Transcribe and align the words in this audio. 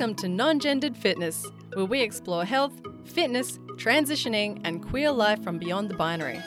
Welcome 0.00 0.16
to 0.16 0.28
Non 0.28 0.58
Gendered 0.58 0.96
Fitness, 0.96 1.46
where 1.74 1.84
we 1.84 2.00
explore 2.00 2.42
health, 2.46 2.72
fitness, 3.04 3.58
transitioning, 3.76 4.58
and 4.64 4.82
queer 4.82 5.12
life 5.12 5.44
from 5.44 5.58
beyond 5.58 5.90
the 5.90 5.94
binary. 5.94 6.40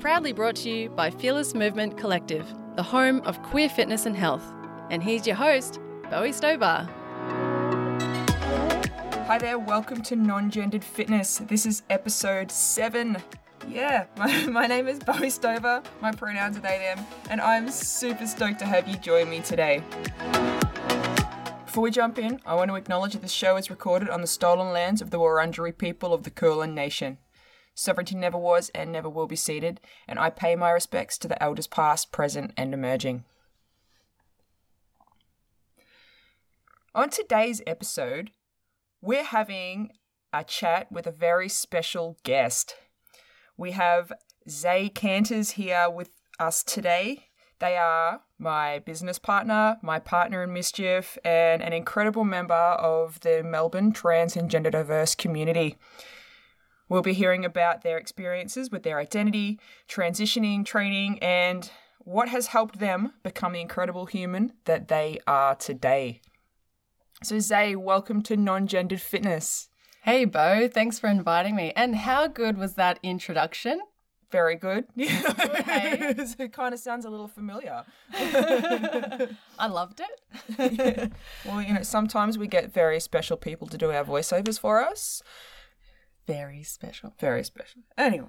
Proudly 0.00 0.32
brought 0.32 0.56
to 0.56 0.68
you 0.68 0.88
by 0.88 1.08
Fearless 1.08 1.54
Movement 1.54 1.96
Collective, 1.96 2.44
the 2.74 2.82
home 2.82 3.20
of 3.20 3.40
queer 3.44 3.68
fitness 3.68 4.04
and 4.04 4.16
health. 4.16 4.42
And 4.90 5.00
here's 5.00 5.28
your 5.28 5.36
host, 5.36 5.78
Bowie 6.10 6.32
Stover. 6.32 6.88
Hi 9.28 9.38
there, 9.38 9.60
welcome 9.60 10.02
to 10.02 10.16
Non 10.16 10.50
Gendered 10.50 10.82
Fitness. 10.82 11.38
This 11.38 11.64
is 11.64 11.84
episode 11.88 12.50
7. 12.50 13.16
Yeah, 13.68 14.06
my, 14.16 14.46
my 14.46 14.66
name 14.66 14.88
is 14.88 14.98
Bowie 14.98 15.30
Stover, 15.30 15.84
my 16.00 16.10
pronouns 16.10 16.56
are 16.56 16.60
they, 16.62 16.78
them, 16.78 17.06
and 17.30 17.40
I'm 17.40 17.70
super 17.70 18.26
stoked 18.26 18.58
to 18.58 18.66
have 18.66 18.88
you 18.88 18.96
join 18.96 19.30
me 19.30 19.38
today. 19.38 19.84
Before 21.72 21.84
we 21.84 21.90
jump 21.90 22.18
in, 22.18 22.38
I 22.44 22.54
want 22.54 22.68
to 22.68 22.74
acknowledge 22.74 23.14
that 23.14 23.22
this 23.22 23.32
show 23.32 23.56
is 23.56 23.70
recorded 23.70 24.10
on 24.10 24.20
the 24.20 24.26
stolen 24.26 24.74
lands 24.74 25.00
of 25.00 25.08
the 25.08 25.18
Wurundjeri 25.18 25.78
people 25.78 26.12
of 26.12 26.22
the 26.22 26.28
Kulin 26.28 26.74
Nation. 26.74 27.16
Sovereignty 27.74 28.14
never 28.14 28.36
was 28.36 28.70
and 28.74 28.92
never 28.92 29.08
will 29.08 29.26
be 29.26 29.36
ceded, 29.36 29.80
and 30.06 30.18
I 30.18 30.28
pay 30.28 30.54
my 30.54 30.70
respects 30.70 31.16
to 31.16 31.28
the 31.28 31.42
elders 31.42 31.66
past, 31.66 32.12
present, 32.12 32.52
and 32.58 32.74
emerging. 32.74 33.24
On 36.94 37.08
today's 37.08 37.62
episode, 37.66 38.32
we're 39.00 39.24
having 39.24 39.92
a 40.30 40.44
chat 40.44 40.92
with 40.92 41.06
a 41.06 41.10
very 41.10 41.48
special 41.48 42.18
guest. 42.22 42.74
We 43.56 43.70
have 43.70 44.12
Zay 44.46 44.90
Canters 44.90 45.52
here 45.52 45.88
with 45.88 46.10
us 46.38 46.62
today. 46.62 47.28
They 47.62 47.76
are 47.76 48.22
my 48.40 48.80
business 48.80 49.20
partner, 49.20 49.76
my 49.82 50.00
partner 50.00 50.42
in 50.42 50.52
mischief, 50.52 51.16
and 51.24 51.62
an 51.62 51.72
incredible 51.72 52.24
member 52.24 52.54
of 52.54 53.20
the 53.20 53.44
Melbourne 53.44 53.92
trans 53.92 54.36
and 54.36 54.50
gender 54.50 54.68
diverse 54.68 55.14
community. 55.14 55.76
We'll 56.88 57.02
be 57.02 57.12
hearing 57.12 57.44
about 57.44 57.82
their 57.82 57.98
experiences 57.98 58.72
with 58.72 58.82
their 58.82 58.98
identity, 58.98 59.60
transitioning, 59.88 60.66
training, 60.66 61.20
and 61.20 61.70
what 62.00 62.30
has 62.30 62.48
helped 62.48 62.80
them 62.80 63.12
become 63.22 63.52
the 63.52 63.60
incredible 63.60 64.06
human 64.06 64.54
that 64.64 64.88
they 64.88 65.20
are 65.28 65.54
today. 65.54 66.20
So, 67.22 67.38
Zay, 67.38 67.76
welcome 67.76 68.22
to 68.22 68.36
Non 68.36 68.66
Gendered 68.66 69.00
Fitness. 69.00 69.68
Hey, 70.02 70.24
Bo, 70.24 70.66
thanks 70.66 70.98
for 70.98 71.08
inviting 71.08 71.54
me. 71.54 71.72
And 71.76 71.94
how 71.94 72.26
good 72.26 72.58
was 72.58 72.74
that 72.74 72.98
introduction? 73.04 73.78
Very 74.32 74.56
good. 74.56 74.86
it 74.96 76.52
kind 76.54 76.72
of 76.72 76.80
sounds 76.80 77.04
a 77.04 77.10
little 77.10 77.28
familiar. 77.28 77.84
I 78.14 79.66
loved 79.68 80.00
it. 80.00 81.12
Well, 81.44 81.60
you 81.60 81.74
know, 81.74 81.82
sometimes 81.82 82.38
we 82.38 82.46
get 82.46 82.72
very 82.72 82.98
special 82.98 83.36
people 83.36 83.66
to 83.66 83.76
do 83.76 83.90
our 83.90 84.04
voiceovers 84.04 84.58
for 84.58 84.82
us. 84.82 85.22
Very 86.26 86.62
special. 86.62 87.12
Very 87.18 87.44
special. 87.44 87.82
Anyway, 87.98 88.28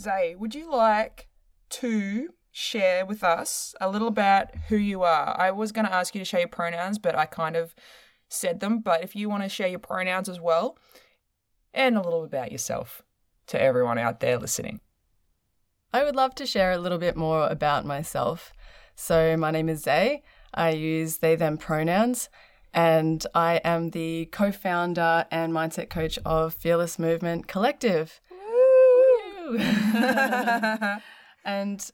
Zay, 0.00 0.34
would 0.34 0.54
you 0.54 0.70
like 0.70 1.28
to 1.70 2.30
share 2.50 3.04
with 3.04 3.22
us 3.22 3.74
a 3.80 3.90
little 3.90 4.08
about 4.08 4.54
who 4.68 4.76
you 4.76 5.02
are? 5.02 5.38
I 5.38 5.50
was 5.50 5.72
going 5.72 5.86
to 5.86 5.92
ask 5.92 6.14
you 6.14 6.20
to 6.20 6.24
share 6.24 6.40
your 6.40 6.48
pronouns, 6.48 6.98
but 6.98 7.14
I 7.16 7.26
kind 7.26 7.56
of 7.56 7.74
said 8.28 8.60
them. 8.60 8.78
But 8.78 9.02
if 9.02 9.14
you 9.14 9.28
want 9.28 9.42
to 9.42 9.48
share 9.48 9.68
your 9.68 9.80
pronouns 9.80 10.28
as 10.28 10.40
well, 10.40 10.78
and 11.74 11.96
a 11.96 12.02
little 12.02 12.24
about 12.24 12.52
yourself 12.52 13.02
to 13.48 13.60
everyone 13.60 13.98
out 13.98 14.20
there 14.20 14.38
listening. 14.38 14.80
I 15.92 16.04
would 16.04 16.16
love 16.16 16.34
to 16.36 16.46
share 16.46 16.72
a 16.72 16.78
little 16.78 16.98
bit 16.98 17.16
more 17.16 17.48
about 17.48 17.84
myself. 17.86 18.52
So, 18.94 19.36
my 19.36 19.50
name 19.50 19.68
is 19.68 19.82
Zay. 19.82 20.22
I 20.52 20.70
use 20.70 21.18
they, 21.18 21.36
them 21.36 21.56
pronouns, 21.58 22.28
and 22.74 23.24
I 23.34 23.60
am 23.64 23.90
the 23.90 24.26
co 24.26 24.52
founder 24.52 25.26
and 25.30 25.52
mindset 25.52 25.88
coach 25.88 26.18
of 26.24 26.54
Fearless 26.54 26.98
Movement 26.98 27.46
Collective. 27.48 28.20
Woo! 28.30 29.58
and 31.44 31.90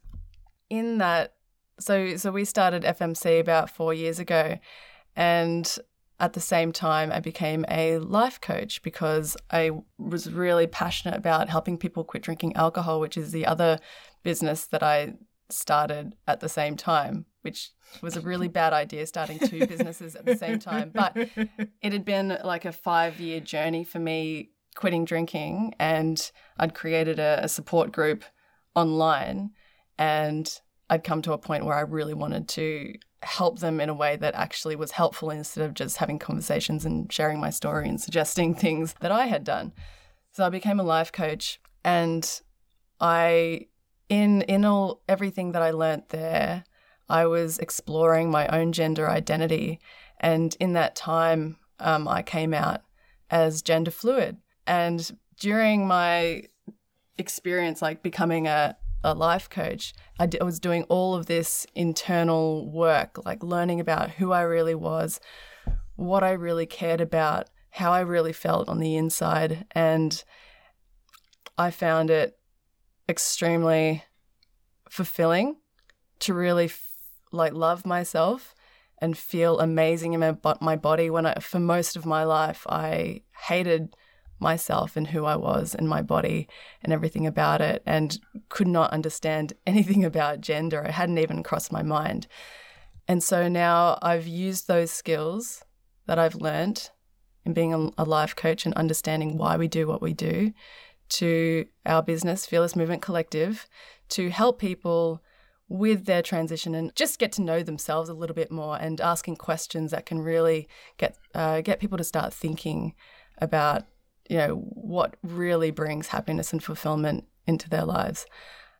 in 0.71 0.98
that, 0.98 1.34
so, 1.78 2.16
so 2.16 2.31
we 2.31 2.44
started 2.44 2.82
FMC 2.82 3.38
about 3.41 3.71
four 3.71 3.94
years 3.94 4.19
ago, 4.19 4.59
and 5.15 5.78
at 6.20 6.32
the 6.32 6.41
same 6.41 6.72
time, 6.72 7.10
I 7.10 7.20
became 7.20 7.64
a 7.69 7.98
life 7.98 8.41
coach 8.41 8.82
because 8.82 9.36
I 9.50 9.72
was 9.98 10.30
really 10.30 10.66
passionate 10.66 11.16
about 11.16 11.48
helping 11.48 11.76
people 11.76 12.04
quit 12.04 12.22
drinking 12.22 12.54
alcohol, 12.56 13.00
which 13.00 13.16
is 13.16 13.32
the 13.32 13.47
other 13.47 13.78
business 14.22 14.66
that 14.66 14.82
I 14.82 15.14
started 15.50 16.14
at 16.26 16.41
the 16.41 16.48
same 16.48 16.76
time, 16.76 17.26
which 17.42 17.70
was 18.00 18.16
a 18.16 18.20
really 18.20 18.48
bad 18.48 18.72
idea 18.72 19.06
starting 19.06 19.38
two 19.38 19.66
businesses 19.66 20.14
at 20.14 20.24
the 20.24 20.36
same 20.36 20.58
time. 20.58 20.91
But 20.94 21.16
it 21.82 21.92
had 21.92 22.04
been 22.04 22.38
like 22.44 22.64
a 22.64 22.72
five 22.72 23.19
year 23.20 23.41
journey 23.41 23.84
for 23.84 23.98
me 23.98 24.50
quitting 24.76 25.04
drinking, 25.04 25.74
and 25.80 26.30
I'd 26.58 26.74
created 26.74 27.19
a, 27.19 27.41
a 27.42 27.48
support 27.48 27.92
group 27.92 28.24
online, 28.74 29.50
and 29.98 30.48
I'd 30.88 31.04
come 31.04 31.22
to 31.22 31.32
a 31.32 31.38
point 31.38 31.64
where 31.64 31.76
I 31.76 31.80
really 31.82 32.14
wanted 32.14 32.48
to 32.50 32.94
help 33.24 33.58
them 33.58 33.80
in 33.80 33.88
a 33.88 33.94
way 33.94 34.16
that 34.16 34.34
actually 34.34 34.76
was 34.76 34.92
helpful 34.92 35.30
instead 35.30 35.64
of 35.64 35.74
just 35.74 35.96
having 35.96 36.18
conversations 36.18 36.84
and 36.84 37.12
sharing 37.12 37.40
my 37.40 37.50
story 37.50 37.88
and 37.88 38.00
suggesting 38.00 38.54
things 38.54 38.94
that 39.00 39.12
I 39.12 39.26
had 39.26 39.44
done. 39.44 39.72
So 40.32 40.44
I 40.44 40.50
became 40.50 40.80
a 40.80 40.84
life 40.84 41.12
coach 41.12 41.60
and 41.84 42.40
I 43.00 43.66
in 44.08 44.42
in 44.42 44.64
all 44.64 45.02
everything 45.08 45.52
that 45.52 45.62
I 45.62 45.70
learnt 45.70 46.10
there, 46.10 46.64
I 47.08 47.26
was 47.26 47.58
exploring 47.58 48.30
my 48.30 48.46
own 48.48 48.72
gender 48.72 49.08
identity 49.08 49.80
and 50.20 50.56
in 50.60 50.72
that 50.74 50.96
time 50.96 51.56
um, 51.78 52.06
I 52.08 52.22
came 52.22 52.54
out 52.54 52.82
as 53.30 53.62
gender 53.62 53.91
fluid 53.91 54.38
and 54.66 55.16
during 55.38 55.86
my 55.86 56.44
experience 57.18 57.82
like 57.82 58.02
becoming 58.02 58.46
a 58.46 58.76
a 59.04 59.15
life 59.15 59.48
coach, 59.50 59.94
I, 60.19 60.26
d- 60.26 60.41
I 60.41 60.44
was 60.44 60.59
doing 60.59 60.84
all 60.84 61.15
of 61.15 61.26
this 61.26 61.66
internal 61.75 62.70
work, 62.70 63.25
like 63.25 63.44
learning 63.44 63.78
about 63.78 64.10
who 64.10 64.32
I 64.32 64.42
really 64.42 64.75
was, 64.75 65.20
what 65.94 66.25
I 66.25 66.32
really 66.32 66.66
cared 66.66 67.00
about, 67.00 67.48
how 67.70 67.92
I 67.92 68.00
really 68.00 68.32
felt 68.32 68.69
on 68.69 68.81
the 68.81 68.97
inside. 68.97 69.66
And 69.72 70.25
I 71.59 71.70
found 71.70 72.10
it 72.10 72.38
extremely 73.09 74.03
fulfilling 74.88 75.56
to 76.21 76.32
really 76.32 76.66
f- 76.66 76.91
like 77.31 77.53
love 77.53 77.84
myself 77.84 78.54
and 78.98 79.19
feel 79.19 79.60
amazing 79.60 80.15
in 80.15 80.21
my, 80.21 80.36
my 80.60 80.76
body 80.76 81.10
when 81.10 81.26
I, 81.26 81.34
for 81.34 81.60
most 81.60 81.97
of 81.97 82.06
my 82.06 82.25
life, 82.25 82.66
I 82.69 83.22
hated 83.48 83.94
myself 84.39 84.97
and 84.97 85.09
who 85.09 85.25
I 85.25 85.37
was 85.37 85.75
and 85.75 85.89
my 85.89 86.03
body 86.03 86.49
and 86.83 86.93
everything 86.93 87.27
about 87.27 87.61
it 87.61 87.83
and 87.87 88.19
could 88.49 88.69
not 88.69 88.93
understand 88.93 89.53
anything 89.67 90.05
about 90.05 90.41
gender. 90.41 90.83
It 90.83 90.93
hadn't 90.93 91.19
even 91.19 91.43
crossed 91.43 91.72
my 91.72 91.83
mind. 91.83 92.27
And 93.06 93.22
so 93.22 93.49
now 93.49 93.99
I've 94.03 94.27
used 94.27 94.67
those 94.67 94.91
skills 94.91 95.62
that 96.06 96.19
I've 96.19 96.34
learned 96.34 96.91
in 97.45 97.53
being 97.53 97.93
a, 97.99 98.05
life 98.05 98.34
coach 98.34 98.65
and 98.65 98.75
understanding 98.75 99.37
why 99.37 99.56
we 99.56 99.69
do 99.69 99.87
what 99.87 100.00
we 100.00 100.15
do 100.15 100.53
to 101.11 101.66
our 101.84 102.03
business, 102.03 102.47
Fearless 102.47 102.75
Movement 102.75 103.03
Collective, 103.03 103.69
to 104.11 104.31
help 104.31 104.59
people 104.59 105.22
with 105.69 106.06
their 106.06 106.22
transition 106.22 106.75
and 106.75 106.95
just 106.95 107.19
get 107.19 107.33
to 107.33 107.43
know 107.43 107.62
themselves 107.62 108.09
a 108.09 108.15
little 108.15 108.34
bit 108.34 108.51
more 108.51 108.77
and 108.81 109.01
asking 109.01 109.37
questions 109.37 109.91
that 109.91 110.06
can 110.06 110.21
really 110.21 110.69
get 110.99 111.16
uh, 111.34 111.61
get 111.61 111.81
people 111.81 111.99
to 111.99 112.05
start 112.05 112.33
thinking 112.33 112.95
about 113.39 113.84
you 114.28 114.38
know, 114.38 114.54
what 114.54 115.16
really 115.22 115.70
brings 115.70 116.08
happiness 116.08 116.52
and 116.52 116.62
fulfillment 116.62 117.24
into 117.46 117.68
their 117.68 117.84
lives. 117.84 118.26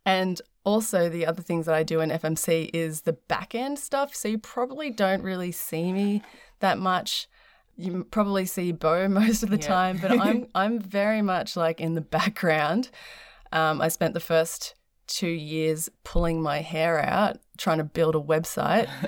And 0.07 0.41
also, 0.65 1.09
the 1.09 1.27
other 1.27 1.43
things 1.43 1.67
that 1.67 1.75
I 1.75 1.83
do 1.83 2.01
in 2.01 2.11
FMC 2.11 2.71
is 2.73 3.03
the 3.03 3.13
back 3.13 3.55
end 3.55 3.79
stuff. 3.79 4.15
So, 4.15 4.29
you 4.29 4.39
probably 4.39 4.91
don't 4.91 5.23
really 5.23 5.53
see 5.53 5.93
me 5.93 6.23
that 6.61 6.79
much. 6.79 7.29
You 7.77 8.05
probably 8.11 8.47
see 8.47 8.73
Bo 8.73 9.09
most 9.21 9.43
of 9.43 9.51
the 9.51 9.57
yeah. 9.57 9.67
time, 9.67 9.99
but 9.99 10.19
I'm 10.19 10.47
I'm 10.55 10.79
very 10.79 11.23
much 11.23 11.57
like 11.57 11.81
in 11.81 11.95
the 11.95 12.01
background. 12.01 12.91
Um, 13.53 13.81
I 13.81 13.89
spent 13.89 14.15
the 14.15 14.21
first 14.21 14.75
two 15.07 15.29
years 15.29 15.91
pulling 16.03 16.41
my 16.41 16.61
hair 16.61 16.99
out 16.99 17.39
trying 17.59 17.79
to 17.79 17.85
build 17.85 18.15
a 18.15 18.21
website. 18.21 18.89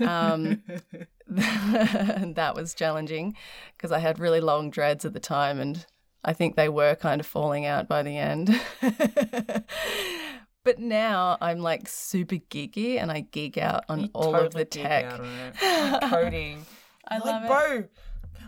Um, 0.00 0.62
that 1.28 2.52
was 2.54 2.74
challenging 2.74 3.36
because 3.76 3.92
I 3.92 3.98
had 3.98 4.18
really 4.18 4.40
long 4.40 4.70
dreads 4.70 5.04
at 5.04 5.12
the 5.14 5.20
time 5.20 5.58
and 5.58 5.86
I 6.24 6.32
think 6.32 6.56
they 6.56 6.68
were 6.68 6.94
kind 6.94 7.20
of 7.20 7.26
falling 7.26 7.66
out 7.66 7.88
by 7.88 8.02
the 8.02 8.16
end. 8.16 8.60
but 10.64 10.78
now 10.78 11.36
I'm 11.40 11.60
like 11.60 11.88
super 11.88 12.36
geeky 12.36 12.98
and 12.98 13.10
I 13.10 13.20
geek 13.20 13.58
out 13.58 13.84
on 13.88 14.00
you 14.00 14.10
all 14.14 14.32
totally 14.32 14.46
of 14.46 14.52
the 14.54 14.64
tech. 14.64 15.10
Coding. 16.10 16.64
I 17.08 17.18
like, 17.18 17.24
love 17.24 17.44
it. 17.44 17.48
Bro, 17.48 17.84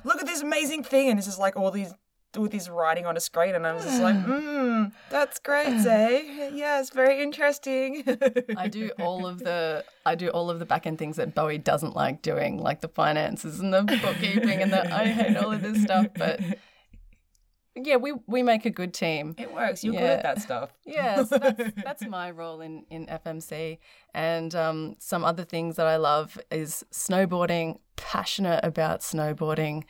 look 0.05 0.20
at 0.20 0.26
this 0.26 0.43
amazing 0.43 0.84
thing. 0.84 1.11
And 1.11 1.19
it's 1.19 1.26
just 1.26 1.38
like 1.38 1.56
all 1.56 1.70
these 1.70 1.93
with 2.37 2.53
his 2.53 2.69
writing 2.69 3.06
on 3.06 3.17
a 3.17 3.21
screen, 3.21 3.55
and 3.55 3.67
I 3.67 3.73
was 3.73 3.85
just 3.85 4.00
like, 4.00 4.17
mm, 4.27 4.93
"That's 5.11 5.38
great, 5.38 5.81
Zay. 5.81 6.50
Yes, 6.55 6.91
very 6.91 7.23
interesting." 7.23 8.05
I 8.56 8.69
do 8.69 8.91
all 8.99 9.27
of 9.27 9.41
the 9.41 9.85
I 10.05 10.15
do 10.15 10.29
all 10.29 10.50
of 10.50 10.59
the 10.59 10.67
back 10.67 10.87
end 10.87 10.99
things 10.99 11.17
that 11.17 11.35
Bowie 11.35 11.59
doesn't 11.59 11.94
like 11.94 12.23
doing, 12.23 12.59
like 12.59 12.81
the 12.81 12.88
finances 12.88 13.61
and 13.61 13.73
the 13.73 13.83
bookkeeping 14.03 14.62
and 14.62 14.73
the 14.73 14.93
I 14.94 15.06
hate 15.06 15.37
all 15.37 15.53
of 15.53 15.62
this 15.62 15.83
stuff, 15.83 16.06
but 16.17 16.41
yeah, 17.77 17.97
we 17.97 18.15
we 18.27 18.43
make 18.43 18.65
a 18.65 18.71
good 18.71 18.94
team. 18.94 19.35
It 19.38 19.53
works. 19.53 19.85
You're 19.85 19.93
good 19.93 20.03
at 20.03 20.23
that 20.23 20.41
stuff. 20.41 20.71
Yeah, 20.87 21.25
so 21.25 21.38
that's, 21.38 21.73
that's 21.85 22.06
my 22.06 22.31
role 22.31 22.61
in, 22.61 22.87
in 22.91 23.06
FMC. 23.06 23.79
And 24.15 24.55
um, 24.55 24.97
some 24.99 25.25
other 25.25 25.44
things 25.44 25.77
that 25.77 25.87
I 25.87 25.97
love 25.97 26.38
is 26.50 26.85
snowboarding, 26.93 27.81
passionate 27.97 28.61
about 28.65 29.00
snowboarding, 29.00 29.85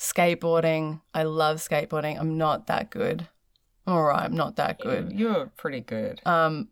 skateboarding. 0.00 1.02
I 1.14 1.24
love 1.24 1.58
skateboarding. 1.58 2.18
I'm 2.18 2.38
not 2.38 2.66
that 2.66 2.90
good. 2.90 3.28
I'm 3.86 3.94
all 3.94 4.04
right, 4.04 4.24
I'm 4.24 4.34
not 4.34 4.56
that 4.56 4.80
good. 4.80 5.12
You're 5.12 5.52
pretty 5.56 5.80
good. 5.80 6.20
Um, 6.24 6.68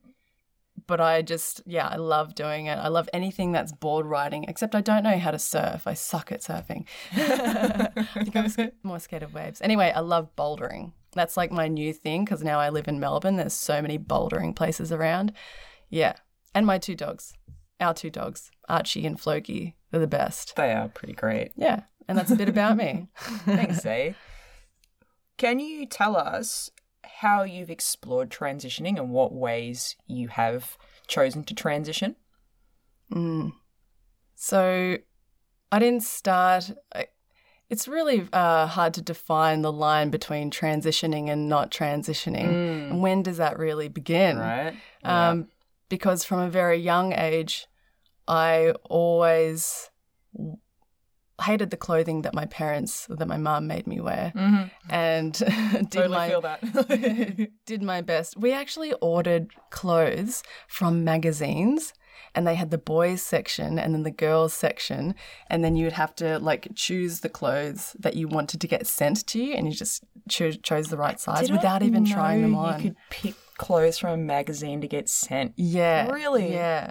but 0.86 1.00
I 1.00 1.20
just, 1.22 1.60
yeah, 1.66 1.86
I 1.86 1.96
love 1.96 2.34
doing 2.34 2.66
it. 2.66 2.78
I 2.78 2.88
love 2.88 3.08
anything 3.12 3.52
that's 3.52 3.72
board 3.72 4.06
riding, 4.06 4.44
except 4.44 4.75
I 4.75 4.80
don't 4.80 5.02
know 5.02 5.19
how 5.19 5.30
to 5.30 5.38
surf. 5.38 5.86
I 5.86 5.94
suck 5.94 6.32
at 6.32 6.40
surfing. 6.40 6.86
I 7.12 8.22
think 8.25 8.36
I'm 8.36 8.72
more 8.82 8.98
scared 8.98 9.22
of 9.22 9.34
waves. 9.34 9.60
Anyway, 9.60 9.92
I 9.94 10.00
love 10.00 10.34
bouldering. 10.36 10.92
That's 11.12 11.36
like 11.36 11.52
my 11.52 11.69
new 11.69 11.92
thing 11.92 12.24
because 12.24 12.42
now 12.42 12.58
I 12.60 12.70
live 12.70 12.88
in 12.88 13.00
Melbourne. 13.00 13.36
There's 13.36 13.52
so 13.52 13.82
many 13.82 13.98
bouldering 13.98 14.54
places 14.54 14.90
around. 14.92 15.32
Yeah. 15.90 16.14
And 16.54 16.66
my 16.66 16.78
two 16.78 16.94
dogs, 16.94 17.34
our 17.81 17.92
two 17.92 18.10
dogs, 18.10 18.50
Archie 18.69 19.06
and 19.06 19.20
Floki, 19.20 19.76
they're 19.90 20.00
the 20.00 20.06
best. 20.06 20.56
They 20.56 20.72
are 20.72 20.88
pretty 20.88 21.14
great. 21.14 21.52
Yeah. 21.56 21.82
And 22.08 22.16
that's 22.16 22.31
a 22.31 22.37
bit 22.37 22.49
about 22.49 22.76
me. 22.76 23.08
Thanks, 23.44 23.81
Zay. 23.81 24.14
Can 25.37 25.60
you 25.60 25.87
tell 25.87 26.16
us 26.16 26.70
how 27.05 27.43
you've 27.43 27.70
explored 27.70 28.31
transitioning 28.31 28.96
and 28.96 29.10
what 29.10 29.32
ways 29.32 29.94
you 30.06 30.28
have 30.28 30.76
chosen 31.06 31.44
to 31.44 31.55
transition? 31.55 32.16
Mm. 33.12 33.52
So 34.34 34.96
I 35.70 35.78
didn't 35.78 36.02
start. 36.02 36.70
I- 36.94 37.08
It's 37.69 37.87
really 37.87 38.26
uh, 38.32 38.66
hard 38.66 38.94
to 38.94 39.02
define 39.02 39.60
the 39.62 39.72
line 39.72 40.08
between 40.10 40.50
transitioning 40.50 41.28
and 41.28 41.49
not 41.49 41.70
transitioning. 41.70 42.49
And 42.90 43.02
when 43.02 43.22
does 43.22 43.37
that 43.37 43.58
really 43.58 43.88
begin? 43.88 44.38
Right? 44.38 44.75
Um, 45.05 45.49
because 45.90 46.25
from 46.25 46.40
a 46.40 46.49
very 46.50 46.78
young 46.78 47.12
age, 47.12 47.66
I 48.26 48.72
always 48.88 49.90
hated 51.40 51.70
the 51.70 51.76
clothing 51.76 52.23
that 52.23 52.35
my 52.35 52.46
parents, 52.46 53.06
that 53.11 53.29
my 53.29 53.37
mom 53.37 53.67
made 53.67 53.87
me 53.87 54.00
wear, 54.00 54.32
Mhm. 54.35 54.70
and 54.90 55.32
did 55.38 55.90
Totally 55.90 56.08
my 56.08 56.29
feel 56.29 56.40
that. 56.43 57.50
did 57.67 57.82
my 57.82 58.00
best. 58.00 58.37
We 58.37 58.52
actually 58.52 58.93
ordered 59.00 59.50
clothes 59.70 60.43
from 60.67 61.05
magazines 61.05 61.94
and 62.35 62.46
they 62.46 62.56
had 62.56 62.70
the 62.70 62.79
boys 62.79 63.23
section 63.23 63.79
and 63.79 63.94
then 63.94 64.02
the 64.02 64.11
girls 64.11 64.52
section 64.52 65.14
and 65.49 65.64
then 65.64 65.76
you 65.76 65.85
would 65.85 65.93
have 65.93 66.14
to 66.17 66.38
like 66.40 66.67
choose 66.75 67.20
the 67.20 67.29
clothes 67.29 67.94
that 68.00 68.17
you 68.17 68.26
wanted 68.26 68.61
to 68.61 68.67
get 68.67 68.87
sent 68.87 69.25
to 69.29 69.41
you 69.43 69.55
and 69.55 69.67
you 69.69 69.73
just 69.73 70.02
cho- 70.29 70.50
chose 70.50 70.88
the 70.88 70.96
right 70.96 71.20
size 71.20 71.43
Did 71.43 71.52
I 71.52 71.55
without 71.55 71.82
even 71.84 72.05
trying 72.05 72.43
them 72.43 72.56
on. 72.56 72.75
You 72.82 72.82
could 72.91 72.96
pick 73.11 73.34
clothes 73.56 73.99
from 73.99 74.11
a 74.12 74.17
magazine 74.17 74.81
to 74.81 74.88
get 74.88 75.08
sent. 75.08 75.52
Yeah. 75.56 76.11
Really? 76.11 76.52
Yeah. 76.52 76.91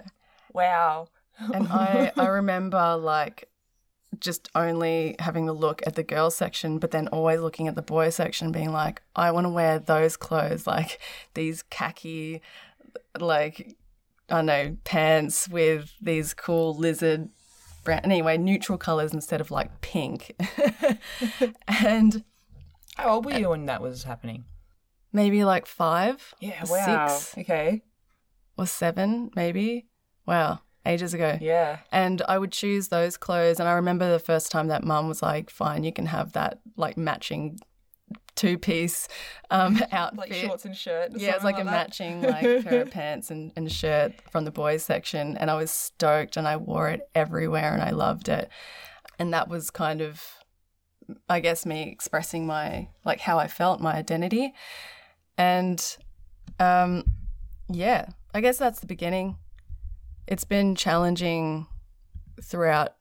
Wow. 0.54 1.08
And 1.38 1.68
I 1.68 2.10
I 2.16 2.26
remember 2.40 2.96
like 2.96 3.48
just 4.20 4.48
only 4.54 5.14
having 5.18 5.48
a 5.48 5.52
look 5.52 5.82
at 5.86 5.94
the 5.94 6.02
girls 6.02 6.34
section, 6.34 6.78
but 6.78 6.90
then 6.90 7.08
always 7.08 7.40
looking 7.40 7.68
at 7.68 7.74
the 7.74 7.82
boys 7.82 8.14
section, 8.16 8.50
being 8.52 8.72
like, 8.72 9.02
I 9.14 9.30
want 9.30 9.44
to 9.44 9.50
wear 9.50 9.78
those 9.78 10.16
clothes, 10.16 10.66
like 10.74 10.98
these 11.34 11.62
khaki, 11.62 12.40
like 13.18 13.76
I 14.30 14.36
don't 14.36 14.46
know, 14.46 14.76
pants 14.84 15.48
with 15.48 15.92
these 16.00 16.34
cool 16.34 16.74
lizard 16.76 17.28
brown. 17.84 18.00
Anyway, 18.04 18.36
neutral 18.38 18.76
colors 18.78 19.12
instead 19.12 19.40
of 19.40 19.50
like 19.50 19.80
pink. 19.80 20.34
and 21.68 22.24
How 22.96 23.10
old 23.10 23.24
were 23.24 23.32
you 23.38 23.50
when 23.50 23.66
that 23.66 23.80
was 23.82 24.04
happening? 24.04 24.44
maybe 25.12 25.42
like 25.44 25.64
five, 25.66 26.34
Yeah, 26.40 26.64
wow. 26.68 27.08
six 27.08 27.34
Okay. 27.38 27.82
or 28.58 28.66
seven, 28.66 29.30
maybe. 29.34 29.86
Wow, 30.26 30.60
ages 30.88 31.14
ago. 31.14 31.38
Yeah. 31.40 31.78
And 31.92 32.22
I 32.28 32.38
would 32.38 32.52
choose 32.52 32.88
those 32.88 33.16
clothes. 33.16 33.60
And 33.60 33.68
I 33.68 33.72
remember 33.72 34.10
the 34.10 34.18
first 34.18 34.50
time 34.50 34.68
that 34.68 34.84
mum 34.84 35.08
was 35.08 35.22
like, 35.22 35.50
fine, 35.50 35.84
you 35.84 35.92
can 35.92 36.06
have 36.06 36.32
that 36.32 36.60
like 36.76 36.96
matching 36.96 37.58
two 38.34 38.56
piece 38.56 39.08
um, 39.50 39.80
outfit. 39.92 40.18
Like 40.18 40.32
shorts 40.32 40.64
and 40.64 40.76
shirt. 40.76 41.12
yeah, 41.16 41.34
it's 41.34 41.42
something 41.42 41.44
like 41.44 41.60
a 41.60 41.64
that. 41.64 41.70
matching 41.70 42.22
like 42.22 42.42
pair 42.64 42.82
of 42.82 42.90
pants 42.90 43.30
and, 43.30 43.52
and 43.56 43.70
shirt 43.70 44.12
from 44.30 44.44
the 44.44 44.50
boys 44.50 44.82
section. 44.82 45.36
And 45.36 45.50
I 45.50 45.56
was 45.56 45.70
stoked 45.70 46.36
and 46.36 46.48
I 46.48 46.56
wore 46.56 46.88
it 46.88 47.08
everywhere 47.14 47.72
and 47.72 47.82
I 47.82 47.90
loved 47.90 48.28
it. 48.28 48.48
And 49.18 49.34
that 49.34 49.48
was 49.48 49.70
kind 49.70 50.00
of, 50.00 50.24
I 51.28 51.40
guess, 51.40 51.66
me 51.66 51.90
expressing 51.90 52.46
my, 52.46 52.88
like 53.04 53.20
how 53.20 53.38
I 53.38 53.48
felt, 53.48 53.80
my 53.80 53.94
identity. 53.94 54.54
And 55.36 55.84
um, 56.60 57.04
yeah, 57.68 58.06
I 58.32 58.40
guess 58.40 58.58
that's 58.58 58.80
the 58.80 58.86
beginning. 58.86 59.36
It's 60.28 60.44
been 60.44 60.74
challenging 60.74 61.66
throughout 62.42 62.92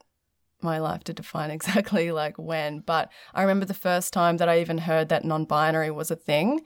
my 0.62 0.80
life 0.80 1.04
to 1.04 1.14
define 1.14 1.52
exactly 1.58 2.12
like 2.12 2.38
when, 2.38 2.80
but 2.80 3.12
I 3.34 3.42
remember 3.42 3.66
the 3.66 3.74
first 3.74 4.14
time 4.14 4.38
that 4.38 4.48
I 4.48 4.62
even 4.62 4.78
heard 4.78 5.10
that 5.10 5.26
non 5.26 5.44
binary 5.44 5.92
was 5.92 6.10
a 6.10 6.16
thing. 6.16 6.62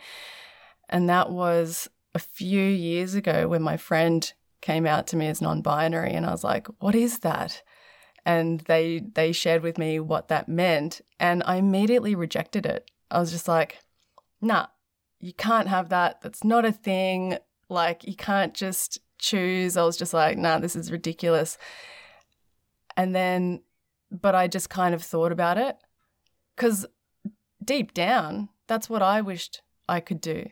And 0.88 1.10
that 1.10 1.32
was 1.32 1.90
a 2.14 2.20
few 2.20 2.62
years 2.62 3.16
ago 3.16 3.48
when 3.48 3.64
my 3.64 3.76
friend 3.76 4.32
came 4.62 4.86
out 4.86 5.08
to 5.08 5.16
me 5.16 5.28
as 5.28 5.42
non 5.42 5.64
binary. 5.64 6.14
And 6.14 6.28
I 6.28 6.32
was 6.32 6.44
like, 6.44 6.68
what 6.80 6.94
is 6.94 7.20
that? 7.20 7.64
And 8.24 8.60
they, 8.62 9.00
they 9.00 9.32
shared 9.32 9.64
with 9.64 9.80
me 9.80 10.00
what 10.00 10.28
that 10.28 10.48
meant. 10.48 11.02
And 11.20 11.42
I 11.48 11.56
immediately 11.56 12.14
rejected 12.14 12.68
it. 12.68 12.92
I 13.10 13.20
was 13.20 13.32
just 13.32 13.48
like, 13.48 13.80
nah, 14.42 14.68
you 15.20 15.34
can't 15.34 15.70
have 15.70 15.90
that. 15.90 16.22
That's 16.22 16.44
not 16.44 16.66
a 16.66 16.72
thing. 16.72 17.40
Like, 17.68 18.04
you 18.04 18.16
can't 18.16 18.54
just 18.54 19.00
choose. 19.22 19.78
I 19.78 19.84
was 19.84 19.96
just 19.96 20.14
like, 20.14 20.38
nah, 20.38 20.60
this 20.60 20.76
is 20.76 20.92
ridiculous. 20.92 21.58
And 22.98 23.16
then, 23.16 23.62
but 24.12 24.36
I 24.36 24.48
just 24.48 24.70
kind 24.70 24.94
of 24.94 25.02
thought 25.02 25.32
about 25.32 25.58
it 25.58 25.78
because 26.56 26.86
deep 27.64 27.94
down, 27.94 28.50
that's 28.68 28.90
what 28.90 29.02
I 29.02 29.22
wished 29.22 29.62
I 29.88 30.02
could 30.02 30.20
do. 30.20 30.48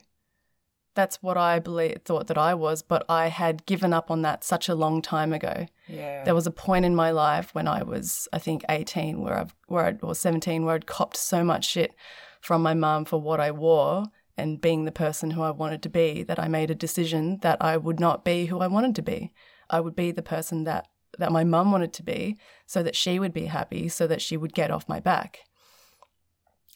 That's 0.94 1.22
what 1.22 1.36
I 1.36 1.60
believe, 1.60 2.00
thought 2.04 2.26
that 2.26 2.38
I 2.38 2.54
was, 2.54 2.82
but 2.82 3.04
I 3.08 3.28
had 3.28 3.64
given 3.66 3.92
up 3.92 4.10
on 4.10 4.22
that 4.22 4.42
such 4.42 4.68
a 4.68 4.74
long 4.74 5.02
time 5.02 5.32
ago. 5.32 5.66
Yeah. 5.86 6.24
There 6.24 6.34
was 6.34 6.46
a 6.46 6.50
point 6.50 6.84
in 6.84 6.96
my 6.96 7.10
life 7.10 7.54
when 7.54 7.68
I 7.68 7.82
was, 7.82 8.26
I 8.32 8.38
think, 8.38 8.64
18, 8.68 9.20
where 9.20 9.38
I've, 9.38 9.54
where 9.68 9.84
I, 9.84 9.96
or 10.02 10.14
17, 10.14 10.64
where 10.64 10.74
I'd 10.74 10.86
copped 10.86 11.16
so 11.16 11.44
much 11.44 11.68
shit 11.68 11.94
from 12.40 12.62
my 12.62 12.74
mum 12.74 13.04
for 13.04 13.20
what 13.20 13.38
I 13.38 13.50
wore 13.50 14.04
and 14.40 14.60
being 14.60 14.84
the 14.84 14.92
person 14.92 15.30
who 15.32 15.42
I 15.42 15.50
wanted 15.50 15.82
to 15.82 15.88
be 15.88 16.22
that 16.24 16.38
I 16.38 16.48
made 16.48 16.70
a 16.70 16.74
decision 16.86 17.38
that 17.42 17.58
I 17.60 17.76
would 17.76 18.00
not 18.00 18.24
be 18.24 18.46
who 18.46 18.60
I 18.60 18.66
wanted 18.66 18.94
to 18.96 19.02
be. 19.02 19.32
I 19.68 19.80
would 19.80 19.94
be 19.96 20.10
the 20.12 20.22
person 20.22 20.64
that 20.64 20.86
that 21.18 21.32
my 21.32 21.44
mum 21.44 21.72
wanted 21.72 21.92
to 21.94 22.02
be, 22.04 22.38
so 22.66 22.82
that 22.82 22.94
she 22.96 23.18
would 23.18 23.32
be 23.34 23.46
happy, 23.46 23.88
so 23.88 24.06
that 24.06 24.22
she 24.22 24.36
would 24.36 24.54
get 24.54 24.70
off 24.70 24.88
my 24.88 25.00
back. 25.00 25.40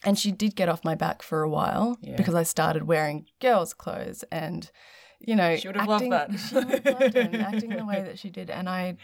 And 0.03 0.19
she 0.19 0.31
did 0.31 0.55
get 0.55 0.69
off 0.69 0.83
my 0.83 0.93
back 0.93 1.21
for 1.23 1.41
a 1.41 1.49
while 1.49 1.97
Yeah. 2.01 2.15
because 2.17 2.35
I 2.35 2.43
started 2.43 2.83
wearing 2.83 3.25
girls' 3.39 3.73
clothes 3.73 4.23
and, 4.31 4.69
you 5.19 5.35
know, 5.35 5.55
She 5.55 5.67
would 5.69 5.77
have 5.77 5.87
loved 5.87 6.03
acting- 6.03 6.09
that. 6.11 6.37
She 6.39 6.55
would 6.55 6.69
have 6.69 6.85
loved 7.01 7.15
it 7.15 7.33
and 7.33 7.35
acting 7.53 7.69
the 7.71 7.85
way 7.85 8.01
that 8.03 8.19
she 8.19 8.29
did, 8.29 8.49
and 8.49 8.67
I, 8.69 8.97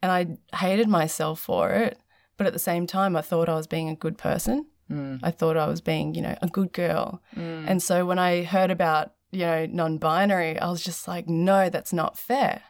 and 0.00 0.10
I 0.12 0.56
hated 0.56 0.88
myself 0.88 1.40
for 1.40 1.70
it. 1.70 1.98
But 2.38 2.46
at 2.46 2.52
the 2.52 2.58
same 2.58 2.86
time, 2.86 3.14
I 3.16 3.20
thought 3.20 3.48
I 3.48 3.54
was 3.56 3.66
being 3.66 3.88
a 3.88 3.94
good 3.96 4.16
person. 4.16 4.66
Mm. 4.90 5.20
I 5.22 5.30
thought 5.30 5.56
I 5.56 5.66
was 5.66 5.80
being, 5.80 6.14
you 6.14 6.22
know, 6.22 6.36
a 6.42 6.48
good 6.48 6.72
girl. 6.72 7.22
Mm. 7.36 7.64
And 7.66 7.82
so 7.82 8.04
when 8.04 8.18
I 8.18 8.42
heard 8.42 8.70
about, 8.70 9.12
you 9.30 9.40
know, 9.46 9.66
non 9.66 9.98
binary, 9.98 10.58
I 10.58 10.70
was 10.70 10.82
just 10.82 11.08
like, 11.08 11.28
no, 11.28 11.68
that's 11.68 11.92
not 11.92 12.18
fair. 12.18 12.62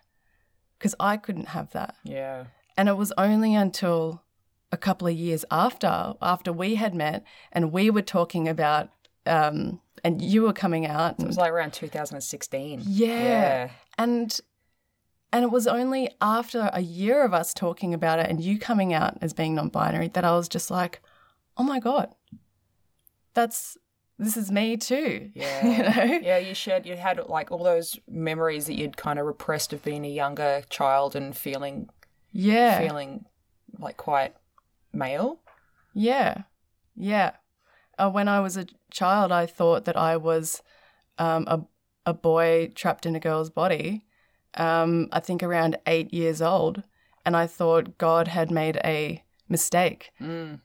Because 0.79 0.95
I 1.01 1.17
couldn't 1.17 1.49
have 1.49 1.71
that. 1.73 1.97
yeah. 2.05 2.45
And 2.77 2.89
it 2.89 2.97
was 2.97 3.13
only 3.19 3.55
until 3.55 4.23
a 4.73 4.79
couple 4.79 5.07
of 5.07 5.15
years 5.15 5.45
after, 5.51 6.15
after 6.23 6.53
we 6.53 6.77
had 6.77 6.95
met 6.95 7.23
and 7.53 7.71
we 7.71 7.91
were 7.91 8.01
talking 8.03 8.49
about, 8.49 8.89
um, 9.27 9.81
and 10.03 10.23
you 10.23 10.43
were 10.43 10.55
coming 10.55 10.87
out. 10.87 11.21
It 11.21 11.27
was 11.27 11.37
like 11.37 11.53
around 11.53 11.75
2016. 11.75 12.81
yeah. 12.87 13.07
Yeah. 13.07 13.71
And 13.99 14.41
and 15.35 15.45
it 15.45 15.51
was 15.51 15.67
only 15.67 16.11
after 16.21 16.71
a 16.73 16.81
year 16.81 17.25
of 17.25 17.33
us 17.33 17.55
talking 17.55 17.95
about 17.95 18.19
it 18.19 18.29
and 18.29 18.41
you 18.43 18.59
coming 18.59 18.93
out 18.93 19.17
as 19.23 19.33
being 19.33 19.55
non-binary 19.55 20.09
that 20.09 20.25
I 20.25 20.33
was 20.37 20.49
just 20.49 20.71
like, 20.71 21.01
"Oh 21.57 21.63
my 21.65 21.81
god. 21.81 22.15
That's 23.35 23.77
this 24.19 24.37
is 24.37 24.51
me 24.51 24.77
too." 24.77 25.31
Yeah. 25.35 25.67
you 25.67 25.83
know? 25.83 26.19
Yeah, 26.23 26.39
you 26.39 26.55
shared, 26.55 26.87
you 26.87 26.97
had 26.97 27.21
like 27.29 27.51
all 27.51 27.65
those 27.65 27.99
memories 28.09 28.67
that 28.67 28.75
you'd 28.75 28.97
kind 28.97 29.19
of 29.19 29.27
repressed 29.27 29.73
of 29.73 29.83
being 29.83 30.05
a 30.05 30.09
younger 30.11 30.63
child 30.69 31.17
and 31.17 31.37
feeling, 31.37 31.89
Yeah. 32.33 32.79
feeling 32.79 33.25
like 33.79 33.97
quite 33.97 34.35
male. 34.93 35.41
Yeah. 35.95 36.43
Yeah. 36.95 37.33
Uh, 37.99 38.11
when 38.11 38.29
I 38.29 38.41
was 38.41 38.57
a 38.57 38.67
child, 38.91 39.33
I 39.33 39.47
thought 39.47 39.85
that 39.85 39.97
I 39.97 40.17
was 40.17 40.63
um, 41.19 41.45
a, 41.47 41.61
a 42.07 42.15
boy 42.15 42.71
trapped 42.75 43.07
in 43.07 43.15
a 43.17 43.21
girl's 43.21 43.51
body. 43.51 44.05
Um, 44.55 45.09
I 45.13 45.21
think 45.21 45.43
around 45.43 45.79
eight 45.87 46.13
years 46.13 46.43
old. 46.43 46.83
And 47.25 47.37
I 47.37 47.47
thought 47.47 47.99
God 47.99 48.29
had 48.29 48.51
made 48.51 48.79
a 48.85 49.23
mistake. 49.49 50.11
Mm. 50.21 50.61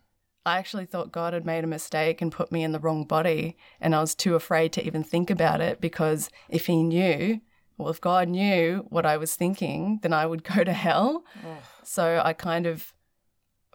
I 0.47 0.57
actually 0.57 0.85
thought 0.85 1.11
God 1.11 1.33
had 1.33 1.45
made 1.45 1.63
a 1.63 1.67
mistake 1.67 2.21
and 2.21 2.31
put 2.31 2.51
me 2.51 2.63
in 2.63 2.71
the 2.71 2.79
wrong 2.79 3.03
body. 3.03 3.57
And 3.81 3.93
I 3.93 3.99
was 3.99 4.15
too 4.15 4.35
afraid 4.35 4.71
to 4.73 4.85
even 4.85 5.03
think 5.03 5.29
about 5.29 5.61
it 5.61 5.81
because 5.81 6.29
if 6.49 6.67
He 6.67 6.83
knew, 6.83 7.41
well, 7.77 7.89
if 7.89 8.01
God 8.01 8.29
knew 8.29 8.85
what 8.89 9.05
I 9.05 9.17
was 9.17 9.35
thinking, 9.35 9.99
then 10.01 10.13
I 10.13 10.25
would 10.25 10.43
go 10.55 10.63
to 10.63 10.73
hell. 10.73 11.25
Oh. 11.45 11.57
So 11.83 12.21
I 12.23 12.33
kind 12.33 12.65
of 12.65 12.93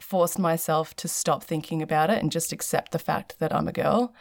forced 0.01 0.39
myself 0.39 0.97
to 0.97 1.09
stop 1.09 1.45
thinking 1.45 1.83
about 1.83 2.11
it 2.11 2.21
and 2.21 2.33
just 2.33 2.53
accept 2.53 2.93
the 2.93 2.99
fact 2.99 3.39
that 3.39 3.55
I'm 3.55 3.69
a 3.69 3.73
girl. 3.73 4.15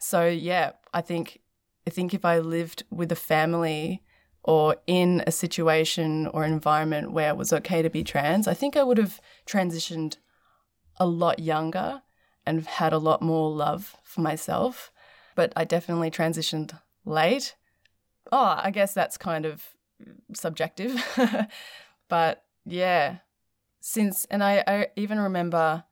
So 0.00 0.26
yeah, 0.26 0.72
I 0.92 1.00
think 1.00 1.40
I 1.86 1.90
think 1.90 2.12
if 2.12 2.24
I 2.24 2.38
lived 2.38 2.84
with 2.90 3.12
a 3.12 3.16
family 3.16 4.02
or 4.42 4.76
in 4.86 5.22
a 5.26 5.32
situation 5.32 6.26
or 6.28 6.44
environment 6.44 7.12
where 7.12 7.28
it 7.28 7.36
was 7.36 7.52
okay 7.52 7.82
to 7.82 7.90
be 7.90 8.04
trans, 8.04 8.48
I 8.48 8.54
think 8.54 8.76
I 8.76 8.82
would 8.82 8.98
have 8.98 9.20
transitioned 9.46 10.16
a 10.98 11.06
lot 11.06 11.38
younger 11.38 12.02
and 12.46 12.66
had 12.66 12.92
a 12.92 12.98
lot 12.98 13.22
more 13.22 13.50
love 13.50 13.96
for 14.02 14.20
myself. 14.20 14.90
But 15.34 15.52
I 15.56 15.64
definitely 15.64 16.10
transitioned 16.10 16.78
late. 17.04 17.54
Oh, 18.32 18.58
I 18.58 18.70
guess 18.70 18.94
that's 18.94 19.16
kind 19.16 19.46
of 19.46 19.64
subjective. 20.34 21.02
but 22.08 22.44
yeah, 22.64 23.18
since, 23.80 24.24
and 24.30 24.42
I, 24.42 24.64
I 24.66 24.86
even 24.96 25.18
remember 25.18 25.84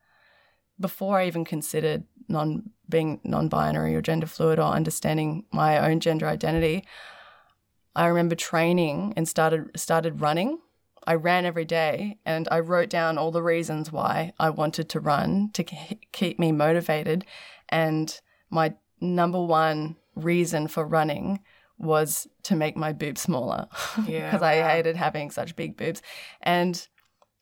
before 0.78 1.18
I 1.18 1.26
even 1.26 1.44
considered 1.44 2.04
non 2.28 2.70
being 2.88 3.20
non-binary 3.24 3.94
or 3.94 4.02
gender 4.02 4.26
fluid 4.26 4.58
or 4.58 4.72
understanding 4.72 5.44
my 5.52 5.78
own 5.90 6.00
gender 6.00 6.26
identity, 6.26 6.84
I 7.94 8.06
remember 8.06 8.34
training 8.34 9.14
and 9.16 9.28
started 9.28 9.70
started 9.76 10.20
running. 10.20 10.58
I 11.06 11.14
ran 11.14 11.46
every 11.46 11.64
day 11.64 12.18
and 12.24 12.48
I 12.50 12.60
wrote 12.60 12.90
down 12.90 13.18
all 13.18 13.30
the 13.30 13.42
reasons 13.42 13.92
why 13.92 14.32
I 14.38 14.50
wanted 14.50 14.88
to 14.90 15.00
run 15.00 15.50
to 15.54 15.64
keep 16.12 16.38
me 16.38 16.52
motivated. 16.52 17.24
And 17.68 18.18
my 18.50 18.74
number 19.00 19.42
one 19.42 19.96
reason 20.14 20.68
for 20.68 20.84
running 20.84 21.40
was 21.78 22.26
to 22.42 22.56
make 22.56 22.76
my 22.76 22.92
boobs 22.92 23.20
smaller 23.20 23.68
because 23.94 24.08
Yeah, 24.08 24.38
I 24.40 24.62
hated 24.62 24.96
having 24.96 25.30
such 25.30 25.56
big 25.56 25.76
boobs. 25.76 26.02
And 26.42 26.86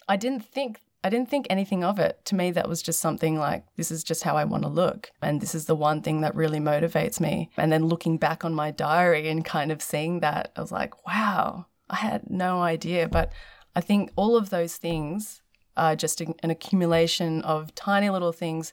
I 0.08 0.16
didn't 0.16 0.44
think 0.44 0.80
I 1.04 1.10
didn't 1.10 1.28
think 1.28 1.46
anything 1.50 1.84
of 1.84 1.98
it. 1.98 2.24
To 2.24 2.34
me, 2.34 2.50
that 2.52 2.66
was 2.66 2.80
just 2.80 2.98
something 2.98 3.38
like, 3.38 3.66
this 3.76 3.90
is 3.90 4.02
just 4.02 4.22
how 4.22 4.38
I 4.38 4.44
want 4.44 4.62
to 4.62 4.70
look. 4.70 5.10
And 5.20 5.38
this 5.38 5.54
is 5.54 5.66
the 5.66 5.74
one 5.74 6.00
thing 6.00 6.22
that 6.22 6.34
really 6.34 6.60
motivates 6.60 7.20
me. 7.20 7.50
And 7.58 7.70
then 7.70 7.84
looking 7.84 8.16
back 8.16 8.42
on 8.42 8.54
my 8.54 8.70
diary 8.70 9.28
and 9.28 9.44
kind 9.44 9.70
of 9.70 9.82
seeing 9.82 10.20
that, 10.20 10.50
I 10.56 10.62
was 10.62 10.72
like, 10.72 11.06
wow, 11.06 11.66
I 11.90 11.96
had 11.96 12.30
no 12.30 12.62
idea. 12.62 13.06
But 13.06 13.32
I 13.76 13.80
think 13.80 14.10
all 14.16 14.36
of 14.36 14.50
those 14.50 14.76
things 14.76 15.42
are 15.76 15.96
just 15.96 16.20
an 16.20 16.50
accumulation 16.50 17.42
of 17.42 17.74
tiny 17.74 18.10
little 18.10 18.32
things, 18.32 18.72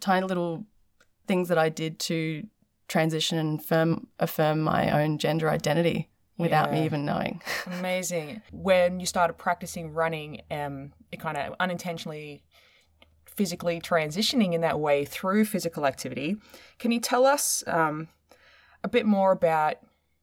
tiny 0.00 0.26
little 0.26 0.66
things 1.26 1.48
that 1.48 1.58
I 1.58 1.68
did 1.68 1.98
to 2.00 2.46
transition 2.88 3.38
and 3.38 3.60
affirm, 3.60 4.08
affirm 4.18 4.60
my 4.60 5.02
own 5.02 5.18
gender 5.18 5.48
identity 5.48 6.10
without 6.36 6.72
me 6.72 6.84
even 6.84 7.04
knowing. 7.04 7.40
Amazing. 7.66 8.42
When 8.50 9.00
you 9.00 9.06
started 9.06 9.34
practicing 9.34 9.92
running, 9.92 10.42
um, 10.50 10.92
it 11.10 11.20
kind 11.20 11.36
of 11.36 11.54
unintentionally 11.60 12.42
physically 13.24 13.80
transitioning 13.80 14.52
in 14.52 14.60
that 14.60 14.78
way 14.78 15.04
through 15.04 15.44
physical 15.46 15.86
activity. 15.86 16.36
Can 16.78 16.92
you 16.92 17.00
tell 17.00 17.24
us 17.24 17.64
um, 17.66 18.08
a 18.84 18.88
bit 18.88 19.06
more 19.06 19.32
about 19.32 19.76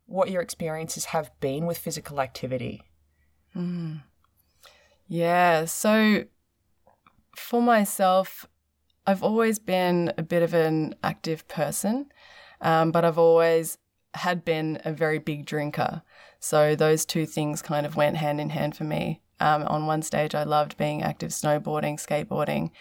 what 0.05 0.29
your 0.29 0.41
experiences 0.41 1.05
have 1.05 1.31
been 1.39 1.65
with 1.65 1.77
physical 1.77 2.21
activity? 2.21 2.83
Yeah. 5.07 5.65
So 5.65 6.25
for 7.35 7.61
myself, 7.61 8.47
I've 9.07 9.23
always 9.23 9.59
been 9.59 10.13
a 10.17 10.23
bit 10.23 10.43
of 10.43 10.53
an 10.53 10.93
active 11.03 11.47
person, 11.47 12.11
um, 12.61 12.91
but 12.91 13.03
I've 13.03 13.17
always 13.17 13.77
had 14.13 14.45
been 14.45 14.79
a 14.85 14.91
very 14.93 15.19
big 15.19 15.45
drinker. 15.45 16.03
So 16.39 16.75
those 16.75 17.05
two 17.05 17.25
things 17.25 17.61
kind 17.61 17.85
of 17.85 17.95
went 17.95 18.17
hand 18.17 18.39
in 18.39 18.51
hand 18.51 18.75
for 18.75 18.83
me. 18.83 19.21
Um, 19.39 19.63
on 19.63 19.85
one 19.87 20.01
stage, 20.01 20.35
I 20.35 20.43
loved 20.43 20.77
being 20.77 21.01
active 21.01 21.29
snowboarding, 21.31 21.95
skateboarding, 21.95 22.71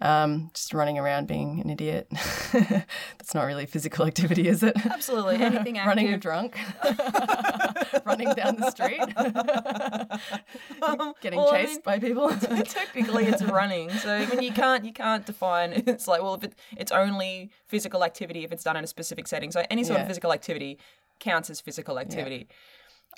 um, 0.00 0.50
just 0.54 0.74
running 0.74 0.98
around 0.98 1.26
being 1.28 1.60
an 1.60 1.70
idiot. 1.70 2.08
That's 2.52 3.34
not 3.34 3.44
really 3.44 3.66
physical 3.66 4.04
activity, 4.06 4.48
is 4.48 4.62
it? 4.62 4.74
Absolutely. 4.86 5.36
Anything 5.40 5.76
running 5.76 6.06
active. 6.08 6.20
drunk, 6.20 6.56
running 8.04 8.32
down 8.34 8.56
the 8.56 8.70
street, 8.70 9.00
getting 11.20 11.38
Well, 11.38 11.50
I 11.50 11.62
chased 11.62 11.72
mean- 11.74 11.82
by 11.84 11.98
people. 11.98 12.28
Technically, 12.30 13.26
it's 13.26 13.42
running. 13.42 13.90
So 13.90 14.14
I 14.14 14.26
mean, 14.26 14.42
you 14.42 14.52
can't 14.52 14.84
you 14.84 14.92
can't 14.92 15.24
define. 15.26 15.72
It's 15.86 16.06
like 16.08 16.22
well, 16.22 16.34
if 16.34 16.44
it, 16.44 16.54
it's 16.76 16.92
only 16.92 17.50
physical 17.66 18.04
activity 18.04 18.44
if 18.44 18.52
it's 18.52 18.64
done 18.64 18.76
in 18.76 18.84
a 18.84 18.88
specific 18.88 19.26
setting. 19.26 19.50
So 19.50 19.64
any 19.70 19.84
sort 19.84 20.00
of 20.00 20.06
physical 20.06 20.32
activity 20.32 20.78
counts 21.20 21.50
as 21.50 21.60
physical 21.60 21.98
activity. 21.98 22.48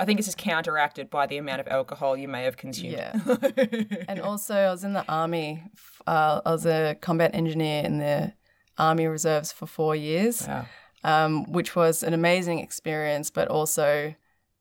I 0.01 0.07
think 0.07 0.19
this 0.19 0.29
is 0.29 0.35
counteracted 0.35 1.11
by 1.11 1.27
the 1.27 1.37
amount 1.37 1.61
of 1.61 1.69
alcohol 1.69 2.17
you 2.17 2.27
may 2.27 2.45
have 2.45 2.57
consumed. 2.57 2.95
Yeah. 2.95 3.13
and 4.09 4.19
also, 4.21 4.55
I 4.55 4.71
was 4.71 4.83
in 4.83 4.95
the 4.95 5.05
army. 5.07 5.63
Uh, 6.07 6.41
I 6.45 6.51
was 6.53 6.65
a 6.65 6.97
combat 7.03 7.35
engineer 7.35 7.85
in 7.85 7.99
the 7.99 8.33
army 8.79 9.07
reserves 9.07 9.53
for 9.53 9.67
four 9.67 9.95
years, 9.95 10.49
Wow. 10.49 10.65
um, 11.05 11.53
which 11.53 11.77
was 11.77 12.03
an 12.03 12.15
amazing 12.15 12.61
experience, 12.61 13.29
but 13.31 13.49
also 13.49 14.15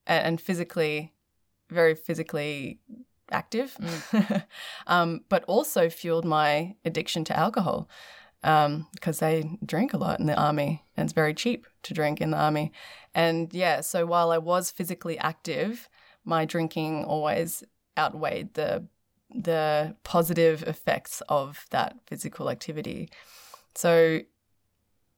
and, 0.06 0.26
and 0.26 0.40
physically, 0.40 1.14
very 1.70 1.94
physically 1.94 2.78
active, 3.32 3.78
um, 4.86 5.20
but 5.30 5.42
also 5.44 5.88
fueled 5.88 6.26
my 6.26 6.74
addiction 6.84 7.24
to 7.24 7.36
alcohol 7.36 7.88
Um, 8.42 8.86
because 8.94 9.18
they 9.18 9.58
drink 9.66 9.92
a 9.92 9.98
lot 9.98 10.18
in 10.18 10.24
the 10.24 10.34
army 10.34 10.82
and 10.96 11.04
it's 11.04 11.12
very 11.12 11.34
cheap 11.34 11.66
to 11.82 11.92
drink 11.92 12.22
in 12.22 12.30
the 12.30 12.38
army. 12.38 12.72
And 13.14 13.52
yeah, 13.52 13.82
so 13.82 14.06
while 14.06 14.30
I 14.30 14.38
was 14.38 14.70
physically 14.70 15.18
active, 15.18 15.90
my 16.24 16.46
drinking 16.46 17.04
always 17.04 17.62
outweighed 17.98 18.54
the 18.54 18.86
the 19.32 19.94
positive 20.02 20.62
effects 20.64 21.22
of 21.28 21.66
that 21.70 21.96
physical 22.06 22.50
activity. 22.50 23.08
So 23.74 24.20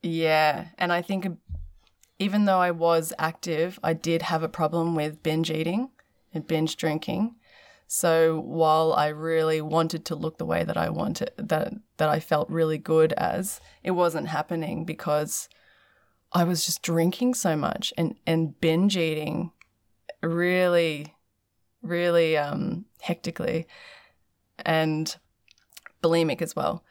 yeah, 0.03 0.67
and 0.79 0.93
I 0.93 1.01
think 1.01 1.27
even 2.19 2.45
though 2.45 2.59
I 2.59 2.71
was 2.71 3.13
active, 3.19 3.79
I 3.83 3.95
did 3.95 4.23
have 4.23 4.43
a 4.43 4.49
problem 4.49 4.95
with 4.95 5.23
binge 5.23 5.51
eating 5.51 5.91
and 6.35 6.47
binge 6.47 6.77
drinking. 6.77 7.37
So 7.95 8.41
while 8.41 8.95
I 8.95 9.09
really 9.09 9.61
wanted 9.61 10.07
to 10.07 10.15
look 10.15 10.39
the 10.39 10.47
way 10.47 10.65
that 10.65 10.79
I 10.79 10.89
wanted, 10.89 11.31
that 11.37 11.75
that 11.99 12.09
I 12.09 12.21
felt 12.21 12.49
really 12.49 12.79
good 12.79 13.13
as, 13.13 13.61
it 13.83 13.91
wasn't 13.91 14.29
happening 14.29 14.87
because 14.87 15.47
I 16.33 16.45
was 16.45 16.65
just 16.65 16.81
drinking 16.81 17.35
so 17.35 17.55
much 17.55 17.93
and 17.99 18.15
and 18.27 18.59
binge 18.59 18.97
eating 18.97 19.53
really, 20.23 21.15
really 21.83 22.35
um, 22.39 22.87
hectically, 23.03 23.67
and 24.65 25.15
bulimic 26.03 26.41
as 26.41 26.57
well. 26.57 26.83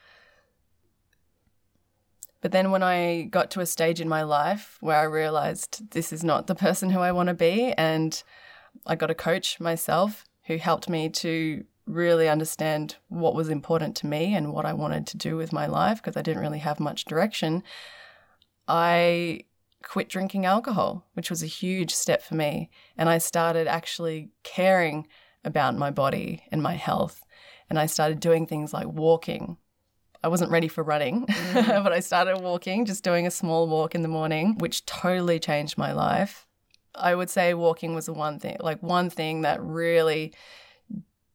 But 2.42 2.52
then 2.52 2.70
when 2.70 2.84
I 2.84 3.24
got 3.24 3.50
to 3.52 3.62
a 3.62 3.66
stage 3.66 4.02
in 4.02 4.08
my 4.08 4.22
life 4.22 4.78
where 4.82 4.98
I 4.98 5.06
realized 5.06 5.94
this 5.94 6.14
is 6.14 6.24
not 6.24 6.46
the 6.46 6.54
person 6.54 6.92
who 6.92 7.00
I 7.00 7.12
want 7.12 7.30
to 7.30 7.34
be, 7.34 7.74
and 7.74 8.22
I 8.86 8.96
got 8.96 9.10
a 9.10 9.16
coach 9.16 9.60
myself 9.60 10.26
who 10.46 10.58
helped 10.58 10.90
me 10.90 11.10
to 11.10 11.64
really 11.86 12.30
understand 12.30 12.96
what 13.10 13.36
was 13.36 13.50
important 13.50 13.96
to 13.98 14.08
me 14.08 14.34
and 14.36 14.54
what 14.54 14.66
I 14.66 14.74
wanted 14.74 15.08
to 15.08 15.18
do 15.18 15.36
with 15.36 15.52
my 15.52 15.66
life 15.66 15.98
because 15.98 16.16
I 16.16 16.22
didn't 16.22 16.42
really 16.42 16.60
have 16.60 16.80
much 16.80 17.06
direction. 17.06 17.64
I 18.68 19.46
quit 19.84 20.10
drinking 20.10 20.46
alcohol, 20.46 21.06
which 21.14 21.30
was 21.30 21.44
a 21.44 21.48
huge 21.48 21.94
step 21.94 22.22
for 22.22 22.36
me. 22.36 22.70
And 22.98 23.10
I 23.10 23.18
started 23.18 23.68
actually 23.68 24.30
caring 24.44 25.08
about 25.44 25.78
my 25.78 25.92
body 25.92 26.44
and 26.52 26.62
my 26.62 26.76
health. 26.76 27.24
And 27.70 27.80
I 27.80 27.88
started 27.88 28.20
doing 28.20 28.46
things 28.46 28.74
like 28.74 28.88
walking. 28.88 29.58
I 30.24 30.28
wasn't 30.28 30.52
ready 30.52 30.68
for 30.68 30.84
running, 30.84 31.26
mm. 31.26 31.84
but 31.84 31.92
I 31.92 32.00
started 32.00 32.42
walking, 32.42 32.86
just 32.86 33.04
doing 33.04 33.26
a 33.26 33.32
small 33.32 33.68
walk 33.68 33.96
in 33.96 34.04
the 34.04 34.08
morning, 34.08 34.56
which 34.60 34.86
totally 34.86 35.40
changed 35.40 35.78
my 35.78 35.94
life. 35.94 36.46
I 36.96 37.16
would 37.16 37.30
say 37.30 37.54
walking 37.54 37.96
was 37.96 38.08
the 38.08 38.14
one 38.14 38.40
thing, 38.40 38.58
like 38.60 38.82
one 38.82 39.10
thing 39.10 39.42
that 39.42 39.62
really 39.62 40.34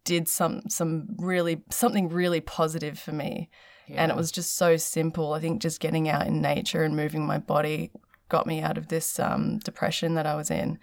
did 0.05 0.29
some 0.29 0.63
some 0.69 1.09
really 1.19 1.63
something 1.71 2.09
really 2.09 2.41
positive 2.41 2.99
for 2.99 3.13
me. 3.13 3.51
And 3.89 4.11
it 4.11 4.17
was 4.17 4.33
just 4.33 4.57
so 4.57 4.77
simple. 4.77 5.33
I 5.33 5.41
think 5.41 5.63
just 5.63 5.79
getting 5.79 6.09
out 6.09 6.27
in 6.27 6.43
nature 6.43 6.83
and 6.83 6.97
moving 6.97 7.25
my 7.25 7.39
body 7.39 7.93
got 8.29 8.47
me 8.47 8.61
out 8.61 8.77
of 8.77 8.89
this 8.89 9.21
um, 9.21 9.59
depression 9.59 10.15
that 10.15 10.27
I 10.27 10.35
was 10.35 10.51
in. 10.51 10.79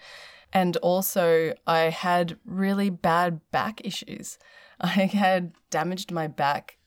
And 0.53 0.77
also, 0.77 1.53
I 1.65 1.89
had 1.89 2.37
really 2.45 2.89
bad 2.89 3.41
back 3.51 3.81
issues. 3.83 4.37
I 4.79 4.87
had 4.87 5.53
damaged 5.69 6.11
my 6.11 6.27
back 6.27 6.77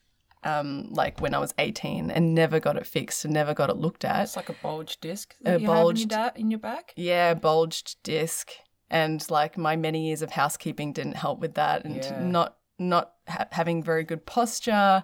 um, 0.46 0.88
like 0.90 1.20
when 1.20 1.34
I 1.34 1.38
was 1.38 1.52
18 1.58 2.10
and 2.10 2.34
never 2.34 2.60
got 2.60 2.76
it 2.76 2.86
fixed 2.86 3.24
and 3.24 3.34
never 3.34 3.52
got 3.54 3.68
it 3.70 3.76
looked 3.76 4.04
at. 4.04 4.22
It's 4.22 4.36
like 4.36 4.48
a 4.48 4.56
bulged 4.62 5.00
disc 5.00 5.34
A 5.44 5.48
you 5.48 5.52
have 5.52 5.60
in 5.60 5.66
bulged- 5.66 6.12
your, 6.12 6.18
da- 6.28 6.30
in 6.36 6.50
your 6.50 6.60
back. 6.60 6.92
Yeah, 6.96 7.34
bulged 7.34 8.02
disc, 8.02 8.50
and 8.90 9.28
like 9.30 9.58
my 9.58 9.76
many 9.76 10.06
years 10.06 10.22
of 10.22 10.30
housekeeping 10.30 10.92
didn't 10.92 11.16
help 11.16 11.40
with 11.40 11.54
that, 11.54 11.84
and 11.84 11.96
Yeah. 11.96 12.22
not 12.22 12.56
not 12.78 13.12
ha- 13.26 13.48
having 13.52 13.82
very 13.82 14.04
good 14.04 14.26
posture, 14.26 15.02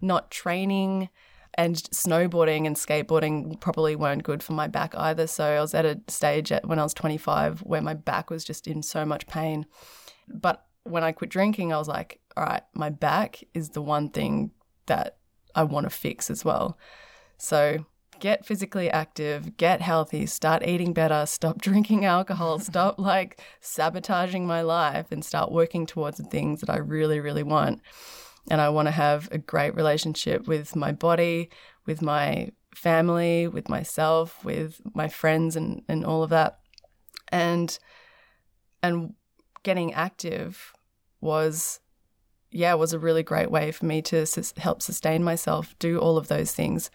not 0.00 0.30
training, 0.30 1.10
and 1.54 1.76
snowboarding 1.76 2.66
and 2.66 2.76
skateboarding 2.76 3.60
probably 3.60 3.94
weren't 3.94 4.22
good 4.22 4.42
for 4.42 4.54
my 4.54 4.66
back 4.66 4.94
either. 4.96 5.26
So 5.26 5.44
I 5.44 5.60
was 5.60 5.74
at 5.74 5.84
a 5.84 6.00
stage 6.08 6.50
at, 6.50 6.66
when 6.66 6.78
I 6.78 6.82
was 6.82 6.94
25 6.94 7.60
where 7.60 7.82
my 7.82 7.92
back 7.92 8.30
was 8.30 8.42
just 8.44 8.66
in 8.66 8.82
so 8.82 9.04
much 9.04 9.26
pain. 9.26 9.66
But 10.28 10.64
when 10.84 11.04
I 11.04 11.12
quit 11.12 11.28
drinking, 11.30 11.72
I 11.74 11.76
was 11.76 11.88
like, 11.88 12.20
all 12.38 12.44
right, 12.44 12.62
my 12.74 12.88
back 12.88 13.44
is 13.52 13.70
the 13.70 13.82
one 13.82 14.08
thing 14.08 14.52
that 14.90 15.16
I 15.54 15.62
want 15.62 15.84
to 15.84 15.90
fix 15.90 16.30
as 16.30 16.44
well. 16.44 16.76
So 17.38 17.86
get 18.18 18.44
physically 18.44 18.90
active, 18.90 19.56
get 19.56 19.80
healthy, 19.80 20.26
start 20.26 20.66
eating 20.66 20.92
better, 20.92 21.26
stop 21.26 21.62
drinking 21.68 22.04
alcohol, 22.04 22.58
stop 22.58 22.98
like 23.12 23.40
sabotaging 23.60 24.46
my 24.46 24.62
life, 24.62 25.12
and 25.12 25.24
start 25.24 25.52
working 25.52 25.86
towards 25.86 26.18
the 26.18 26.24
things 26.24 26.60
that 26.60 26.70
I 26.70 26.78
really, 26.78 27.20
really 27.20 27.44
want. 27.44 27.80
And 28.50 28.60
I 28.60 28.68
want 28.70 28.86
to 28.86 28.92
have 28.92 29.28
a 29.30 29.38
great 29.38 29.76
relationship 29.76 30.48
with 30.48 30.74
my 30.74 30.90
body, 30.90 31.50
with 31.86 32.02
my 32.02 32.50
family, 32.74 33.46
with 33.46 33.68
myself, 33.68 34.44
with 34.44 34.80
my 34.92 35.06
friends, 35.08 35.54
and, 35.54 35.82
and 35.88 36.04
all 36.04 36.24
of 36.24 36.30
that. 36.30 36.58
And 37.28 37.78
and 38.82 39.14
getting 39.62 39.92
active 39.92 40.72
was 41.20 41.80
yeah 42.50 42.74
was 42.74 42.92
a 42.92 42.98
really 42.98 43.22
great 43.22 43.50
way 43.50 43.70
for 43.72 43.86
me 43.86 44.02
to 44.02 44.26
sus- 44.26 44.54
help 44.56 44.82
sustain 44.82 45.22
myself 45.22 45.74
do 45.78 45.98
all 45.98 46.16
of 46.16 46.28
those 46.28 46.52
things 46.52 46.90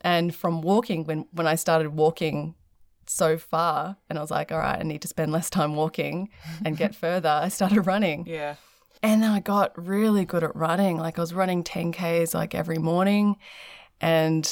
and 0.00 0.34
from 0.34 0.60
walking 0.62 1.04
when 1.04 1.26
when 1.32 1.46
i 1.46 1.54
started 1.54 1.90
walking 1.90 2.54
so 3.06 3.36
far 3.38 3.96
and 4.08 4.18
i 4.18 4.22
was 4.22 4.30
like 4.30 4.50
all 4.52 4.58
right 4.58 4.78
i 4.80 4.82
need 4.82 5.02
to 5.02 5.08
spend 5.08 5.30
less 5.32 5.50
time 5.50 5.74
walking 5.76 6.28
and 6.64 6.76
get 6.76 6.94
further 7.04 7.28
i 7.28 7.48
started 7.48 7.82
running 7.82 8.24
Yeah. 8.26 8.56
and 9.02 9.24
I 9.24 9.40
got 9.40 9.72
really 9.76 10.24
good 10.24 10.44
at 10.44 10.54
running. 10.54 10.96
Like 10.96 11.18
I 11.18 11.20
was 11.22 11.34
running 11.34 11.64
10Ks 11.64 12.34
like 12.34 12.54
every 12.54 12.78
morning 12.78 13.36
and 14.00 14.44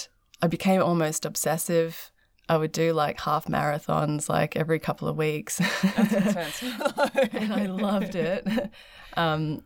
I 0.43 0.49
became 0.49 0.83
almost 0.83 1.25
obsessive. 1.25 2.11
I 2.49 2.57
would 2.57 2.73
do 2.73 2.93
like 2.93 3.21
half 3.21 3.45
marathons 3.47 4.29
like 4.29 4.57
every 4.57 4.81
couple 4.81 5.07
of 5.07 5.17
weeks. 5.17 5.61
Intense. 5.85 6.63
and 7.33 7.53
I 7.53 7.67
loved 7.67 8.15
it. 8.17 8.45
Um, 9.17 9.63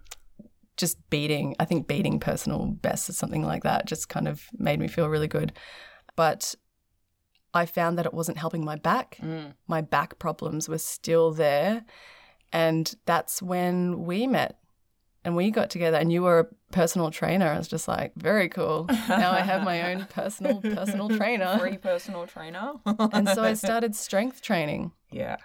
just 0.77 0.99
beating, 1.11 1.55
I 1.61 1.65
think 1.65 1.87
beating 1.87 2.19
personal 2.19 2.67
bests 2.67 3.09
or 3.09 3.13
something 3.13 3.45
like 3.45 3.63
that 3.63 3.87
just 3.87 4.09
kind 4.09 4.27
of 4.29 4.43
made 4.59 4.81
me 4.81 4.89
feel 4.89 5.09
really 5.09 5.29
good. 5.29 5.53
But 6.17 6.55
I 7.53 7.67
found 7.67 7.99
that 7.99 8.07
it 8.07 8.15
wasn't 8.15 8.39
helping 8.39 8.65
my 8.65 8.77
back. 8.77 9.19
Mm. 9.23 9.55
My 9.69 9.81
back 9.81 10.19
problems 10.19 10.69
were 10.69 10.79
still 10.79 11.33
there. 11.33 11.85
And 12.53 12.93
that's 13.07 13.41
when 13.43 14.05
we 14.05 14.27
met 14.27 14.59
and 15.25 15.35
we 15.35 15.51
got 15.51 15.71
together 15.71 15.97
and 15.97 16.13
you 16.13 16.23
were 16.23 16.41
a 16.41 16.47
personal 16.73 17.11
trainer. 17.11 17.49
I 17.49 17.59
was 17.59 17.69
just 17.69 17.89
like, 17.89 18.13
very 18.17 18.49
cool. 18.49 18.87
Now 19.09 19.33
I 19.33 19.41
have 19.41 19.63
my 19.65 19.93
own 19.93 20.07
personal 20.11 20.61
personal 20.61 21.09
trainer. 21.17 21.59
Free 21.59 21.79
personal 21.79 22.27
trainer. 22.27 22.75
And 22.85 23.29
so 23.29 23.43
I 23.43 23.55
started 23.67 23.95
strength 23.95 24.43
training. 24.43 24.93
yeah. 25.11 25.37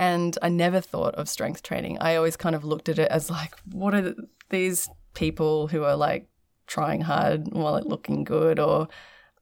And 0.00 0.38
I 0.42 0.48
never 0.48 0.80
thought 0.80 1.16
of 1.16 1.28
strength 1.28 1.64
training. 1.64 1.98
I 2.00 2.14
always 2.14 2.36
kind 2.36 2.54
of 2.54 2.62
looked 2.64 2.88
at 2.88 3.00
it 3.00 3.10
as 3.10 3.28
like, 3.30 3.56
what 3.72 3.96
are 3.96 4.14
these 4.50 4.88
people 5.14 5.68
who 5.68 5.84
are 5.84 5.96
like 5.96 6.28
trying 6.66 7.00
hard 7.00 7.48
while 7.52 7.72
like 7.72 7.84
looking 7.84 8.24
good 8.24 8.58
or 8.58 8.88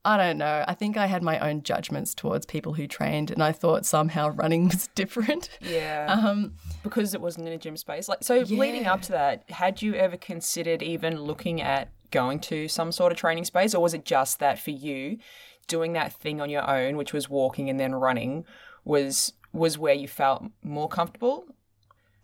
I 0.05 0.17
don't 0.17 0.39
know. 0.39 0.65
I 0.69 0.75
think 0.75 0.97
I 0.97 1.07
had 1.07 1.25
my 1.25 1.41
own 1.41 1.65
judgments 1.65 2.15
towards 2.15 2.47
people 2.47 2.75
who 2.75 2.87
trained 2.87 3.33
and 3.33 3.43
I 3.43 3.51
thought 3.51 3.85
somehow 3.85 4.29
running 4.31 4.69
was 4.69 4.87
different. 4.95 5.49
Yeah. 5.61 6.07
Um 6.09 6.55
because 6.83 7.13
it 7.13 7.21
wasn't 7.21 7.49
in 7.49 7.55
a 7.55 7.59
gym 7.59 7.77
space. 7.77 8.09
Like 8.09 8.23
so 8.23 8.39
leading 8.39 8.87
up 8.87 9.03
to 9.03 9.13
that, 9.13 9.51
had 9.51 9.83
you 9.83 9.95
ever 9.95 10.17
considered 10.17 10.83
even 10.83 11.21
looking 11.21 11.61
at 11.61 11.91
going 12.13 12.39
to 12.39 12.69
some 12.69 12.93
sort 12.93 13.11
of 13.11 13.19
training 13.19 13.45
space 13.45 13.75
or 13.75 13.83
was 13.83 13.95
it 13.95 14.05
just 14.05 14.39
that 14.39 14.61
for 14.61 14.71
you 14.71 15.19
doing 15.67 15.95
that 15.95 16.13
thing 16.13 16.41
on 16.41 16.49
your 16.49 16.69
own 16.71 16.97
which 16.97 17.13
was 17.13 17.29
walking 17.29 17.69
and 17.69 17.81
then 17.81 17.93
running 17.93 18.45
was 18.85 19.33
was 19.53 19.77
where 19.77 19.95
you 19.95 20.07
felt 20.07 20.45
more 20.63 20.89
comfortable? 20.89 21.47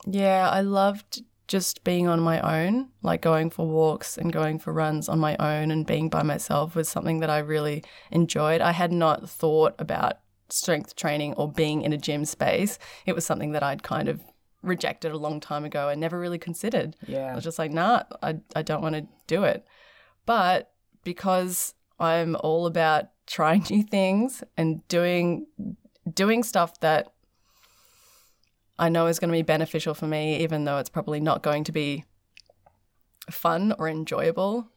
Yeah, 0.07 0.49
I 0.49 0.61
loved 0.61 1.23
just 1.49 1.85
being 1.85 2.09
on 2.09 2.21
my 2.21 2.41
own, 2.41 2.89
like 3.03 3.21
going 3.21 3.51
for 3.51 3.67
walks 3.67 4.17
and 4.17 4.33
going 4.33 4.59
for 4.59 4.73
runs 4.73 5.09
on 5.09 5.19
my 5.19 5.37
own 5.39 5.71
and 5.71 5.87
being 5.87 6.09
by 6.09 6.23
myself 6.23 6.75
was 6.75 6.89
something 6.89 7.21
that 7.21 7.31
I 7.31 7.39
really 7.39 7.85
enjoyed. 8.11 8.61
I 8.61 8.73
had 8.73 8.93
not 8.93 9.29
thought 9.29 9.75
about 9.79 10.19
strength 10.49 10.97
training 10.97 11.35
or 11.35 11.51
being 11.51 11.83
in 11.83 11.93
a 11.93 11.99
gym 11.99 12.25
space. 12.25 12.79
It 13.07 13.15
was 13.15 13.25
something 13.25 13.53
that 13.53 13.63
I'd 13.63 13.83
kind 13.83 14.09
of 14.09 14.21
rejected 14.63 15.13
a 15.13 15.19
long 15.19 15.41
time 15.41 15.65
ago 15.65 15.89
and 15.89 16.01
never 16.01 16.19
really 16.19 16.39
considered. 16.39 16.97
Yeah. 17.07 17.33
I 17.33 17.35
was 17.35 17.45
just 17.45 17.59
like, 17.59 17.73
nah, 17.73 18.05
I, 18.23 18.37
I 18.55 18.63
don't 18.63 18.83
want 18.83 18.95
to 18.95 19.07
do 19.27 19.45
it. 19.45 19.65
But 20.25 20.71
because 21.05 21.75
I'm 21.99 22.37
all 22.37 22.67
about 22.67 23.07
trying 23.27 23.65
new 23.71 23.83
things 23.83 24.43
and 24.57 24.87
doing 24.89 25.47
doing 26.13 26.43
stuff 26.43 26.81
that 26.81 27.12
I 28.79 28.89
know 28.89 29.07
is 29.07 29.19
going 29.19 29.31
to 29.31 29.37
be 29.39 29.43
beneficial 29.43 29.95
for 29.95 30.07
me, 30.07 30.43
even 30.43 30.65
though 30.65 30.79
it's 30.79 30.89
probably 30.91 31.21
not 31.21 31.43
going 31.43 31.65
to 31.65 31.73
be 31.73 32.05
fun 33.31 33.75
or 33.79 33.89
enjoyable, 33.89 34.69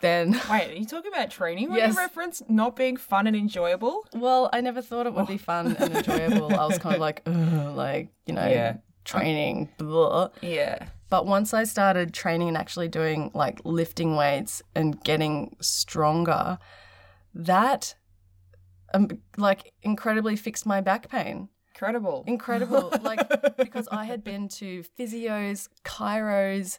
then 0.00 0.32
Wait, 0.50 0.70
are 0.70 0.74
you 0.74 0.86
talking 0.86 1.12
about 1.12 1.30
training 1.30 1.68
when 1.68 1.78
Yes. 1.78 1.94
you 1.94 2.00
reference 2.00 2.42
not 2.48 2.76
being 2.76 2.96
fun 2.96 3.26
and 3.26 3.36
enjoyable? 3.36 4.06
well, 4.14 4.48
I 4.52 4.60
never 4.60 4.80
thought 4.80 5.06
it 5.06 5.14
would 5.14 5.26
be 5.26 5.36
fun 5.38 5.76
and 5.76 5.92
enjoyable. 5.96 6.54
I 6.54 6.66
was 6.66 6.78
kind 6.78 6.94
of 6.94 7.00
like, 7.00 7.22
Ugh, 7.26 7.76
like 7.76 8.08
you 8.26 8.34
know, 8.34 8.46
Yeah. 8.48 8.76
training, 9.04 9.68
blah. 9.78 10.28
Yeah. 10.40 10.86
But 11.10 11.26
once 11.26 11.52
I 11.54 11.64
started 11.64 12.14
training 12.14 12.48
and 12.48 12.56
actually 12.56 12.88
doing 12.88 13.30
like 13.34 13.60
lifting 13.64 14.16
weights 14.16 14.62
and 14.74 15.00
getting 15.04 15.54
stronger, 15.60 16.58
that 17.34 17.94
um, 18.94 19.08
like 19.36 19.72
incredibly 19.82 20.36
fixed 20.36 20.64
my 20.66 20.80
back 20.80 21.08
pain. 21.08 21.48
Incredible. 21.74 22.22
Incredible. 22.28 22.92
like 23.02 23.56
because 23.56 23.88
I 23.90 24.04
had 24.04 24.22
been 24.22 24.48
to 24.48 24.84
physios, 24.96 25.68
chiros, 25.84 26.78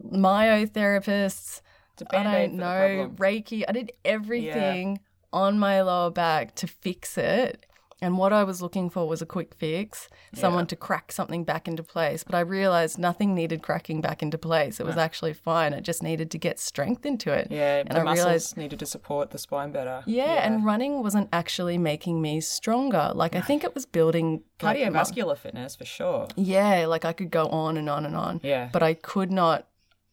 myotherapists, 0.00 1.62
I 2.10 2.22
don't 2.22 2.54
know. 2.54 3.12
Reiki. 3.16 3.64
I 3.68 3.72
did 3.72 3.92
everything 4.04 5.00
on 5.32 5.58
my 5.58 5.82
lower 5.82 6.10
back 6.10 6.54
to 6.56 6.68
fix 6.68 7.18
it. 7.18 7.66
And 8.02 8.18
what 8.18 8.30
I 8.30 8.44
was 8.44 8.60
looking 8.60 8.90
for 8.90 9.08
was 9.08 9.22
a 9.22 9.26
quick 9.26 9.54
fix, 9.54 10.10
someone 10.34 10.66
to 10.66 10.76
crack 10.76 11.10
something 11.12 11.44
back 11.44 11.66
into 11.66 11.82
place. 11.82 12.22
But 12.24 12.34
I 12.34 12.40
realized 12.40 12.98
nothing 12.98 13.34
needed 13.34 13.62
cracking 13.62 14.02
back 14.02 14.22
into 14.22 14.36
place. 14.36 14.78
It 14.78 14.84
was 14.84 14.98
actually 14.98 15.32
fine. 15.32 15.72
It 15.72 15.80
just 15.80 16.02
needed 16.02 16.30
to 16.32 16.38
get 16.38 16.60
strength 16.60 17.06
into 17.06 17.32
it. 17.32 17.48
Yeah, 17.50 17.78
and 17.78 17.88
the 17.90 18.00
I 18.00 18.02
muscles 18.02 18.24
realized- 18.26 18.56
needed 18.58 18.78
to 18.80 18.86
support 18.86 19.30
the 19.30 19.38
spine 19.38 19.72
better. 19.72 20.02
Yeah, 20.04 20.44
and 20.46 20.62
running 20.62 21.02
wasn't 21.02 21.30
actually 21.32 21.78
making 21.78 22.20
me 22.20 22.42
stronger. 22.42 23.12
Like 23.14 23.34
I 23.34 23.40
think 23.40 23.64
it 23.64 23.74
was 23.74 23.86
building 23.86 24.42
like, 24.60 24.76
cardiovascular 24.76 25.38
fitness 25.38 25.74
for 25.76 25.86
sure. 25.86 26.28
yeah, 26.36 26.84
like 26.86 27.06
I 27.06 27.14
could 27.14 27.30
go 27.30 27.46
on 27.46 27.78
and 27.78 27.88
on 27.88 28.04
and 28.04 28.14
on. 28.14 28.40
Yeah. 28.42 28.68
But 28.72 28.82
I 28.82 28.92
could 28.92 29.32
not, 29.32 29.68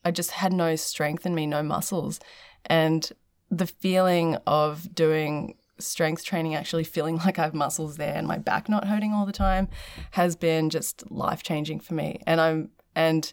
I 0.06 0.12
just 0.12 0.32
had 0.32 0.54
no 0.54 0.78
strength 0.78 1.26
in 1.26 1.36
me, 1.36 1.46
no 1.48 1.62
muscles. 1.62 2.22
And 2.66 3.12
the 3.52 3.68
feeling 3.68 4.38
of 4.48 4.96
doing 4.96 5.56
strength 5.80 6.24
training, 6.24 6.56
actually 6.56 6.84
feeling 6.84 7.18
like 7.26 7.40
I 7.40 7.44
have 7.44 7.54
muscles 7.54 7.98
there 7.98 8.14
and 8.16 8.28
my 8.28 8.38
back 8.38 8.70
not 8.70 8.86
hurting 8.88 9.14
all 9.14 9.26
the 9.26 9.32
time, 9.32 9.68
has 10.12 10.36
been 10.36 10.70
just 10.70 11.10
life 11.12 11.44
changing 11.44 11.80
for 11.80 11.94
me. 11.94 12.20
And 12.28 12.40
I'm, 12.42 12.70
and 12.96 13.32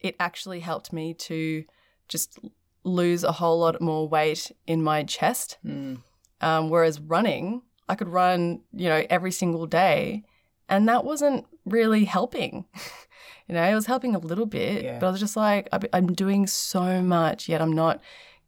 it 0.00 0.16
actually 0.20 0.60
helped 0.60 0.92
me 0.92 1.14
to 1.14 1.64
just 2.08 2.38
lose 2.84 3.22
a 3.24 3.32
whole 3.32 3.60
lot 3.60 3.80
more 3.80 4.08
weight 4.08 4.50
in 4.66 4.82
my 4.82 5.04
chest. 5.04 5.58
Mm. 5.64 5.98
Um, 6.40 6.70
whereas 6.70 7.00
running, 7.00 7.62
I 7.88 7.94
could 7.94 8.08
run, 8.08 8.62
you 8.72 8.88
know, 8.88 9.04
every 9.08 9.30
single 9.30 9.66
day, 9.66 10.24
and 10.68 10.88
that 10.88 11.04
wasn't 11.04 11.46
really 11.64 12.04
helping. 12.04 12.64
you 13.48 13.54
know, 13.54 13.62
it 13.62 13.74
was 13.74 13.86
helping 13.86 14.14
a 14.14 14.18
little 14.18 14.46
bit, 14.46 14.82
Yeah. 14.82 14.98
but 14.98 15.06
I 15.06 15.10
was 15.12 15.20
just 15.20 15.36
like, 15.36 15.68
I- 15.72 15.88
I'm 15.92 16.12
doing 16.12 16.46
so 16.48 17.00
much, 17.00 17.48
yet 17.48 17.62
I'm 17.62 17.72
not 17.72 18.00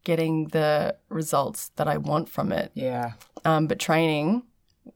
getting 0.04 0.48
the 0.48 0.96
results 1.08 1.70
that 1.76 1.88
I 1.88 1.96
want 1.96 2.28
from 2.28 2.52
it. 2.52 2.70
Yeah. 2.74 3.12
Um, 3.44 3.66
but 3.66 3.78
training 3.78 4.44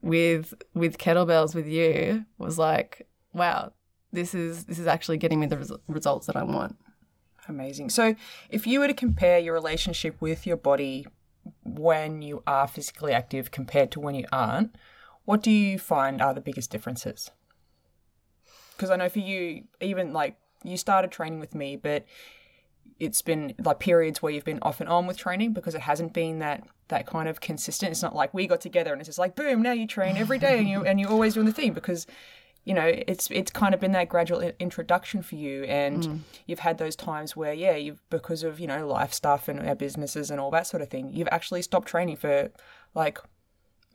with 0.01 0.53
with 0.73 0.97
kettlebells 0.97 1.55
with 1.55 1.67
you 1.67 2.25
was 2.37 2.57
like, 2.57 3.07
wow, 3.33 3.73
this 4.11 4.33
is 4.33 4.65
this 4.65 4.79
is 4.79 4.87
actually 4.87 5.17
getting 5.17 5.39
me 5.39 5.47
the 5.47 5.57
res- 5.57 5.71
results 5.87 6.27
that 6.27 6.35
I 6.35 6.43
want. 6.43 6.77
Amazing. 7.47 7.89
So, 7.89 8.15
if 8.49 8.67
you 8.67 8.79
were 8.79 8.87
to 8.87 8.93
compare 8.93 9.39
your 9.39 9.55
relationship 9.55 10.21
with 10.21 10.45
your 10.45 10.57
body 10.57 11.07
when 11.63 12.21
you 12.21 12.43
are 12.45 12.67
physically 12.67 13.11
active 13.11 13.49
compared 13.49 13.91
to 13.91 13.99
when 13.99 14.13
you 14.13 14.25
aren't, 14.31 14.75
what 15.25 15.41
do 15.41 15.49
you 15.49 15.79
find 15.79 16.21
are 16.21 16.33
the 16.33 16.41
biggest 16.41 16.69
differences? 16.69 17.31
Because 18.75 18.91
I 18.91 18.97
know 18.97 19.09
for 19.09 19.19
you, 19.19 19.63
even 19.81 20.13
like 20.13 20.37
you 20.63 20.77
started 20.77 21.11
training 21.11 21.39
with 21.39 21.55
me, 21.55 21.75
but 21.75 22.05
it's 22.99 23.21
been 23.21 23.53
like 23.63 23.79
periods 23.79 24.21
where 24.21 24.31
you've 24.31 24.45
been 24.45 24.59
off 24.61 24.79
and 24.79 24.89
on 24.89 25.07
with 25.07 25.17
training 25.17 25.53
because 25.53 25.75
it 25.75 25.81
hasn't 25.81 26.13
been 26.13 26.39
that 26.39 26.63
that 26.89 27.05
kind 27.05 27.29
of 27.29 27.41
consistent. 27.41 27.91
It's 27.91 28.01
not 28.01 28.15
like 28.15 28.33
we 28.33 28.47
got 28.47 28.61
together 28.61 28.91
and 28.91 29.01
it's 29.01 29.07
just 29.07 29.19
like 29.19 29.35
boom, 29.35 29.61
now 29.61 29.71
you 29.71 29.87
train 29.87 30.17
every 30.17 30.39
day 30.39 30.59
and 30.59 30.67
you 30.67 30.85
and 30.85 30.99
you're 30.99 31.09
always 31.09 31.33
doing 31.33 31.45
the 31.45 31.53
thing 31.53 31.73
because 31.73 32.07
you 32.65 32.73
know 32.73 32.85
it's 32.85 33.29
it's 33.31 33.51
kind 33.51 33.73
of 33.73 33.79
been 33.79 33.93
that 33.93 34.09
gradual 34.09 34.41
introduction 34.59 35.21
for 35.21 35.35
you 35.35 35.63
and 35.63 36.03
mm. 36.03 36.19
you've 36.45 36.59
had 36.59 36.77
those 36.77 36.95
times 36.95 37.35
where 37.35 37.53
yeah 37.53 37.75
you've 37.75 38.01
because 38.09 38.43
of 38.43 38.59
you 38.59 38.67
know 38.67 38.85
life 38.85 39.13
stuff 39.13 39.47
and 39.47 39.65
our 39.65 39.75
businesses 39.75 40.29
and 40.29 40.41
all 40.41 40.51
that 40.51 40.67
sort 40.67 40.83
of 40.83 40.89
thing 40.89 41.09
you've 41.13 41.29
actually 41.31 41.61
stopped 41.61 41.87
training 41.87 42.17
for 42.17 42.51
like 42.93 43.17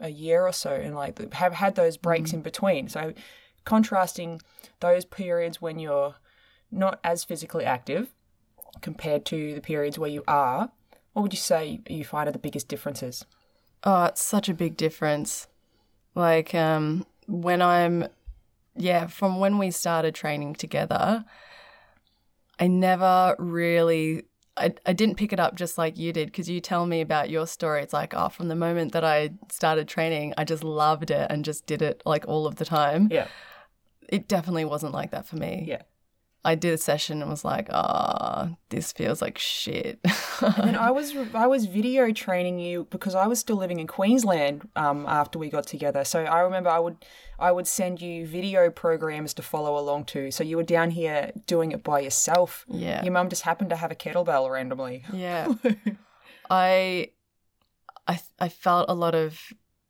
a 0.00 0.08
year 0.08 0.46
or 0.46 0.52
so 0.52 0.70
and 0.70 0.94
like 0.94 1.32
have 1.34 1.54
had 1.54 1.74
those 1.74 1.96
breaks 1.96 2.30
mm. 2.30 2.34
in 2.34 2.42
between. 2.42 2.88
So 2.88 3.14
contrasting 3.64 4.40
those 4.80 5.04
periods 5.04 5.60
when 5.60 5.78
you're 5.78 6.16
not 6.70 6.98
as 7.04 7.24
physically 7.24 7.64
active 7.64 8.12
compared 8.82 9.24
to 9.26 9.54
the 9.54 9.60
periods 9.60 9.98
where 9.98 10.10
you 10.10 10.22
are 10.26 10.70
what 11.12 11.22
would 11.22 11.32
you 11.32 11.38
say 11.38 11.80
you 11.88 12.04
find 12.04 12.28
are 12.28 12.32
the 12.32 12.38
biggest 12.38 12.68
differences 12.68 13.24
Oh, 13.86 14.04
it's 14.04 14.24
such 14.24 14.48
a 14.48 14.54
big 14.54 14.78
difference. 14.78 15.46
Like 16.14 16.54
um 16.54 17.04
when 17.26 17.60
I'm 17.60 18.08
yeah, 18.76 19.06
from 19.06 19.38
when 19.40 19.58
we 19.58 19.70
started 19.70 20.14
training 20.14 20.54
together, 20.54 21.24
I 22.58 22.66
never 22.66 23.36
really 23.38 24.24
I, 24.56 24.72
I 24.86 24.92
didn't 24.92 25.16
pick 25.16 25.32
it 25.32 25.40
up 25.40 25.54
just 25.54 25.76
like 25.76 25.98
you 25.98 26.12
did 26.12 26.28
because 26.28 26.48
you 26.48 26.60
tell 26.60 26.86
me 26.86 27.00
about 27.00 27.28
your 27.28 27.46
story. 27.46 27.82
It's 27.82 27.92
like, 27.92 28.14
oh, 28.14 28.28
from 28.28 28.48
the 28.48 28.54
moment 28.54 28.92
that 28.92 29.04
I 29.04 29.30
started 29.50 29.88
training, 29.88 30.32
I 30.38 30.44
just 30.44 30.64
loved 30.64 31.10
it 31.10 31.26
and 31.28 31.44
just 31.44 31.66
did 31.66 31.82
it 31.82 32.02
like 32.06 32.24
all 32.26 32.46
of 32.46 32.56
the 32.56 32.64
time. 32.64 33.08
yeah 33.10 33.26
It 34.08 34.28
definitely 34.28 34.64
wasn't 34.64 34.94
like 34.94 35.10
that 35.10 35.26
for 35.26 35.36
me. 35.36 35.64
yeah 35.66 35.82
I 36.44 36.54
did 36.54 36.74
a 36.74 36.78
session 36.78 37.22
and 37.22 37.30
was 37.30 37.44
like, 37.44 37.68
ah, 37.70 38.50
this 38.68 38.92
feels 38.92 39.22
like 39.22 39.38
shit. 39.38 39.98
And 40.42 40.76
I 40.76 40.90
was 40.98 41.14
I 41.34 41.46
was 41.46 41.64
video 41.64 42.12
training 42.12 42.58
you 42.58 42.86
because 42.90 43.14
I 43.14 43.26
was 43.26 43.38
still 43.38 43.56
living 43.56 43.80
in 43.80 43.86
Queensland 43.86 44.68
um, 44.76 45.06
after 45.08 45.38
we 45.38 45.48
got 45.48 45.66
together. 45.66 46.04
So 46.04 46.24
I 46.24 46.40
remember 46.40 46.68
I 46.68 46.78
would 46.78 47.04
I 47.38 47.50
would 47.50 47.66
send 47.66 48.02
you 48.02 48.26
video 48.26 48.70
programs 48.70 49.32
to 49.34 49.42
follow 49.42 49.78
along 49.78 50.04
to. 50.06 50.30
So 50.30 50.44
you 50.44 50.56
were 50.56 50.62
down 50.62 50.90
here 50.90 51.32
doing 51.46 51.72
it 51.72 51.82
by 51.82 52.00
yourself. 52.00 52.64
yeah. 52.68 53.02
Your 53.02 53.12
mum 53.12 53.30
just 53.30 53.42
happened 53.42 53.70
to 53.70 53.76
have 53.76 53.90
a 53.90 53.94
kettlebell 53.94 54.50
randomly. 54.50 55.04
Yeah. 55.12 55.54
I 56.50 57.10
I 58.06 58.20
I 58.38 58.48
felt 58.50 58.86
a 58.90 58.94
lot 58.94 59.14
of 59.14 59.40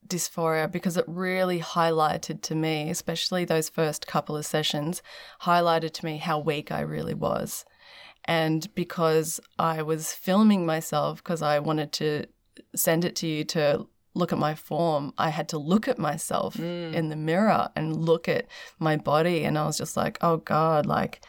dysphoria 0.06 0.70
because 0.70 0.96
it 0.96 1.04
really 1.06 1.60
highlighted 1.60 2.42
to 2.42 2.54
me, 2.54 2.90
especially 2.90 3.44
those 3.44 3.68
first 3.68 4.06
couple 4.06 4.36
of 4.36 4.46
sessions, 4.46 5.02
highlighted 5.42 5.92
to 5.92 6.04
me 6.04 6.18
how 6.18 6.38
weak 6.38 6.70
I 6.70 6.80
really 6.80 7.14
was. 7.14 7.64
And 8.24 8.72
because 8.74 9.40
I 9.58 9.82
was 9.82 10.12
filming 10.12 10.64
myself 10.64 11.22
because 11.22 11.42
I 11.42 11.58
wanted 11.58 11.92
to 11.92 12.26
send 12.74 13.04
it 13.04 13.16
to 13.16 13.26
you 13.26 13.44
to 13.44 13.86
look 14.14 14.32
at 14.32 14.38
my 14.38 14.54
form, 14.54 15.12
I 15.18 15.30
had 15.30 15.48
to 15.50 15.58
look 15.58 15.88
at 15.88 15.98
myself 15.98 16.56
mm. 16.56 16.94
in 16.94 17.08
the 17.08 17.16
mirror 17.16 17.68
and 17.74 17.96
look 17.96 18.28
at 18.28 18.46
my 18.78 18.96
body 18.96 19.44
and 19.44 19.58
I 19.58 19.66
was 19.66 19.76
just 19.76 19.96
like, 19.96 20.18
"Oh 20.22 20.38
god, 20.38 20.86
like 20.86 21.20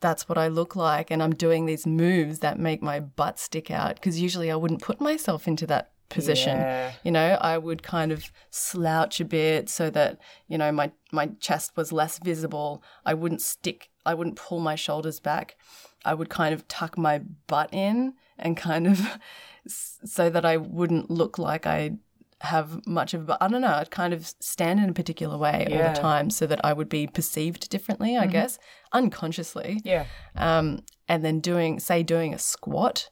that's 0.00 0.28
what 0.28 0.38
I 0.38 0.48
look 0.48 0.76
like. 0.76 1.10
And 1.10 1.22
I'm 1.22 1.34
doing 1.34 1.66
these 1.66 1.86
moves 1.86 2.38
that 2.40 2.58
make 2.58 2.82
my 2.82 3.00
butt 3.00 3.38
stick 3.38 3.70
out 3.70 3.96
because 3.96 4.20
usually 4.20 4.50
I 4.50 4.56
wouldn't 4.56 4.82
put 4.82 5.00
myself 5.00 5.48
into 5.48 5.66
that 5.66 5.90
position. 6.08 6.56
Yeah. 6.56 6.92
You 7.04 7.12
know, 7.12 7.38
I 7.40 7.58
would 7.58 7.82
kind 7.82 8.12
of 8.12 8.30
slouch 8.50 9.20
a 9.20 9.24
bit 9.24 9.68
so 9.68 9.90
that, 9.90 10.18
you 10.46 10.58
know, 10.58 10.72
my, 10.72 10.92
my 11.12 11.30
chest 11.40 11.72
was 11.76 11.92
less 11.92 12.18
visible. 12.18 12.82
I 13.04 13.14
wouldn't 13.14 13.42
stick, 13.42 13.90
I 14.06 14.14
wouldn't 14.14 14.36
pull 14.36 14.60
my 14.60 14.74
shoulders 14.74 15.20
back. 15.20 15.56
I 16.04 16.14
would 16.14 16.30
kind 16.30 16.54
of 16.54 16.66
tuck 16.68 16.96
my 16.96 17.20
butt 17.46 17.72
in 17.72 18.14
and 18.38 18.56
kind 18.56 18.86
of 18.86 19.18
so 19.66 20.30
that 20.30 20.44
I 20.44 20.56
wouldn't 20.56 21.10
look 21.10 21.38
like 21.38 21.66
I 21.66 21.98
have 22.40 22.86
much 22.86 23.14
of, 23.14 23.28
a 23.28 23.36
I 23.42 23.48
don't 23.48 23.62
know, 23.62 23.74
I'd 23.74 23.90
kind 23.90 24.14
of 24.14 24.32
stand 24.40 24.80
in 24.80 24.88
a 24.88 24.92
particular 24.92 25.36
way 25.36 25.66
all 25.70 25.92
the 25.92 26.00
time 26.00 26.30
so 26.30 26.46
that 26.46 26.64
I 26.64 26.72
would 26.72 26.88
be 26.88 27.06
perceived 27.06 27.68
differently, 27.68 28.16
I 28.16 28.26
guess, 28.26 28.58
unconsciously. 28.92 29.80
Yeah. 29.84 30.06
Um, 30.36 30.80
and 31.08 31.24
then 31.24 31.40
doing, 31.40 31.80
say, 31.80 32.02
doing 32.02 32.32
a 32.32 32.38
squat 32.38 33.10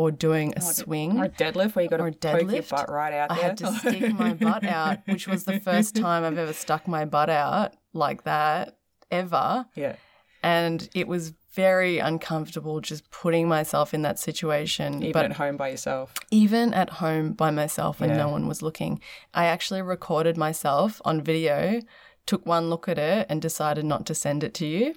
or 0.00 0.10
doing 0.10 0.54
a 0.56 0.60
oh, 0.62 0.72
swing. 0.72 1.20
Or 1.20 1.24
a 1.24 1.28
deadlift 1.28 1.74
where 1.74 1.82
you 1.82 1.90
got 1.90 1.98
to 1.98 2.04
a 2.04 2.12
poke 2.12 2.50
your 2.50 2.62
butt 2.62 2.90
right 2.90 3.12
out 3.12 3.30
I 3.30 3.34
had 3.34 3.58
to 3.58 3.70
stick 3.74 4.14
my 4.14 4.32
butt 4.32 4.64
out, 4.64 5.00
which 5.06 5.28
was 5.28 5.44
the 5.44 5.60
first 5.60 5.94
time 6.06 6.24
I've 6.24 6.38
ever 6.38 6.54
stuck 6.54 6.88
my 6.88 7.04
butt 7.04 7.28
out 7.28 7.74
like 7.92 8.24
that 8.24 8.78
ever. 9.10 9.66
yeah. 9.74 9.96
And 10.42 10.88
it 10.94 11.06
was 11.06 11.34
very 11.52 11.98
uncomfortable 11.98 12.80
just 12.80 13.10
putting 13.10 13.46
myself 13.46 13.92
in 13.92 14.00
that 14.02 14.18
situation. 14.18 15.02
Even 15.02 15.12
but 15.12 15.24
at 15.26 15.32
home 15.32 15.58
by 15.58 15.68
yourself. 15.68 16.14
even 16.30 16.72
at 16.72 16.88
home 16.88 17.34
by 17.34 17.50
myself 17.50 18.00
when 18.00 18.08
Yeah. 18.08 18.16
no 18.24 18.28
one 18.30 18.48
was 18.48 18.62
looking, 18.62 19.00
I 19.34 19.44
actually 19.44 19.82
recorded 19.82 20.38
myself 20.38 21.02
on 21.04 21.20
video, 21.20 21.82
took 22.24 22.46
one 22.46 22.70
look 22.70 22.88
at 22.88 22.96
it, 22.98 23.26
and 23.28 23.42
decided 23.42 23.84
not 23.84 24.06
to 24.06 24.14
send 24.14 24.42
it 24.42 24.54
to 24.54 24.66
you. 24.66 24.94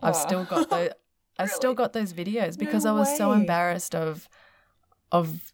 I've 0.00 0.14
still 0.14 0.44
got 0.44 0.70
those. 1.38 1.48
I've 1.48 1.54
still 1.54 1.74
got 1.74 1.92
those 1.92 2.12
videos 2.12 2.58
because 2.58 2.84
No 2.84 2.94
I 2.94 2.98
was 2.98 3.16
so 3.16 3.32
embarrassed 3.32 3.94
of, 3.94 4.28
of, 5.12 5.52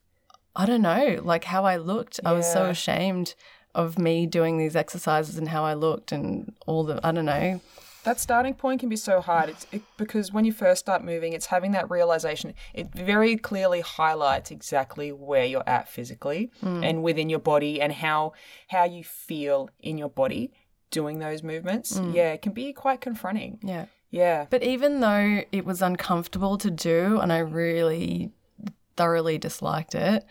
I 0.54 0.66
don't 0.66 0.82
know, 0.82 1.20
like 1.22 1.44
how 1.44 1.64
I 1.64 1.76
looked. 1.76 2.20
I 2.24 2.32
was 2.32 2.50
so 2.50 2.66
ashamed 2.66 3.34
of 3.74 3.98
me 3.98 4.26
doing 4.26 4.58
these 4.58 4.76
exercises 4.76 5.38
and 5.38 5.48
how 5.48 5.64
I 5.64 5.74
looked 5.74 6.12
and 6.12 6.54
all 6.66 6.84
the 6.84 7.00
I 7.02 7.12
don't 7.12 7.24
know. 7.24 7.60
That 8.04 8.18
starting 8.18 8.54
point 8.54 8.80
can 8.80 8.88
be 8.88 8.96
so 8.96 9.20
hard. 9.20 9.48
It's 9.50 9.66
it, 9.70 9.82
because 9.96 10.32
when 10.32 10.44
you 10.44 10.52
first 10.52 10.80
start 10.80 11.04
moving, 11.04 11.32
it's 11.34 11.46
having 11.46 11.70
that 11.72 11.88
realization. 11.88 12.54
It 12.74 12.92
very 12.92 13.36
clearly 13.36 13.80
highlights 13.80 14.50
exactly 14.50 15.12
where 15.12 15.44
you're 15.44 15.68
at 15.68 15.88
physically 15.88 16.50
hmm. 16.60 16.82
and 16.82 17.02
within 17.02 17.28
your 17.28 17.38
body, 17.38 17.80
and 17.80 17.92
how 17.92 18.32
how 18.68 18.84
you 18.84 19.04
feel 19.04 19.70
in 19.78 19.98
your 19.98 20.10
body 20.10 20.52
doing 20.90 21.20
those 21.20 21.44
movements. 21.44 21.96
Hmm. 21.96 22.10
Yeah, 22.12 22.32
it 22.32 22.42
can 22.42 22.52
be 22.52 22.72
quite 22.72 23.00
confronting. 23.00 23.60
Yeah. 23.62 23.86
Yeah, 24.12 24.46
But 24.50 24.62
even 24.62 25.00
though 25.00 25.42
it 25.50 25.64
was 25.64 25.80
uncomfortable 25.80 26.58
to 26.58 26.70
do 26.70 27.18
and 27.18 27.32
I 27.32 27.38
really 27.38 28.30
thoroughly 28.94 29.38
disliked 29.38 29.94
it, 29.94 30.26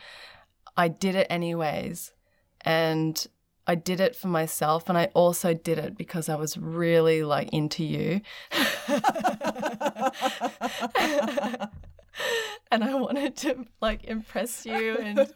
I 0.78 0.88
did 0.88 1.16
it 1.16 1.26
anyways. 1.32 2.14
And 2.62 3.26
I 3.66 3.74
did 3.74 4.00
it 4.00 4.16
for 4.16 4.28
myself 4.28 4.88
and 4.88 5.00
I 5.00 5.06
also 5.16 5.56
did 5.56 5.80
it 5.80 5.98
because 5.98 6.30
I 6.30 6.36
was 6.36 6.58
really 6.58 7.24
like 7.24 7.50
into 7.50 7.84
you. 7.84 8.22
and 12.72 12.84
I 12.84 12.94
wanted 12.94 13.36
to 13.38 13.66
like 13.82 14.04
impress 14.04 14.64
you 14.64 14.98
and 14.98 15.18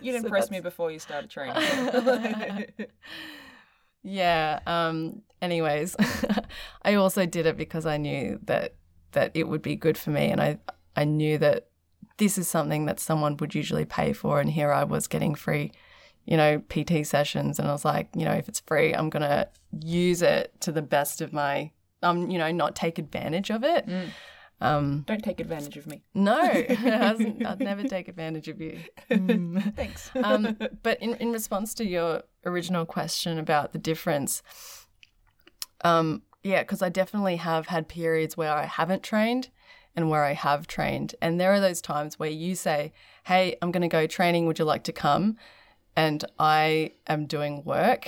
you'd 0.00 0.02
So 0.02 0.16
impressed 0.16 0.50
me 0.50 0.60
before 0.60 0.90
you 0.90 0.98
started 0.98 1.28
training. 1.28 1.62
Yeah 4.08 4.60
um 4.66 5.22
anyways 5.42 5.94
i 6.82 6.94
also 6.94 7.26
did 7.26 7.46
it 7.46 7.56
because 7.56 7.86
i 7.86 7.96
knew 7.96 8.38
that 8.44 8.74
that 9.12 9.30
it 9.34 9.48
would 9.48 9.62
be 9.62 9.76
good 9.76 9.98
for 9.98 10.10
me 10.10 10.26
and 10.30 10.40
i 10.40 10.58
i 10.96 11.04
knew 11.04 11.38
that 11.38 11.68
this 12.16 12.38
is 12.38 12.48
something 12.48 12.86
that 12.86 12.98
someone 12.98 13.36
would 13.36 13.54
usually 13.54 13.84
pay 13.84 14.12
for 14.12 14.40
and 14.40 14.50
here 14.50 14.72
i 14.72 14.82
was 14.82 15.06
getting 15.06 15.34
free 15.34 15.70
you 16.24 16.36
know 16.36 16.62
pt 16.68 17.06
sessions 17.06 17.58
and 17.58 17.68
i 17.68 17.72
was 17.72 17.84
like 17.84 18.08
you 18.14 18.24
know 18.24 18.32
if 18.32 18.48
it's 18.48 18.60
free 18.60 18.94
i'm 18.94 19.10
to 19.10 19.48
use 19.80 20.22
it 20.22 20.52
to 20.60 20.72
the 20.72 20.82
best 20.82 21.20
of 21.20 21.32
my 21.32 21.70
um 22.02 22.30
you 22.30 22.38
know 22.38 22.50
not 22.50 22.74
take 22.74 22.98
advantage 22.98 23.50
of 23.50 23.62
it 23.62 23.86
um 24.60 25.04
Don't 25.06 25.22
take 25.22 25.38
advantage 25.40 25.76
of 25.76 25.86
me. 25.86 26.02
no 26.14 26.38
i'd 26.42 27.60
never 27.60 27.84
take 27.84 28.08
advantage 28.08 28.48
of 28.48 28.60
you 28.60 28.78
Mm. 29.10 29.74
Thanks. 29.74 30.10
um, 30.22 30.56
but 30.82 31.00
in, 31.00 31.14
in 31.14 31.32
response 31.32 31.72
to 31.74 31.84
your 31.86 32.22
original 32.44 32.84
question 32.84 33.38
about 33.38 33.72
the 33.72 33.78
difference, 33.78 34.42
um, 35.82 36.22
yeah, 36.42 36.62
because 36.62 36.82
I 36.82 36.88
definitely 36.88 37.36
have 37.36 37.66
had 37.68 37.88
periods 37.88 38.36
where 38.36 38.52
I 38.52 38.64
haven't 38.66 39.02
trained 39.02 39.48
and 39.96 40.10
where 40.10 40.24
I 40.24 40.32
have 40.34 40.66
trained. 40.66 41.14
And 41.22 41.40
there 41.40 41.52
are 41.52 41.60
those 41.60 41.80
times 41.80 42.18
where 42.18 42.30
you 42.30 42.54
say, 42.54 42.92
Hey, 43.24 43.56
I'm 43.62 43.70
going 43.70 43.82
to 43.82 43.88
go 43.88 44.06
training. 44.06 44.46
Would 44.46 44.58
you 44.58 44.64
like 44.64 44.84
to 44.84 44.92
come? 44.92 45.36
And 45.96 46.24
I 46.38 46.92
am 47.06 47.26
doing 47.26 47.64
work 47.64 48.06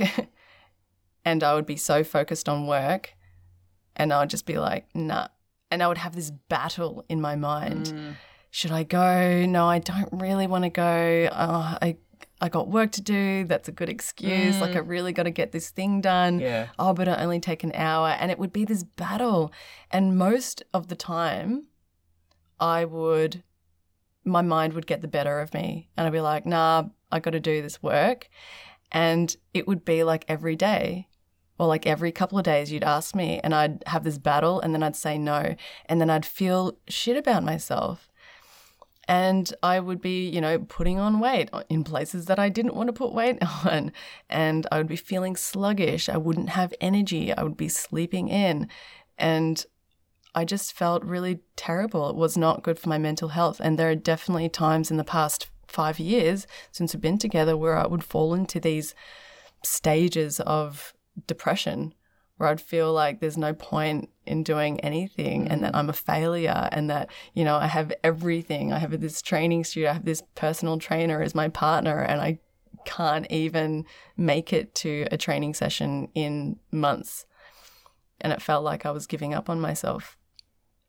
and 1.24 1.42
I 1.42 1.54
would 1.54 1.66
be 1.66 1.76
so 1.76 2.04
focused 2.04 2.48
on 2.48 2.66
work 2.66 3.14
and 3.96 4.12
I 4.12 4.20
would 4.20 4.30
just 4.30 4.46
be 4.46 4.58
like, 4.58 4.86
Nah. 4.94 5.28
And 5.70 5.82
I 5.82 5.88
would 5.88 5.98
have 5.98 6.14
this 6.14 6.30
battle 6.30 7.04
in 7.08 7.20
my 7.20 7.36
mind 7.36 7.92
Mm. 7.94 8.16
should 8.50 8.72
I 8.72 8.82
go? 8.82 9.46
No, 9.46 9.68
I 9.68 9.78
don't 9.78 10.08
really 10.12 10.46
want 10.48 10.64
to 10.64 10.70
go. 10.70 11.28
Oh, 11.32 11.78
I 11.80 11.96
I 12.42 12.48
got 12.48 12.68
work 12.68 12.90
to 12.92 13.02
do. 13.02 13.44
That's 13.44 13.68
a 13.68 13.72
good 13.72 13.88
excuse. 13.90 14.60
Like 14.62 14.74
I 14.74 14.78
really 14.78 15.12
got 15.12 15.24
to 15.24 15.30
get 15.30 15.52
this 15.52 15.68
thing 15.70 16.00
done. 16.00 16.40
Yeah. 16.40 16.68
Oh, 16.78 16.94
but 16.94 17.06
it 17.06 17.18
only 17.18 17.38
take 17.38 17.62
an 17.64 17.72
hour, 17.74 18.08
and 18.08 18.30
it 18.30 18.38
would 18.38 18.52
be 18.52 18.64
this 18.64 18.82
battle. 18.82 19.52
And 19.90 20.16
most 20.16 20.62
of 20.72 20.88
the 20.88 20.96
time, 20.96 21.66
I 22.58 22.86
would, 22.86 23.42
my 24.24 24.40
mind 24.42 24.72
would 24.72 24.86
get 24.86 25.02
the 25.02 25.08
better 25.08 25.40
of 25.40 25.52
me, 25.52 25.90
and 25.96 26.06
I'd 26.06 26.12
be 26.12 26.20
like, 26.20 26.46
Nah, 26.46 26.84
I 27.12 27.20
got 27.20 27.32
to 27.32 27.40
do 27.40 27.60
this 27.60 27.82
work, 27.82 28.28
and 28.90 29.36
it 29.52 29.68
would 29.68 29.84
be 29.84 30.02
like 30.02 30.24
every 30.26 30.56
day 30.56 31.08
or 31.60 31.66
like 31.66 31.86
every 31.86 32.10
couple 32.10 32.38
of 32.38 32.44
days 32.44 32.72
you'd 32.72 32.82
ask 32.82 33.14
me 33.14 33.38
and 33.44 33.54
I'd 33.54 33.82
have 33.84 34.02
this 34.02 34.16
battle 34.16 34.60
and 34.60 34.72
then 34.72 34.82
I'd 34.82 34.96
say 34.96 35.18
no 35.18 35.54
and 35.84 36.00
then 36.00 36.08
I'd 36.08 36.24
feel 36.24 36.78
shit 36.88 37.18
about 37.18 37.44
myself. 37.44 38.08
And 39.06 39.52
I 39.62 39.78
would 39.78 40.00
be, 40.00 40.26
you 40.26 40.40
know, 40.40 40.60
putting 40.60 40.98
on 40.98 41.20
weight 41.20 41.50
in 41.68 41.84
places 41.84 42.24
that 42.26 42.38
I 42.38 42.48
didn't 42.48 42.76
want 42.76 42.86
to 42.86 42.94
put 42.94 43.12
weight 43.12 43.36
on. 43.66 43.92
And 44.30 44.66
I 44.72 44.78
would 44.78 44.86
be 44.86 44.96
feeling 44.96 45.36
sluggish. 45.36 46.08
I 46.08 46.16
wouldn't 46.16 46.48
have 46.48 46.72
energy. 46.80 47.30
I 47.30 47.42
would 47.42 47.58
be 47.58 47.68
sleeping 47.68 48.28
in. 48.28 48.66
And 49.18 49.62
I 50.34 50.46
just 50.46 50.72
felt 50.72 51.04
really 51.04 51.40
terrible. 51.56 52.08
It 52.08 52.16
was 52.16 52.38
not 52.38 52.62
good 52.62 52.78
for 52.78 52.88
my 52.88 52.96
mental 52.96 53.28
health. 53.28 53.60
And 53.62 53.78
there 53.78 53.90
are 53.90 53.96
definitely 53.96 54.48
times 54.48 54.90
in 54.90 54.96
the 54.96 55.04
past 55.04 55.50
five 55.66 55.98
years 55.98 56.46
since 56.72 56.94
we've 56.94 57.02
been 57.02 57.18
together 57.18 57.54
where 57.54 57.76
I 57.76 57.86
would 57.86 58.02
fall 58.02 58.32
into 58.32 58.60
these 58.60 58.94
stages 59.62 60.40
of 60.40 60.94
depression 61.26 61.94
where 62.40 62.48
I'd 62.48 62.60
feel 62.60 62.90
like 62.92 63.20
there's 63.20 63.36
no 63.36 63.52
point 63.52 64.08
in 64.24 64.42
doing 64.42 64.80
anything 64.80 65.46
and 65.46 65.62
that 65.62 65.74
mm. 65.74 65.76
I'm 65.76 65.90
a 65.90 65.92
failure 65.92 66.70
and 66.72 66.88
that, 66.88 67.10
you 67.34 67.44
know, 67.44 67.56
I 67.56 67.66
have 67.66 67.92
everything. 68.02 68.72
I 68.72 68.78
have 68.78 68.98
this 68.98 69.20
training 69.20 69.64
studio, 69.64 69.90
I 69.90 69.92
have 69.92 70.06
this 70.06 70.22
personal 70.36 70.78
trainer 70.78 71.20
as 71.20 71.34
my 71.34 71.48
partner, 71.48 72.00
and 72.00 72.18
I 72.18 72.38
can't 72.86 73.30
even 73.30 73.84
make 74.16 74.54
it 74.54 74.74
to 74.76 75.06
a 75.12 75.18
training 75.18 75.52
session 75.52 76.08
in 76.14 76.58
months. 76.72 77.26
And 78.22 78.32
it 78.32 78.40
felt 78.40 78.64
like 78.64 78.86
I 78.86 78.90
was 78.90 79.06
giving 79.06 79.34
up 79.34 79.50
on 79.50 79.60
myself. 79.60 80.16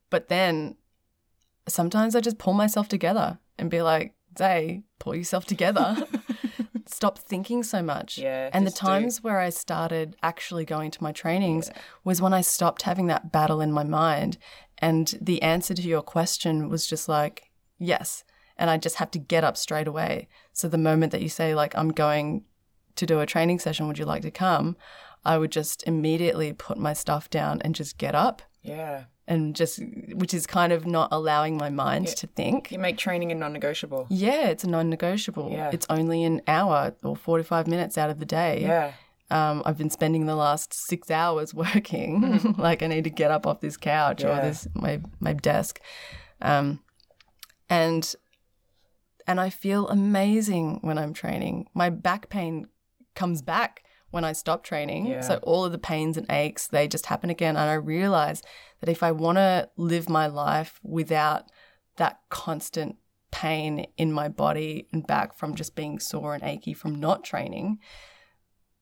But 0.08 0.28
then 0.28 0.76
sometimes 1.68 2.16
I 2.16 2.20
just 2.20 2.38
pull 2.38 2.54
myself 2.54 2.88
together 2.88 3.38
and 3.58 3.70
be 3.70 3.82
like, 3.82 4.14
Zay, 4.38 4.84
pull 4.98 5.14
yourself 5.14 5.44
together. 5.44 5.96
stop 6.86 7.18
thinking 7.18 7.62
so 7.62 7.82
much. 7.82 8.18
Yeah, 8.18 8.50
And 8.52 8.66
the 8.66 8.70
just 8.70 8.80
do. 8.82 8.86
times 8.86 9.22
where 9.22 9.38
I 9.40 9.50
started 9.50 10.16
actually 10.22 10.64
going 10.64 10.90
to 10.92 11.02
my 11.02 11.12
trainings 11.12 11.70
was 12.04 12.20
when 12.20 12.32
I 12.32 12.40
stopped 12.40 12.82
having 12.82 13.06
that 13.08 13.32
battle 13.32 13.60
in 13.60 13.72
my 13.72 13.84
mind. 13.84 14.38
And 14.78 15.14
the 15.20 15.42
answer 15.42 15.74
to 15.74 15.82
your 15.82 16.02
question 16.02 16.68
was 16.68 16.86
just 16.86 17.08
like, 17.08 17.50
yes. 17.78 18.24
And 18.56 18.68
I 18.70 18.76
just 18.78 18.96
have 18.96 19.10
to 19.12 19.18
get 19.18 19.44
up 19.44 19.56
straight 19.56 19.88
away. 19.88 20.28
So 20.52 20.68
the 20.68 20.78
moment 20.78 21.12
that 21.12 21.22
you 21.22 21.28
say, 21.28 21.54
like, 21.54 21.76
I'm 21.76 21.90
going 21.90 22.44
to 22.96 23.06
do 23.06 23.20
a 23.20 23.26
training 23.26 23.58
session, 23.58 23.86
would 23.88 23.98
you 23.98 24.04
like 24.04 24.22
to 24.22 24.30
come? 24.30 24.76
I 25.24 25.38
would 25.38 25.52
just 25.52 25.82
immediately 25.86 26.52
put 26.52 26.78
my 26.78 26.92
stuff 26.92 27.30
down 27.30 27.60
and 27.62 27.74
just 27.74 27.96
get 27.96 28.14
up 28.14 28.42
Yeah. 28.62 29.04
and 29.26 29.56
just, 29.56 29.80
which 30.14 30.32
is 30.34 30.46
kind 30.46 30.72
of 30.72 30.86
not 30.86 31.08
allowing 31.12 31.56
my 31.56 31.68
mind 31.70 32.08
to 32.08 32.26
think. 32.26 32.70
You 32.70 32.78
make 32.78 32.96
training 32.96 33.32
a 33.32 33.34
non 33.34 33.52
negotiable. 33.52 34.06
Yeah, 34.08 34.48
it's 34.48 34.64
a 34.64 34.68
non 34.70 34.88
negotiable. 34.88 35.50
Yeah. 35.50 35.70
It's 35.72 35.86
only 35.90 36.22
an 36.24 36.42
hour 36.46 36.94
or 37.02 37.16
45 37.16 37.66
minutes 37.66 37.98
out 37.98 38.10
of 38.10 38.18
the 38.18 38.26
day. 38.26 38.62
Yeah. 38.62 38.92
Um, 39.30 39.62
I've 39.64 39.78
been 39.78 39.90
spending 39.90 40.26
the 40.26 40.36
last 40.36 40.74
six 40.74 41.10
hours 41.10 41.54
working. 41.64 42.54
like 42.58 42.82
I 42.82 42.86
need 42.86 43.04
to 43.04 43.10
get 43.10 43.30
up 43.30 43.46
off 43.46 43.60
this 43.60 43.76
couch 43.76 44.22
or 44.24 44.34
this 44.36 44.68
my 44.74 45.00
my 45.20 45.32
desk, 45.32 45.80
um, 46.42 46.80
and 47.70 48.14
and 49.26 49.40
I 49.40 49.48
feel 49.50 49.88
amazing 49.88 50.80
when 50.82 50.98
I'm 50.98 51.14
training. 51.14 51.66
My 51.74 51.88
back 51.90 52.28
pain 52.28 52.66
comes 53.14 53.40
back 53.40 53.84
when 54.12 54.24
I 54.24 54.32
stop 54.32 54.62
training. 54.62 55.06
Yeah. 55.06 55.20
So 55.22 55.38
all 55.42 55.64
of 55.64 55.72
the 55.72 55.78
pains 55.78 56.16
and 56.16 56.30
aches 56.30 56.68
they 56.68 56.86
just 56.86 57.06
happen 57.06 57.30
again, 57.30 57.56
and 57.56 57.68
I 57.68 57.74
realize 57.74 58.42
that 58.80 58.88
if 58.88 59.02
I 59.02 59.10
want 59.10 59.38
to 59.38 59.68
live 59.76 60.08
my 60.08 60.28
life 60.28 60.78
without 60.84 61.50
that 61.96 62.20
constant 62.28 62.96
pain 63.30 63.86
in 63.96 64.12
my 64.12 64.28
body 64.28 64.86
and 64.92 65.06
back 65.06 65.34
from 65.34 65.54
just 65.54 65.74
being 65.74 65.98
sore 65.98 66.34
and 66.34 66.42
achy 66.44 66.74
from 66.74 66.94
not 66.94 67.24
training, 67.24 67.78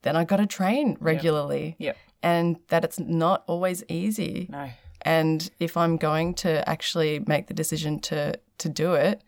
then 0.03 0.17
I 0.17 0.25
got 0.25 0.37
to 0.37 0.47
train 0.47 0.97
regularly. 1.01 1.77
Yep. 1.79 1.97
And 2.23 2.57
that 2.69 2.85
it's 2.85 2.99
not 2.99 3.45
always 3.47 3.83
easy. 3.89 4.49
No. 4.51 4.69
And 5.03 5.51
if 5.59 5.77
I'm 5.77 5.97
going 5.97 6.35
to 6.35 6.69
actually 6.69 7.25
make 7.27 7.47
the 7.47 7.55
decision 7.55 8.01
to 8.01 8.39
to 8.59 8.69
do 8.69 8.95
it, 8.95 9.23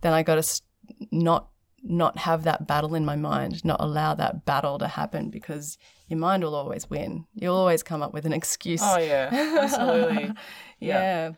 then 0.00 0.12
I 0.12 0.22
got 0.22 0.42
to 0.42 0.62
not 1.10 1.48
not 1.90 2.18
have 2.18 2.44
that 2.44 2.66
battle 2.66 2.94
in 2.94 3.04
my 3.04 3.16
mind, 3.16 3.64
not 3.64 3.80
allow 3.80 4.14
that 4.14 4.44
battle 4.44 4.78
to 4.78 4.88
happen 4.88 5.30
because 5.30 5.78
your 6.08 6.18
mind 6.18 6.42
will 6.42 6.54
always 6.54 6.88
win. 6.88 7.26
You'll 7.34 7.56
always 7.56 7.82
come 7.82 8.02
up 8.02 8.12
with 8.12 8.26
an 8.26 8.32
excuse. 8.32 8.80
Oh, 8.82 8.98
yeah. 8.98 9.28
Absolutely. 9.60 10.32
yeah. 10.80 11.32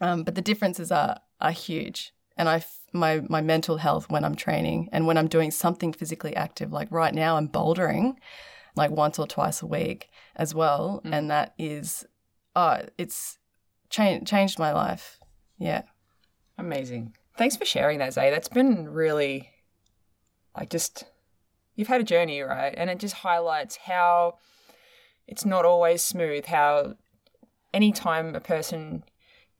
Um, 0.00 0.24
but 0.24 0.34
the 0.34 0.42
differences 0.42 0.90
are 0.90 1.20
are 1.40 1.52
huge, 1.52 2.12
and 2.36 2.48
I 2.48 2.64
my 2.92 3.20
my 3.28 3.40
mental 3.40 3.76
health 3.76 4.10
when 4.10 4.24
I'm 4.24 4.34
training 4.34 4.88
and 4.92 5.06
when 5.06 5.16
I'm 5.16 5.28
doing 5.28 5.50
something 5.50 5.92
physically 5.92 6.34
active. 6.34 6.72
Like 6.72 6.88
right 6.90 7.14
now, 7.14 7.36
I'm 7.36 7.48
bouldering, 7.48 8.16
like 8.74 8.90
once 8.90 9.18
or 9.18 9.26
twice 9.26 9.62
a 9.62 9.66
week 9.66 10.08
as 10.34 10.54
well, 10.54 11.00
and 11.04 11.30
that 11.30 11.54
is, 11.56 12.04
oh, 12.56 12.80
it's 12.98 13.38
changed 13.90 14.26
changed 14.26 14.58
my 14.58 14.72
life. 14.72 15.20
Yeah. 15.58 15.82
Amazing. 16.58 17.14
Thanks 17.38 17.56
for 17.56 17.64
sharing 17.64 17.98
that, 17.98 18.12
Zay. 18.12 18.30
That's 18.30 18.48
been 18.48 18.88
really, 18.88 19.50
like, 20.56 20.70
just, 20.70 21.04
you've 21.74 21.88
had 21.88 22.00
a 22.00 22.04
journey, 22.04 22.40
right? 22.40 22.74
And 22.76 22.90
it 22.90 22.98
just 22.98 23.14
highlights 23.14 23.76
how 23.76 24.38
it's 25.26 25.44
not 25.44 25.64
always 25.64 26.02
smooth, 26.02 26.46
how 26.46 26.94
anytime 27.72 28.34
a 28.34 28.40
person 28.40 29.04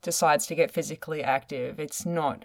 decides 0.03 0.47
to 0.47 0.55
get 0.55 0.71
physically 0.71 1.23
active, 1.23 1.79
it's 1.79 2.05
not. 2.05 2.45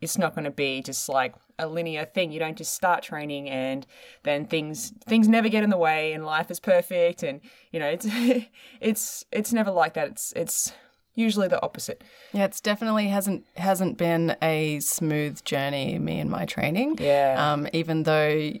It's 0.00 0.18
not 0.18 0.34
going 0.34 0.44
to 0.44 0.50
be 0.50 0.80
just 0.82 1.08
like 1.08 1.34
a 1.58 1.66
linear 1.66 2.04
thing. 2.04 2.32
You 2.32 2.38
don't 2.38 2.56
just 2.56 2.74
start 2.74 3.02
training 3.02 3.48
and 3.48 3.86
then 4.22 4.46
things 4.46 4.92
things 5.06 5.28
never 5.28 5.48
get 5.48 5.64
in 5.64 5.70
the 5.70 5.76
way 5.76 6.12
and 6.12 6.24
life 6.24 6.50
is 6.50 6.60
perfect 6.60 7.22
and 7.22 7.40
you 7.72 7.80
know 7.80 7.88
it's 7.88 8.06
it's 8.80 9.24
it's 9.32 9.52
never 9.52 9.70
like 9.70 9.94
that. 9.94 10.08
It's 10.08 10.32
it's 10.34 10.72
usually 11.14 11.48
the 11.48 11.62
opposite. 11.62 12.02
Yeah, 12.32 12.44
it's 12.44 12.60
definitely 12.60 13.08
hasn't 13.08 13.44
hasn't 13.56 13.98
been 13.98 14.36
a 14.42 14.80
smooth 14.80 15.44
journey. 15.44 15.98
Me 15.98 16.18
and 16.20 16.30
my 16.30 16.44
training. 16.46 16.96
Yeah. 17.00 17.36
Um, 17.52 17.68
even 17.72 18.04
though, 18.04 18.52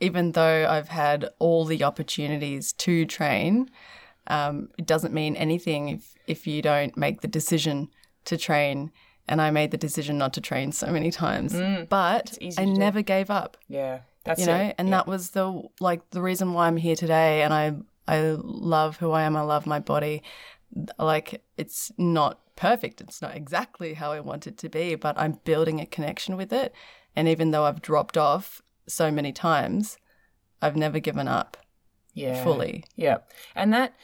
even 0.00 0.32
though 0.32 0.66
I've 0.68 0.88
had 0.88 1.28
all 1.38 1.64
the 1.64 1.84
opportunities 1.84 2.72
to 2.74 3.04
train, 3.06 3.70
um, 4.26 4.70
it 4.78 4.86
doesn't 4.86 5.12
mean 5.14 5.36
anything 5.36 5.88
if 5.88 6.14
if 6.26 6.46
you 6.46 6.62
don't 6.62 6.96
make 6.96 7.20
the 7.20 7.28
decision 7.28 7.88
to 8.26 8.36
train. 8.36 8.90
And 9.28 9.40
I 9.40 9.50
made 9.52 9.70
the 9.70 9.76
decision 9.78 10.18
not 10.18 10.32
to 10.32 10.40
train 10.40 10.72
so 10.72 10.88
many 10.88 11.12
times, 11.12 11.52
but 11.88 12.36
I 12.42 12.48
to 12.50 12.64
do. 12.66 12.72
never 12.72 13.00
gave 13.00 13.30
up 13.30 13.56
Yeah, 13.68 14.00
that's 14.24 14.40
you 14.40 14.46
know 14.46 14.56
it. 14.56 14.74
and 14.76 14.88
Yeah. 14.88 14.96
that 14.96 15.06
was 15.06 15.30
the 15.30 15.62
like 15.78 16.08
the 16.10 16.20
reason 16.20 16.52
why 16.52 16.66
i'm 16.66 16.76
here 16.76 16.96
today 16.96 17.42
and 17.42 17.54
i 17.54 17.72
i 18.08 18.18
love 18.42 18.96
who 18.96 19.12
i 19.12 19.22
am 19.22 19.36
i 19.36 19.40
love 19.42 19.66
my 19.66 19.78
body 19.78 20.24
like 20.98 21.42
it's 21.56 21.90
not 21.98 22.40
perfect 22.56 23.00
it's 23.00 23.22
not 23.22 23.34
exactly 23.34 23.94
how 23.94 24.12
i 24.12 24.20
want 24.20 24.46
it 24.46 24.58
to 24.58 24.68
be 24.68 24.94
but 24.94 25.18
i'm 25.18 25.38
building 25.44 25.80
a 25.80 25.86
connection 25.86 26.36
with 26.36 26.52
it 26.52 26.74
and 27.16 27.26
even 27.26 27.50
though 27.50 27.64
i've 27.64 27.82
dropped 27.82 28.16
off 28.16 28.62
so 28.86 29.10
many 29.10 29.32
times 29.32 29.98
i've 30.60 30.76
never 30.76 31.00
given 31.00 31.26
up 31.26 31.56
yeah. 32.14 32.42
fully 32.42 32.84
Yeah, 32.96 33.18
and 33.54 33.72
that 33.72 33.94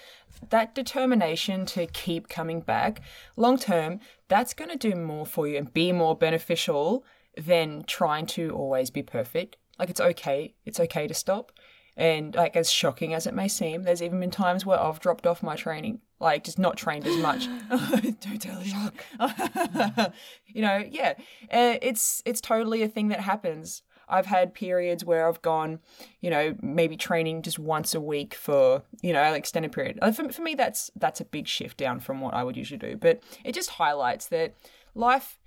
that 0.51 0.75
determination 0.75 1.65
to 1.67 1.87
keep 1.87 2.29
coming 2.29 2.61
back 2.61 3.01
long 3.37 3.59
term, 3.59 4.01
that's 4.29 4.55
going 4.55 4.71
to 4.71 4.77
do 4.77 4.95
more 4.95 5.27
for 5.27 5.49
you 5.49 5.57
and 5.57 5.73
be 5.73 5.93
more 5.93 6.17
beneficial 6.17 7.05
than 7.37 7.85
trying 7.85 8.27
to 8.27 8.51
always 8.51 8.91
be 8.91 9.03
perfect. 9.03 9.57
Like 9.79 9.91
it's 9.91 10.01
okay, 10.01 10.55
it's 10.65 10.81
okay 10.81 11.07
to 11.07 11.15
stop. 11.15 11.53
And 11.97 12.35
like 12.35 12.57
as 12.57 12.71
shocking 12.71 13.15
as 13.15 13.27
it 13.27 13.35
may 13.35 13.49
seem, 13.49 13.83
there's 13.83 14.03
even 14.03 14.21
been 14.21 14.31
times 14.31 14.67
where 14.67 14.81
I've 14.81 15.01
dropped 15.01 15.27
off 15.27 15.43
my 15.43 15.57
training, 15.57 16.01
like 16.21 16.45
just 16.45 16.59
not 16.59 16.77
trained 16.77 17.07
as 17.07 17.17
much. 17.19 17.49
Don't 17.69 18.41
tell 18.41 18.63
shock. 18.63 18.95
you 20.47 20.63
know, 20.63 20.85
yeah, 20.91 21.15
uh, 21.53 21.77
it's 21.83 22.23
it's 22.25 22.41
totally 22.41 22.83
a 22.83 22.89
thing 22.89 23.09
that 23.09 23.21
happens. 23.21 23.83
I've 24.09 24.27
had 24.27 24.55
periods 24.55 25.05
where 25.05 25.29
I've 25.29 25.43
gone, 25.43 25.81
you 26.21 26.31
know, 26.31 26.55
maybe 26.63 26.97
training 26.97 27.43
just 27.43 27.59
once 27.59 27.93
a 27.95 28.01
week 28.01 28.35
for, 28.35 28.85
you 29.03 29.13
know, 29.13 29.21
an 29.21 29.35
extended 29.35 29.73
period. 29.73 29.99
Uh, 30.01 30.13
For, 30.13 30.31
for 30.31 30.43
me, 30.43 30.55
that's 30.55 30.91
that's 30.97 31.21
a 31.21 31.25
big 31.25 31.49
shift 31.49 31.77
down 31.77 32.01
from 32.01 32.21
what 32.21 32.35
I 32.35 32.45
would 32.45 32.57
usually 32.57 32.79
do. 32.79 32.97
But 32.97 33.21
it 33.45 33.53
just 33.53 33.71
highlights 33.71 34.29
that 34.29 34.55
life 34.95 35.39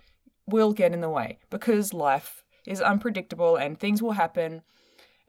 will 0.46 0.74
get 0.74 0.94
in 0.94 1.02
the 1.02 1.10
way 1.10 1.40
because 1.50 1.94
life 1.94 2.44
is 2.66 2.82
unpredictable 2.82 3.56
and 3.56 3.80
things 3.80 4.02
will 4.02 4.12
happen, 4.12 4.62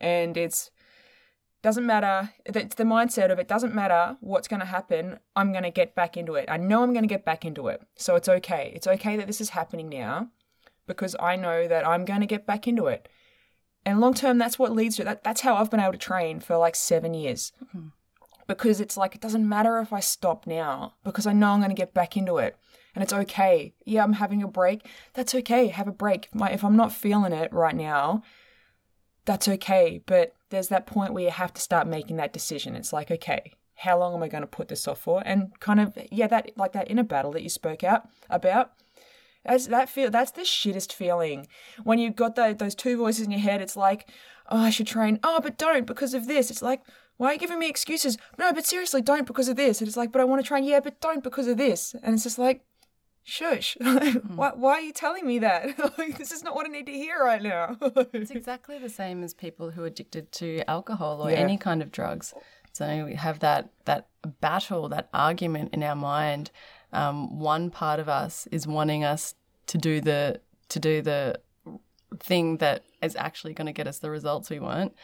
and 0.00 0.36
it's 0.36 0.70
doesn't 1.62 1.86
matter. 1.86 2.30
It's 2.46 2.74
the 2.74 2.84
mindset 2.84 3.30
of 3.30 3.38
it 3.38 3.48
doesn't 3.48 3.74
matter 3.74 4.16
what's 4.20 4.48
going 4.48 4.60
to 4.60 4.66
happen. 4.66 5.18
I'm 5.36 5.52
going 5.52 5.64
to 5.64 5.70
get 5.70 5.94
back 5.94 6.16
into 6.16 6.34
it. 6.34 6.50
I 6.50 6.56
know 6.56 6.82
I'm 6.82 6.92
going 6.92 7.02
to 7.02 7.08
get 7.08 7.24
back 7.24 7.44
into 7.44 7.68
it. 7.68 7.82
So 7.96 8.16
it's 8.16 8.28
okay. 8.28 8.72
It's 8.74 8.86
okay 8.86 9.16
that 9.16 9.26
this 9.26 9.40
is 9.40 9.50
happening 9.50 9.88
now 9.88 10.30
because 10.86 11.14
I 11.20 11.36
know 11.36 11.68
that 11.68 11.86
I'm 11.86 12.04
going 12.04 12.20
to 12.20 12.26
get 12.26 12.46
back 12.46 12.66
into 12.66 12.86
it. 12.86 13.08
And 13.84 14.00
long 14.00 14.14
term, 14.14 14.38
that's 14.38 14.58
what 14.58 14.72
leads 14.72 14.96
to 14.96 15.04
that. 15.04 15.22
That's 15.22 15.42
how 15.42 15.56
I've 15.56 15.70
been 15.70 15.80
able 15.80 15.92
to 15.92 15.98
train 15.98 16.40
for 16.40 16.56
like 16.56 16.76
seven 16.76 17.14
years. 17.14 17.52
Mm-hmm. 17.62 17.88
Because 18.46 18.80
it's 18.80 18.96
like, 18.96 19.14
it 19.14 19.20
doesn't 19.20 19.48
matter 19.48 19.78
if 19.78 19.92
I 19.92 20.00
stop 20.00 20.46
now 20.46 20.94
because 21.04 21.26
I 21.26 21.32
know 21.32 21.50
I'm 21.50 21.60
going 21.60 21.70
to 21.70 21.74
get 21.74 21.94
back 21.94 22.16
into 22.16 22.38
it. 22.38 22.56
And 22.94 23.04
it's 23.04 23.12
okay. 23.12 23.74
Yeah, 23.84 24.02
I'm 24.02 24.14
having 24.14 24.42
a 24.42 24.48
break. 24.48 24.86
That's 25.14 25.34
okay. 25.36 25.68
Have 25.68 25.86
a 25.86 25.92
break. 25.92 26.28
My, 26.34 26.50
if 26.50 26.64
I'm 26.64 26.76
not 26.76 26.92
feeling 26.92 27.32
it 27.32 27.52
right 27.52 27.76
now, 27.76 28.22
that's 29.24 29.46
okay. 29.46 30.02
But 30.04 30.34
there's 30.50 30.68
that 30.68 30.86
point 30.86 31.14
where 31.14 31.24
you 31.24 31.30
have 31.30 31.54
to 31.54 31.60
start 31.60 31.86
making 31.86 32.16
that 32.16 32.32
decision. 32.32 32.76
It's 32.76 32.92
like, 32.92 33.10
okay, 33.10 33.54
how 33.76 33.98
long 33.98 34.14
am 34.14 34.22
I 34.22 34.28
going 34.28 34.42
to 34.42 34.46
put 34.46 34.68
this 34.68 34.86
off 34.86 35.00
for? 35.00 35.22
And 35.24 35.58
kind 35.60 35.80
of, 35.80 35.96
yeah, 36.12 36.26
that 36.26 36.52
like 36.56 36.72
that 36.72 36.90
inner 36.90 37.02
battle 37.02 37.32
that 37.32 37.42
you 37.42 37.48
spoke 37.48 37.82
out 37.82 38.08
about. 38.28 38.72
As 39.42 39.68
that 39.68 39.88
feel, 39.88 40.10
that's 40.10 40.32
the 40.32 40.42
shittest 40.42 40.92
feeling 40.92 41.46
when 41.82 41.98
you've 41.98 42.14
got 42.16 42.36
the, 42.36 42.54
those 42.56 42.74
two 42.74 42.98
voices 42.98 43.24
in 43.24 43.30
your 43.30 43.40
head. 43.40 43.62
It's 43.62 43.76
like, 43.76 44.10
oh, 44.50 44.58
I 44.58 44.70
should 44.70 44.86
train. 44.86 45.18
Oh, 45.24 45.40
but 45.42 45.56
don't 45.56 45.86
because 45.86 46.12
of 46.12 46.26
this. 46.26 46.50
It's 46.50 46.60
like, 46.60 46.82
why 47.16 47.28
are 47.28 47.32
you 47.34 47.38
giving 47.38 47.58
me 47.58 47.68
excuses? 47.68 48.18
No, 48.38 48.52
but 48.52 48.66
seriously, 48.66 49.00
don't 49.00 49.26
because 49.26 49.48
of 49.48 49.56
this. 49.56 49.80
And 49.80 49.88
it's 49.88 49.96
like, 49.96 50.12
but 50.12 50.20
I 50.20 50.24
want 50.24 50.42
to 50.42 50.46
train. 50.46 50.64
Yeah, 50.64 50.80
but 50.80 51.00
don't 51.00 51.24
because 51.24 51.46
of 51.46 51.56
this. 51.56 51.94
And 52.02 52.14
it's 52.14 52.24
just 52.24 52.38
like, 52.38 52.62
shush. 53.30 53.76
why, 53.80 54.52
why 54.54 54.72
are 54.72 54.80
you 54.80 54.92
telling 54.92 55.26
me 55.26 55.38
that? 55.40 55.78
like, 55.98 56.18
this 56.18 56.32
is 56.32 56.42
not 56.42 56.54
what 56.54 56.66
I 56.66 56.70
need 56.70 56.86
to 56.86 56.92
hear 56.92 57.18
right 57.22 57.42
now. 57.42 57.76
It's 58.12 58.30
exactly 58.30 58.78
the 58.78 58.88
same 58.88 59.22
as 59.22 59.34
people 59.34 59.70
who 59.70 59.82
are 59.82 59.86
addicted 59.86 60.32
to 60.32 60.68
alcohol 60.68 61.22
or 61.22 61.30
Yeah. 61.30 61.38
any 61.38 61.56
kind 61.56 61.82
of 61.82 61.90
drugs. 61.92 62.34
So 62.72 63.04
we 63.04 63.14
have 63.14 63.40
that 63.40 63.70
that 63.84 64.06
battle, 64.40 64.88
that 64.90 65.08
argument 65.12 65.74
in 65.74 65.82
our 65.82 65.96
mind. 65.96 66.50
Um, 66.92 67.38
one 67.38 67.70
part 67.70 68.00
of 68.00 68.08
us 68.08 68.46
is 68.52 68.66
wanting 68.66 69.04
us 69.04 69.34
to 69.66 69.78
do 69.78 70.00
the 70.00 70.40
to 70.68 70.78
do 70.80 71.02
the 71.02 71.40
thing 72.18 72.58
that 72.58 72.84
is 73.02 73.16
actually 73.16 73.54
going 73.54 73.66
to 73.66 73.72
get 73.72 73.86
us 73.86 73.98
the 73.98 74.10
results 74.10 74.50
we 74.50 74.58
want, 74.60 74.94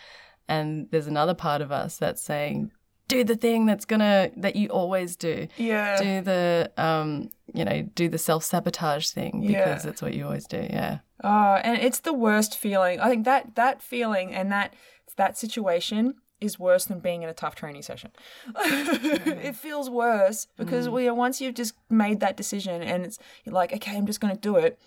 and 0.49 0.89
there's 0.91 1.07
another 1.07 1.35
part 1.35 1.61
of 1.61 1.71
us 1.73 1.97
that's 1.97 2.23
saying, 2.23 2.71
"Do 3.09 3.25
the 3.25 3.37
thing 3.37 3.67
that's 3.67 3.85
gonna 3.85 4.31
that 4.37 4.57
you 4.57 4.69
always 4.69 5.17
do." 5.17 5.49
yeah. 5.57 6.01
Do 6.01 6.21
the 6.23 6.71
um, 6.77 7.31
you 7.55 7.65
know, 7.65 7.83
do 7.95 8.09
the 8.09 8.19
self 8.19 8.45
sabotage 8.45 9.11
thing 9.11 9.41
because 9.41 9.53
Yeah. 9.55 9.79
that's 9.79 10.03
what 10.03 10.15
you 10.15 10.25
always 10.25 10.47
do. 10.47 10.59
Yeah. 10.59 10.99
Oh, 11.25 11.55
and 11.55 11.81
it's 11.81 12.01
the 12.01 12.13
worst 12.13 12.59
feeling. 12.59 13.01
I 13.01 13.09
think 13.09 13.25
that 13.25 13.55
that 13.55 13.81
feeling 13.83 14.35
and 14.35 14.53
that 14.53 14.75
that 15.17 15.39
situation 15.39 16.17
is 16.41 16.59
worse 16.59 16.85
than 16.85 17.01
being 17.01 17.23
in 17.23 17.29
a 17.31 17.33
tough 17.35 17.55
training 17.55 17.81
session. 17.83 18.11
it 18.57 19.57
feels 19.57 19.89
worse 19.89 20.47
because 20.57 20.89
we 20.89 21.11
once 21.11 21.41
you've 21.41 21.55
just 21.55 21.75
made 21.89 22.21
that 22.21 22.37
decision 22.37 22.83
and 22.83 23.05
it's 23.07 23.19
you're 23.45 23.55
like, 23.55 23.73
okay, 23.73 23.97
I'm 23.97 24.07
just 24.07 24.21
to 24.35 24.35
do 24.37 24.57
it. 24.57 24.79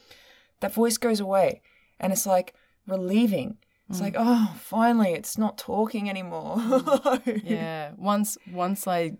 That 0.59 0.73
voice 0.73 0.97
goes 0.97 1.19
away, 1.19 1.61
and 1.99 2.11
it's 2.13 2.25
like 2.25 2.53
relieving. 2.85 3.57
It's 3.89 3.99
mm. 3.99 4.03
like, 4.03 4.15
oh, 4.17 4.55
finally, 4.59 5.13
it's 5.13 5.37
not 5.37 5.57
talking 5.57 6.09
anymore. 6.09 6.57
Mm. 6.57 7.41
Yeah. 7.49 7.91
Once 7.97 8.37
once 8.51 8.87
I 8.87 9.17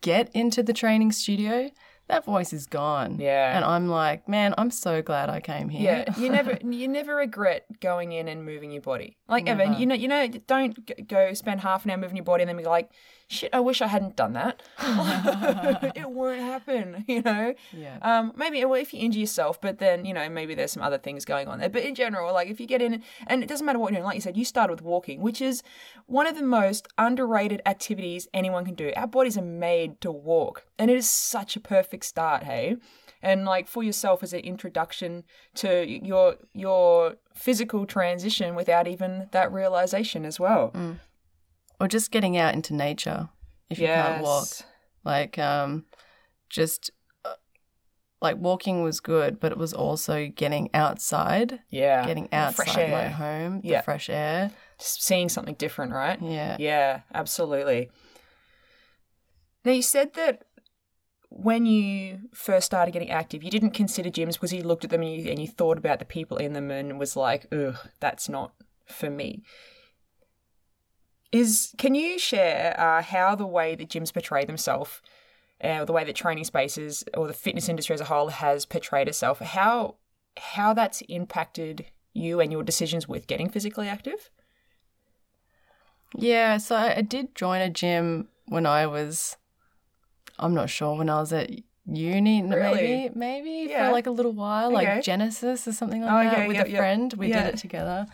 get 0.00 0.30
into 0.34 0.62
the 0.62 0.72
training 0.72 1.12
studio, 1.12 1.70
that 2.08 2.24
voice 2.24 2.52
is 2.52 2.66
gone. 2.66 3.18
Yeah. 3.18 3.56
And 3.56 3.64
I'm 3.64 3.88
like, 3.88 4.28
man, 4.28 4.54
I'm 4.58 4.70
so 4.70 5.02
glad 5.02 5.30
I 5.30 5.40
came 5.40 5.68
here. 5.68 6.04
Yeah, 6.06 6.18
you 6.18 6.28
never 6.28 6.58
you 6.70 6.88
never 6.88 7.16
regret 7.16 7.64
going 7.80 8.12
in 8.12 8.28
and 8.28 8.44
moving 8.44 8.70
your 8.70 8.82
body. 8.82 9.16
Like 9.28 9.48
ever, 9.48 9.64
Never. 9.64 9.80
you 9.80 9.86
know, 9.86 9.94
you 9.94 10.08
know, 10.08 10.28
don't 10.28 11.08
go 11.08 11.32
spend 11.34 11.60
half 11.60 11.84
an 11.84 11.90
hour 11.90 11.96
moving 11.96 12.16
your 12.16 12.24
body 12.24 12.42
and 12.42 12.48
then 12.48 12.56
be 12.56 12.64
like, 12.64 12.90
shit, 13.32 13.50
I 13.52 13.60
wish 13.60 13.80
I 13.80 13.86
hadn't 13.86 14.16
done 14.16 14.34
that. 14.34 14.62
it 15.96 16.08
won't 16.10 16.40
happen, 16.40 17.04
you 17.08 17.22
know. 17.22 17.54
Yeah. 17.72 17.98
Um, 18.02 18.32
maybe 18.36 18.64
well, 18.64 18.80
if 18.80 18.92
you 18.92 19.00
injure 19.00 19.20
yourself, 19.20 19.60
but 19.60 19.78
then 19.78 20.04
you 20.04 20.14
know 20.14 20.28
maybe 20.28 20.54
there's 20.54 20.72
some 20.72 20.82
other 20.82 20.98
things 20.98 21.24
going 21.24 21.48
on 21.48 21.58
there. 21.58 21.68
But 21.68 21.82
in 21.82 21.94
general, 21.94 22.32
like 22.32 22.48
if 22.48 22.60
you 22.60 22.66
get 22.66 22.82
in, 22.82 23.02
and 23.26 23.42
it 23.42 23.48
doesn't 23.48 23.64
matter 23.64 23.78
what 23.78 23.92
you're 23.92 23.98
doing. 23.98 24.04
Like 24.04 24.16
you 24.16 24.20
said, 24.20 24.36
you 24.36 24.44
started 24.44 24.72
with 24.72 24.82
walking, 24.82 25.20
which 25.20 25.40
is 25.40 25.62
one 26.06 26.26
of 26.26 26.36
the 26.36 26.42
most 26.42 26.88
underrated 26.98 27.62
activities 27.66 28.28
anyone 28.34 28.64
can 28.64 28.74
do. 28.74 28.92
Our 28.96 29.06
bodies 29.06 29.38
are 29.38 29.42
made 29.42 30.00
to 30.02 30.12
walk, 30.12 30.66
and 30.78 30.90
it 30.90 30.96
is 30.96 31.08
such 31.08 31.56
a 31.56 31.60
perfect 31.60 32.04
start. 32.04 32.44
Hey, 32.44 32.76
and 33.22 33.44
like 33.44 33.68
for 33.68 33.82
yourself 33.82 34.22
as 34.22 34.32
an 34.32 34.40
introduction 34.40 35.24
to 35.54 35.86
your 35.86 36.36
your 36.52 37.16
physical 37.34 37.86
transition 37.86 38.54
without 38.54 38.86
even 38.86 39.28
that 39.32 39.52
realization 39.52 40.24
as 40.24 40.38
well. 40.38 40.72
Or 41.82 41.88
just 41.88 42.12
getting 42.12 42.36
out 42.36 42.54
into 42.54 42.74
nature 42.74 43.28
if 43.68 43.80
you 43.80 43.88
can't 43.88 44.22
walk. 44.22 44.46
Like 45.02 45.36
um 45.36 45.86
just 46.48 46.92
uh, 47.24 47.34
like 48.20 48.36
walking 48.36 48.84
was 48.84 49.00
good, 49.00 49.40
but 49.40 49.50
it 49.50 49.58
was 49.58 49.74
also 49.74 50.28
getting 50.28 50.70
outside, 50.72 51.58
Yeah, 51.70 52.06
getting 52.06 52.28
outside 52.32 52.88
my 52.88 53.08
home, 53.08 53.62
the 53.62 53.68
Yeah. 53.70 53.80
fresh 53.80 54.08
air. 54.08 54.52
Just 54.78 55.02
seeing 55.02 55.28
something 55.28 55.56
different, 55.56 55.92
right? 55.92 56.22
Yeah. 56.22 56.56
Yeah, 56.60 57.00
absolutely. 57.12 57.90
Now, 59.64 59.72
you 59.72 59.82
said 59.82 60.14
that 60.14 60.44
when 61.30 61.66
you 61.66 62.28
first 62.32 62.66
started 62.66 62.92
getting 62.92 63.10
active, 63.10 63.42
you 63.42 63.50
didn't 63.50 63.70
consider 63.70 64.08
gyms 64.08 64.34
because 64.34 64.52
you 64.52 64.62
looked 64.62 64.84
at 64.84 64.90
them 64.90 65.02
and 65.02 65.12
you, 65.12 65.30
and 65.32 65.40
you 65.40 65.48
thought 65.48 65.78
about 65.78 65.98
the 65.98 66.04
people 66.04 66.36
in 66.36 66.52
them 66.52 66.70
and 66.70 67.00
was 67.00 67.16
like, 67.16 67.46
ugh, 67.52 67.76
that's 67.98 68.28
not 68.28 68.52
for 68.86 69.10
me. 69.10 69.42
Is 71.32 71.74
Can 71.78 71.94
you 71.94 72.18
share 72.18 72.78
uh, 72.78 73.02
how 73.02 73.34
the 73.34 73.46
way 73.46 73.74
that 73.74 73.88
gyms 73.88 74.12
portray 74.12 74.44
themselves, 74.44 75.00
uh, 75.64 75.84
the 75.86 75.92
way 75.92 76.04
that 76.04 76.14
training 76.14 76.44
spaces 76.44 77.04
or 77.14 77.26
the 77.26 77.32
fitness 77.32 77.68
industry 77.70 77.94
as 77.94 78.00
a 78.02 78.04
whole 78.04 78.28
has 78.28 78.66
portrayed 78.66 79.08
itself, 79.08 79.40
how 79.40 79.96
how 80.36 80.72
that's 80.74 81.00
impacted 81.02 81.86
you 82.14 82.40
and 82.40 82.52
your 82.52 82.62
decisions 82.62 83.08
with 83.08 83.26
getting 83.26 83.48
physically 83.48 83.88
active? 83.88 84.30
Yeah, 86.14 86.58
so 86.58 86.76
I, 86.76 87.00
did 87.00 87.34
join 87.34 87.62
a 87.62 87.70
gym 87.70 88.28
when 88.46 88.66
I 88.66 88.86
was, 88.86 89.36
I'm 90.38 90.52
not 90.54 90.68
sure, 90.68 90.96
when 90.96 91.08
I 91.08 91.20
was 91.20 91.32
at 91.32 91.50
uni, 91.86 92.42
Really? 92.42 92.82
maybe, 92.82 93.10
maybe 93.14 93.70
Yeah. 93.70 93.86
for 93.86 93.92
like 93.92 94.06
a 94.06 94.10
little 94.10 94.32
while, 94.32 94.74
Okay. 94.76 94.96
like 94.96 95.04
Genesis 95.04 95.66
or 95.66 95.72
something 95.72 96.02
like 96.02 96.10
Oh, 96.12 96.22
that 96.30 96.38
okay, 96.38 96.48
with 96.48 96.56
yep, 96.56 96.66
a 96.66 96.70
yep. 96.70 96.78
friend. 96.78 97.14
We 97.14 97.28
Yeah. 97.28 97.44
did 97.44 97.54
it 97.54 97.58
together, 97.58 98.06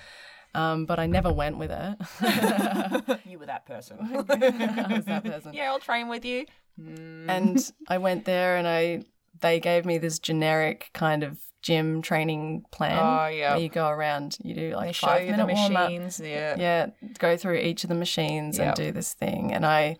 um, 0.54 0.86
but 0.86 0.98
I 0.98 1.06
never 1.06 1.32
went 1.32 1.58
with 1.58 1.70
it. 1.70 3.18
you 3.26 3.38
were 3.38 3.46
that 3.46 3.66
person. 3.66 3.98
I 4.02 4.86
was 4.96 5.04
that 5.06 5.24
person. 5.24 5.52
Yeah, 5.54 5.70
I'll 5.70 5.78
train 5.80 6.08
with 6.08 6.24
you. 6.24 6.46
And 6.78 7.72
I 7.88 7.98
went 7.98 8.24
there 8.24 8.56
and 8.56 8.66
I, 8.68 9.02
they 9.40 9.58
gave 9.60 9.84
me 9.84 9.98
this 9.98 10.18
generic 10.18 10.90
kind 10.94 11.22
of 11.24 11.38
gym 11.60 12.02
training 12.02 12.64
plan. 12.70 12.98
Oh, 12.98 13.26
yeah. 13.26 13.52
Where 13.54 13.60
you 13.60 13.68
go 13.68 13.88
around, 13.88 14.38
you 14.42 14.54
do 14.54 14.76
like 14.76 14.86
They 14.88 14.92
show 14.92 15.06
five 15.08 15.22
you 15.26 15.32
the 15.36 15.44
minute 15.44 15.56
warm 15.56 15.76
up. 15.76 15.90
machines. 15.90 16.20
Yeah. 16.20 16.54
yeah 16.56 16.86
go 17.18 17.36
through 17.36 17.56
each 17.58 17.82
of 17.84 17.88
the 17.88 17.96
machines 17.96 18.58
Yep. 18.58 18.66
and 18.66 18.76
do 18.76 18.92
this 18.92 19.12
thing 19.14 19.52
and 19.52 19.66
i 19.66 19.96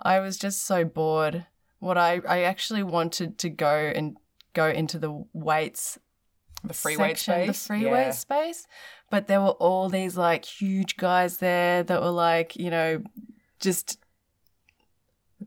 i 0.00 0.20
was 0.20 0.38
just 0.38 0.62
so 0.66 0.84
bored 0.84 1.46
what 1.80 1.98
i 1.98 2.20
i 2.28 2.42
actually 2.42 2.82
wanted 2.84 3.38
to 3.38 3.48
go 3.50 3.92
and 3.94 4.16
go 4.54 4.68
into 4.68 4.98
the 5.00 5.24
weights 5.32 5.98
The 6.62 6.74
free 6.74 6.96
weight 6.96 7.18
space. 7.18 7.46
the 7.48 7.66
free 7.66 7.84
yeah. 7.84 7.92
weight 7.92 8.14
space 8.14 8.66
but 9.10 9.26
there 9.26 9.40
were 9.40 9.56
all 9.60 9.88
these 9.88 10.16
like 10.16 10.44
huge 10.44 10.96
guys 10.96 11.38
there 11.38 11.82
that 11.82 12.00
were 12.02 12.10
like 12.10 12.56
you 12.56 12.70
know 12.70 13.02
just 13.60 13.98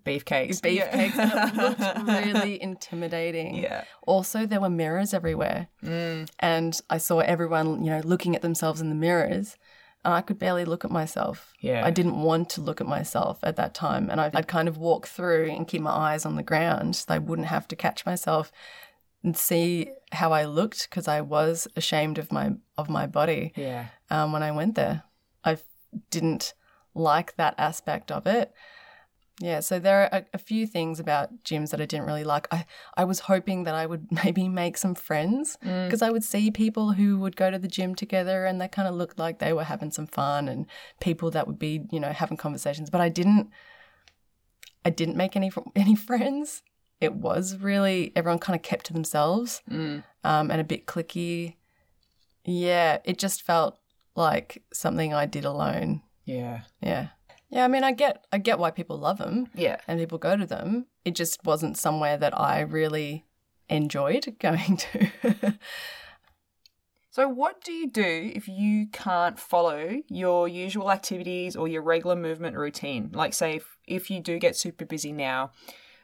Beefcakes. 0.06 0.62
beefcakes 0.62 1.15
Yeah. 1.15 1.52
looked 1.97 2.08
really 2.08 2.62
intimidating 2.62 3.56
yeah. 3.56 3.84
also 4.08 4.45
there 4.45 4.62
were 4.62 4.69
mirrors 4.69 5.13
everywhere 5.13 5.67
Mm. 5.84 6.30
and 6.39 6.80
i 6.89 6.97
saw 6.97 7.19
everyone 7.19 7.84
you 7.84 7.89
know 7.91 8.00
looking 8.06 8.34
at 8.36 8.41
themselves 8.41 8.80
in 8.80 8.88
the 8.88 8.95
mirrors 8.95 9.58
and 10.06 10.13
i 10.13 10.21
could 10.21 10.39
barely 10.39 10.63
look 10.63 10.86
at 10.86 10.91
myself 10.91 11.52
Yeah. 11.60 11.86
I 11.86 11.91
didn't 11.91 12.21
want 12.21 12.50
to 12.52 12.62
look 12.62 12.80
at 12.80 12.88
myself 12.88 13.39
at 13.43 13.58
that 13.58 13.74
time. 13.76 14.10
And 14.10 14.19
I'd, 14.21 14.34
I'd 14.36 14.47
kind 14.47 14.67
of 14.67 14.78
walk 14.78 15.08
through 15.08 15.50
and 15.52 15.67
keep 15.67 15.82
my 15.82 15.91
eyes 15.91 16.26
on 16.26 16.36
the 16.38 16.41
ground 16.52 16.95
so 16.95 17.13
I 17.13 17.17
wouldn't 17.19 17.50
have 17.50 17.67
to 17.67 17.76
catch 17.76 18.04
myself 18.06 18.52
and 19.23 19.38
see 19.38 19.91
how 20.12 20.31
I 20.34 20.45
looked 20.45 20.89
because 20.89 21.07
I 21.07 21.21
was 21.21 21.67
ashamed 21.75 22.17
of 22.17 22.31
my 22.31 22.51
of 22.77 22.89
my 22.89 23.05
body 23.07 23.53
Yeah. 23.55 23.88
um, 24.10 24.31
when 24.31 24.43
I 24.43 24.51
went 24.51 24.75
there. 24.75 25.03
I 25.43 25.57
didn't 26.10 26.53
like 26.93 27.36
that 27.36 27.55
aspect 27.57 28.12
of 28.12 28.25
it. 28.27 28.51
Yeah, 29.39 29.60
so 29.62 29.79
there 29.79 30.03
are 30.03 30.10
a, 30.19 30.25
a 30.36 30.38
few 30.38 30.67
things 30.67 30.99
about 30.99 31.43
gyms 31.43 31.71
that 31.71 31.81
I 31.81 31.86
didn't 31.88 32.05
really 32.05 32.23
like. 32.23 32.47
I, 32.51 32.65
I 32.95 33.05
was 33.05 33.21
hoping 33.21 33.63
that 33.63 33.73
I 33.73 33.88
would 33.88 34.05
maybe 34.23 34.47
make 34.47 34.77
some 34.77 34.93
friends 34.93 35.57
Mm. 35.63 35.86
because 35.88 36.01
I 36.03 36.12
would 36.12 36.23
see 36.23 36.51
people 36.51 36.91
who 36.93 37.17
would 37.19 37.36
go 37.36 37.49
to 37.49 37.57
the 37.57 37.67
gym 37.67 37.95
together 37.95 38.45
and 38.45 38.62
they 38.62 38.67
kind 38.67 38.88
of 38.88 38.93
looked 38.93 39.17
like 39.17 39.39
they 39.39 39.53
were 39.53 39.63
having 39.63 39.89
some 39.91 40.05
fun 40.05 40.47
and 40.47 40.67
people 40.99 41.31
that 41.31 41.47
would 41.47 41.57
be, 41.57 41.81
you 41.91 41.99
know, 41.99 42.12
having 42.12 42.38
conversations. 42.38 42.89
But 42.91 43.01
I 43.01 43.10
didn't, 43.10 43.49
I 44.86 44.89
didn't 44.89 45.15
make 45.17 45.36
any 45.36 45.51
any 45.75 45.95
friends. 45.95 46.62
It 47.01 47.13
was 47.15 47.57
really 47.57 48.13
everyone 48.15 48.39
kind 48.39 48.55
of 48.55 48.61
kept 48.63 48.85
to 48.85 48.93
themselves 48.93 49.61
Mm. 49.69 50.03
um, 50.23 50.51
and 50.51 50.61
a 50.61 50.63
bit 50.63 50.85
cliquey. 50.85 51.55
Yeah, 52.45 52.99
it 53.03 53.17
just 53.19 53.41
felt 53.41 53.77
like 54.15 54.63
something 54.71 55.13
I 55.13 55.25
did 55.25 55.43
alone. 55.45 56.01
Yeah. 56.25 56.61
Yeah. 56.81 57.07
Yeah, 57.49 57.65
I 57.65 57.67
mean, 57.67 57.84
I 57.84 57.91
get 57.91 58.23
I 58.32 58.38
get 58.38 58.59
why 58.59 58.71
people 58.71 58.97
love 58.97 59.17
them 59.17 59.47
Yeah. 59.55 59.78
and 59.88 59.99
people 59.99 60.17
go 60.17 60.38
to 60.38 60.45
them. 60.45 60.86
It 61.03 61.15
just 61.15 61.43
wasn't 61.43 61.78
somewhere 61.78 62.17
that 62.17 62.38
I 62.39 62.61
really 62.61 63.26
enjoyed 63.67 64.36
going 64.39 64.78
to. 64.78 65.57
So, 67.13 67.28
what 67.28 67.61
do 67.61 67.73
you 67.73 67.89
do 67.89 68.32
if 68.34 68.47
you 68.47 68.88
can't 68.93 69.38
follow 69.38 69.97
your 70.07 70.47
usual 70.47 70.89
activities 70.91 71.57
or 71.57 71.67
your 71.67 71.82
regular 71.82 72.15
movement 72.15 72.55
routine? 72.55 73.09
Like, 73.13 73.34
say, 73.34 73.55
if, 73.57 73.78
if 73.86 74.09
you 74.09 74.21
do 74.21 74.39
get 74.39 74.55
super 74.55 74.86
busy 74.86 75.11
now, 75.11 75.51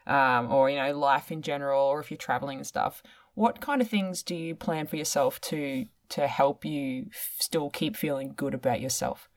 um, 0.07 0.51
or, 0.51 0.69
you 0.69 0.77
know, 0.77 0.97
life 0.97 1.31
in 1.31 1.41
general, 1.41 1.83
or 1.83 1.99
if 1.99 2.09
you're 2.09 2.17
traveling 2.17 2.57
and 2.57 2.67
stuff, 2.67 3.03
what 3.35 3.61
kind 3.61 3.81
of 3.81 3.89
things 3.89 4.23
do 4.23 4.33
you 4.33 4.55
plan 4.55 4.87
for 4.87 4.95
yourself 4.95 5.39
to 5.41 5.85
to 6.09 6.25
help 6.25 6.63
you 6.63 7.07
f- 7.09 7.35
still 7.39 7.69
keep 7.69 7.95
feeling 7.95 8.33
good 8.35 8.53
about 8.53 8.79
yourself? 8.81 9.29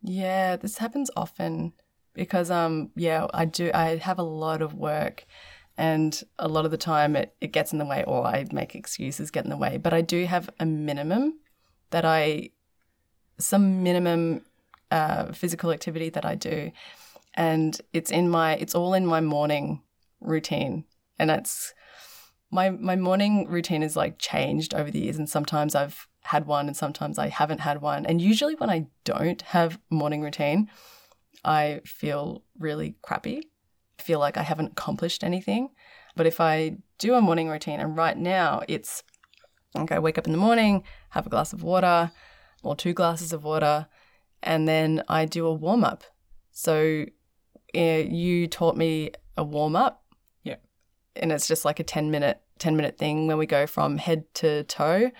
Yeah, 0.00 0.56
this 0.56 0.78
happens 0.78 1.10
often 1.16 1.72
because 2.14 2.50
um 2.50 2.90
yeah, 2.96 3.26
I 3.34 3.44
do 3.44 3.70
I 3.74 3.96
have 3.96 4.18
a 4.18 4.22
lot 4.22 4.62
of 4.62 4.72
work 4.74 5.26
and 5.76 6.22
a 6.38 6.48
lot 6.48 6.64
of 6.64 6.70
the 6.70 6.76
time 6.76 7.16
it, 7.16 7.34
it 7.40 7.52
gets 7.52 7.72
in 7.72 7.78
the 7.78 7.84
way 7.84 8.04
or 8.06 8.24
I 8.24 8.46
make 8.52 8.74
excuses 8.74 9.30
get 9.30 9.44
in 9.44 9.50
the 9.50 9.56
way. 9.56 9.78
But 9.78 9.92
I 9.92 10.00
do 10.00 10.24
have 10.26 10.48
a 10.60 10.64
minimum 10.64 11.40
that 11.90 12.04
I 12.04 12.50
some 13.38 13.82
minimum 13.82 14.42
uh, 14.90 15.32
physical 15.32 15.72
activity 15.72 16.10
that 16.10 16.24
I 16.24 16.36
do. 16.36 16.70
And 17.34 17.80
it's 17.92 18.10
in 18.10 18.30
my 18.30 18.54
it's 18.54 18.74
all 18.74 18.94
in 18.94 19.06
my 19.06 19.20
morning 19.20 19.82
routine. 20.24 20.84
And 21.18 21.30
it's 21.30 21.74
my 22.50 22.70
my 22.70 22.96
morning 22.96 23.48
routine 23.48 23.82
is 23.82 23.96
like 23.96 24.18
changed 24.18 24.74
over 24.74 24.90
the 24.90 25.00
years 25.00 25.16
and 25.16 25.28
sometimes 25.28 25.74
I've 25.74 26.06
had 26.24 26.46
one 26.46 26.66
and 26.66 26.76
sometimes 26.76 27.18
I 27.18 27.28
haven't 27.28 27.60
had 27.60 27.80
one. 27.80 28.06
And 28.06 28.20
usually 28.20 28.54
when 28.54 28.70
I 28.70 28.86
don't 29.04 29.42
have 29.42 29.78
morning 29.90 30.22
routine, 30.22 30.70
I 31.44 31.80
feel 31.84 32.44
really 32.58 32.96
crappy. 33.02 33.42
I 33.98 34.02
feel 34.02 34.18
like 34.18 34.36
I 34.36 34.42
haven't 34.42 34.72
accomplished 34.72 35.24
anything. 35.24 35.70
But 36.14 36.26
if 36.26 36.40
I 36.40 36.76
do 36.98 37.14
a 37.14 37.20
morning 37.20 37.48
routine 37.48 37.80
and 37.80 37.96
right 37.96 38.16
now 38.16 38.62
it's 38.68 39.02
I 39.74 39.98
wake 39.98 40.18
up 40.18 40.26
in 40.26 40.32
the 40.32 40.38
morning, 40.38 40.84
have 41.10 41.26
a 41.26 41.30
glass 41.30 41.52
of 41.52 41.62
water 41.62 42.12
or 42.62 42.76
two 42.76 42.92
glasses 42.92 43.32
of 43.32 43.44
water, 43.44 43.86
and 44.42 44.68
then 44.68 45.02
I 45.08 45.24
do 45.24 45.46
a 45.46 45.52
warm 45.52 45.84
up. 45.84 46.04
So 46.52 47.06
uh, 47.74 47.80
you 47.80 48.46
taught 48.46 48.76
me 48.76 49.12
a 49.36 49.44
warm 49.44 49.76
up. 49.76 50.01
And 51.16 51.30
it's 51.32 51.46
just 51.48 51.64
like 51.64 51.78
a 51.80 51.84
10 51.84 52.10
minute 52.10 52.40
10 52.58 52.76
minute 52.76 52.96
thing 52.96 53.26
when 53.26 53.38
we 53.38 53.46
go 53.46 53.66
from 53.66 53.98
head 53.98 54.24
to 54.34 54.62
toe, 54.64 55.10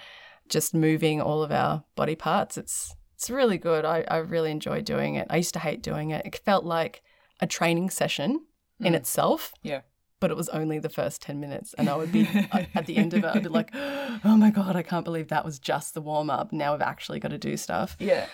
just 0.49 0.74
moving 0.74 1.20
all 1.20 1.43
of 1.43 1.51
our 1.51 1.84
body 1.97 2.14
parts. 2.14 2.57
It's 2.57 2.95
it's 3.14 3.30
really 3.30 3.59
good. 3.59 3.84
I, 3.84 4.05
I 4.09 4.16
really 4.18 4.51
enjoy 4.51 4.80
doing 4.80 5.14
it. 5.16 5.26
I 5.30 5.36
used 5.36 5.53
to 5.55 5.61
hate 5.61 5.82
doing 5.82 6.11
it. 6.11 6.24
It 6.26 6.36
felt 6.45 6.64
like 6.64 7.03
a 7.40 7.47
training 7.47 7.90
session 7.90 8.45
in 8.80 8.93
Mm. 8.95 8.97
itself 8.97 9.53
Yeah. 9.62 9.82
but 10.18 10.30
it 10.32 10.36
was 10.36 10.49
only 10.49 10.78
the 10.80 10.88
first 10.88 11.22
10 11.22 11.38
minutes. 11.40 11.72
And 11.78 11.88
I 11.88 11.95
would 11.97 12.11
be, 12.12 12.28
at 12.74 12.86
the 12.86 12.97
end 12.97 13.14
of 13.14 13.22
it, 13.24 13.30
I'd 13.34 13.43
be 13.45 13.49
like, 13.49 13.70
oh 13.74 14.36
my 14.36 14.51
God, 14.51 14.74
I 14.76 14.82
can't 14.82 15.05
believe 15.05 15.28
that 15.28 15.45
was 15.45 15.59
just 15.61 15.95
the 15.95 16.01
warm 16.01 16.30
up. 16.30 16.53
Now 16.53 16.74
I've 16.74 16.80
actually 16.80 17.20
got 17.20 17.30
to 17.32 17.38
do 17.38 17.57
stuff. 17.57 17.97
Yeah. 18.01 18.26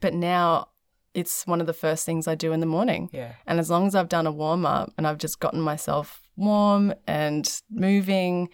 But 0.00 0.14
now 0.14 0.68
it's 1.14 1.46
one 1.46 1.60
of 1.60 1.66
the 1.66 1.72
first 1.74 2.04
things 2.06 2.26
I 2.26 2.34
do 2.34 2.52
in 2.52 2.60
the 2.60 2.66
morning. 2.66 3.08
Yeah. 3.12 3.32
And 3.46 3.58
as 3.60 3.68
long 3.70 3.86
as 3.86 3.94
I've 3.94 4.08
done 4.08 4.26
a 4.26 4.32
warm 4.32 4.64
up 4.66 4.92
and 4.96 5.06
I've 5.06 5.18
just 5.18 5.40
gotten 5.40 5.60
myself 5.60 6.21
warm 6.36 6.94
and 7.06 7.60
moving, 7.70 8.48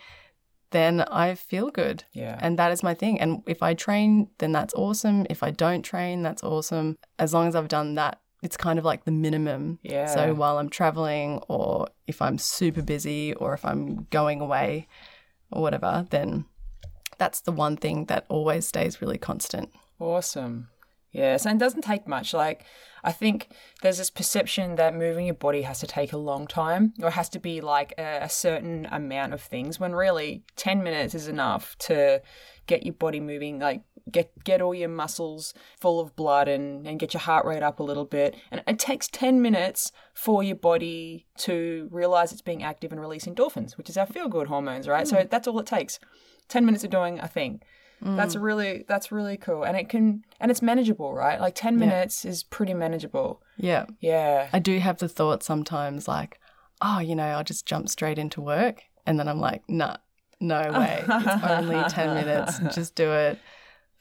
then 0.70 1.01
I 1.03 1.35
feel 1.35 1.70
good. 1.70 2.05
Yeah. 2.12 2.39
And 2.41 2.59
that 2.59 2.72
is 2.72 2.83
my 2.83 2.95
thing. 2.95 3.20
And 3.20 3.43
if 3.47 3.62
I 3.62 3.74
train, 3.74 4.29
then 4.39 4.53
that's 4.53 4.74
awesome. 4.74 5.26
If 5.31 5.43
I 5.43 5.51
don't 5.51 5.83
train, 5.83 6.22
that's 6.22 6.43
awesome. 6.43 6.99
As 7.18 7.33
long 7.33 7.49
as 7.49 7.57
I've 7.57 7.68
done 7.68 7.95
that, 7.95 8.20
it's 8.43 8.57
kind 8.57 8.79
of 8.79 8.85
like 8.85 9.05
the 9.05 9.11
minimum. 9.11 9.79
Yeah. 9.83 10.07
So 10.07 10.35
while 10.35 10.59
I'm 10.59 10.68
traveling, 10.68 11.41
or 11.49 11.89
if 12.07 12.22
I'm 12.22 12.39
super 12.39 12.83
busy, 12.83 13.35
or 13.35 13.55
if 13.55 13.64
I'm 13.64 14.07
going 14.11 14.41
away, 14.41 14.87
or 15.51 15.62
whatever, 15.62 16.07
then 16.11 16.45
that's 17.16 17.41
the 17.41 17.53
one 17.53 17.76
thing 17.76 18.05
that 18.05 18.26
always 18.29 18.66
stays 18.66 19.01
really 19.01 19.18
constant. 19.18 19.70
Awesome. 19.99 20.68
Yes, 21.11 21.46
and 21.46 21.61
it 21.61 21.64
doesn't 21.64 21.82
take 21.82 22.06
much. 22.06 22.34
Like, 22.34 22.64
I 23.02 23.12
think 23.12 23.48
there's 23.82 23.98
this 23.98 24.11
perception 24.11 24.76
that 24.76 24.94
moving 24.94 25.26
your 25.26 25.34
body 25.34 25.62
has 25.62 25.80
to 25.80 25.86
take 25.86 26.12
a 26.12 26.18
long 26.18 26.46
time 26.46 26.92
or 27.02 27.11
has 27.11 27.28
to 27.30 27.38
be 27.38 27.61
like 27.61 27.94
a, 27.96 28.20
a 28.22 28.28
certain 28.28 28.86
amount 28.90 29.32
of 29.32 29.40
things 29.40 29.80
when 29.80 29.94
really 29.94 30.42
10 30.56 30.82
minutes 30.82 31.14
is 31.14 31.28
enough 31.28 31.76
to 31.78 32.20
get 32.66 32.84
your 32.84 32.94
body 32.94 33.20
moving, 33.20 33.59
like, 33.59 33.82
get 34.11 34.32
get 34.44 34.61
all 34.61 34.74
your 34.74 34.88
muscles 34.88 35.54
full 35.78 36.00
of 36.00 36.16
blood 36.16 36.48
and, 36.48 36.86
and 36.86 36.98
get 36.98 37.14
your 37.14 37.20
heart 37.20 37.44
rate 37.44 37.62
up 37.62 37.78
a 37.78 37.82
little 37.82 38.04
bit. 38.04 38.36
And 38.50 38.62
it 38.66 38.78
takes 38.78 39.09
10 39.09 39.40
minutes 39.40 39.92
for 40.14 40.42
your 40.42 40.56
body 40.56 41.26
to 41.38 41.88
realize 41.90 42.32
it's 42.32 42.42
being 42.42 42.62
active 42.62 42.92
and 42.92 43.00
release 43.00 43.26
endorphins, 43.26 43.76
which 43.76 43.88
is 43.88 43.96
our 43.96 44.06
feel 44.06 44.28
good 44.28 44.48
hormones, 44.48 44.88
right? 44.88 45.06
So 45.06 45.16
hmm. 45.16 45.28
that's 45.30 45.48
all 45.48 45.59
it 45.59 45.66
takes. 45.66 45.98
10 46.48 46.64
minutes 46.64 46.84
of 46.84 46.90
doing 46.90 47.18
a 47.18 47.28
thing. 47.28 47.61
That's 48.01 48.36
really 48.36 48.84
that's 48.88 49.11
really 49.11 49.36
cool, 49.36 49.64
and 49.64 49.76
it 49.76 49.88
can 49.88 50.24
and 50.40 50.51
it's 50.51 50.62
manageable, 50.62 51.12
right? 51.14 51.40
Like 51.40 51.55
ten 51.55 51.76
minutes 51.78 52.24
is 52.24 52.42
pretty 52.42 52.74
manageable. 52.74 53.42
Yeah. 53.57 53.86
Yeah, 54.01 54.49
I 54.53 54.59
do 54.61 54.78
have 54.78 54.99
the 54.99 55.09
thought 55.09 55.42
sometimes 55.42 56.07
like, 56.07 56.38
oh, 56.80 57.01
you 57.01 57.16
know, 57.16 57.24
I'll 57.24 57.44
just 57.44 57.66
jump 57.66 57.88
straight 57.88 58.18
into 58.18 58.40
work. 58.40 58.82
And 59.07 59.18
then 59.18 59.26
I'm 59.28 59.40
like, 59.40 59.62
nah, 59.68 59.96
no 60.40 60.70
way. 60.78 61.05
It's 61.09 61.44
only 61.44 61.82
10 61.88 62.14
minutes. 62.14 62.59
Just 62.74 62.94
do 62.94 63.11
it. 63.11 63.38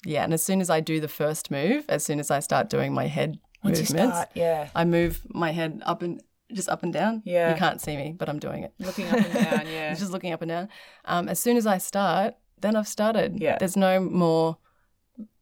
Yeah. 0.06 0.24
And 0.24 0.34
as 0.34 0.44
soon 0.44 0.62
as 0.62 0.70
I 0.70 0.80
do 0.80 1.00
the 1.00 1.08
first 1.08 1.50
move, 1.50 1.86
as 1.90 2.04
soon 2.04 2.20
as 2.20 2.30
I 2.30 2.40
start 2.40 2.70
doing 2.70 2.94
my 2.94 3.08
head 3.08 3.40
once 3.64 3.80
movements, 3.80 4.16
start, 4.16 4.30
yeah, 4.36 4.70
I 4.76 4.86
move 4.86 5.22
my 5.30 5.52
head 5.52 5.82
up 5.86 6.02
and 6.02 6.22
just 6.54 6.70
up 6.70 6.84
and 6.84 6.94
down. 6.94 7.24
Yeah. 7.26 7.52
You 7.52 7.58
can't 7.58 7.82
see 7.82 7.98
me, 7.98 8.14
but 8.18 8.30
I'm 8.30 8.40
doing 8.40 8.64
it. 8.64 8.74
looking 8.80 9.08
up 9.08 9.16
and 9.18 9.34
down, 9.34 9.68
yeah, 9.72 9.94
Just 9.94 10.12
looking 10.12 10.34
up 10.34 10.42
and 10.42 10.50
down. 10.50 10.70
Um, 11.06 11.28
as 11.28 11.40
soon 11.40 11.58
as 11.58 11.66
I 11.66 11.78
start, 11.78 12.36
then 12.62 12.76
I've 12.76 12.88
started. 12.88 13.40
Yeah. 13.40 13.58
There's 13.58 13.78
no 13.78 14.00
more 14.00 14.58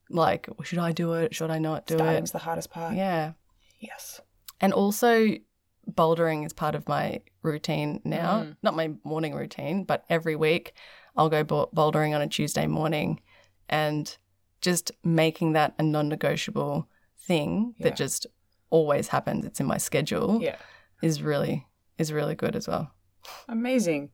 like, 0.09 0.47
should 0.63 0.80
I 0.80 0.91
do 0.91 1.13
it? 1.13 1.34
Should 1.36 1.49
I 1.51 1.59
not 1.59 1.88
do 1.88 1.95
starting's 1.95 2.01
it? 2.01 2.11
Starting's 2.11 2.32
the 2.32 2.38
hardest 2.39 2.70
part. 2.72 2.95
Yeah. 2.95 3.34
Yes. 3.80 4.22
And 4.61 4.74
also, 4.74 5.36
bouldering 5.91 6.45
is 6.45 6.53
part 6.53 6.76
of 6.76 6.88
my 6.88 7.22
routine 7.43 8.01
now. 8.03 8.43
Mm. 8.43 8.57
Not 8.63 8.76
my 8.76 8.91
morning 9.03 9.34
routine, 9.36 9.84
but 9.84 10.03
every 10.09 10.36
week 10.36 10.74
I'll 11.16 11.30
go 11.30 11.43
bouldering 11.43 12.16
on 12.16 12.22
a 12.22 12.28
Tuesday 12.28 12.66
morning 12.68 13.22
and 13.70 14.18
just 14.61 14.91
making 15.03 15.53
that 15.53 15.74
a 15.78 15.84
non 15.84 16.09
negotiable 16.09 16.88
thing 17.20 17.76
Yeah. 17.78 17.89
that 17.89 17.95
just 17.97 18.26
always 18.70 19.09
happens. 19.09 19.45
It's 19.45 19.59
in 19.59 19.66
my 19.68 19.78
schedule 19.78 20.41
Yeah, 20.41 20.57
is 21.01 21.22
really 21.22 21.68
is 21.97 22.11
really 22.11 22.36
good 22.36 22.55
as 22.55 22.68
well. 22.68 22.91
amazing. 23.47 24.09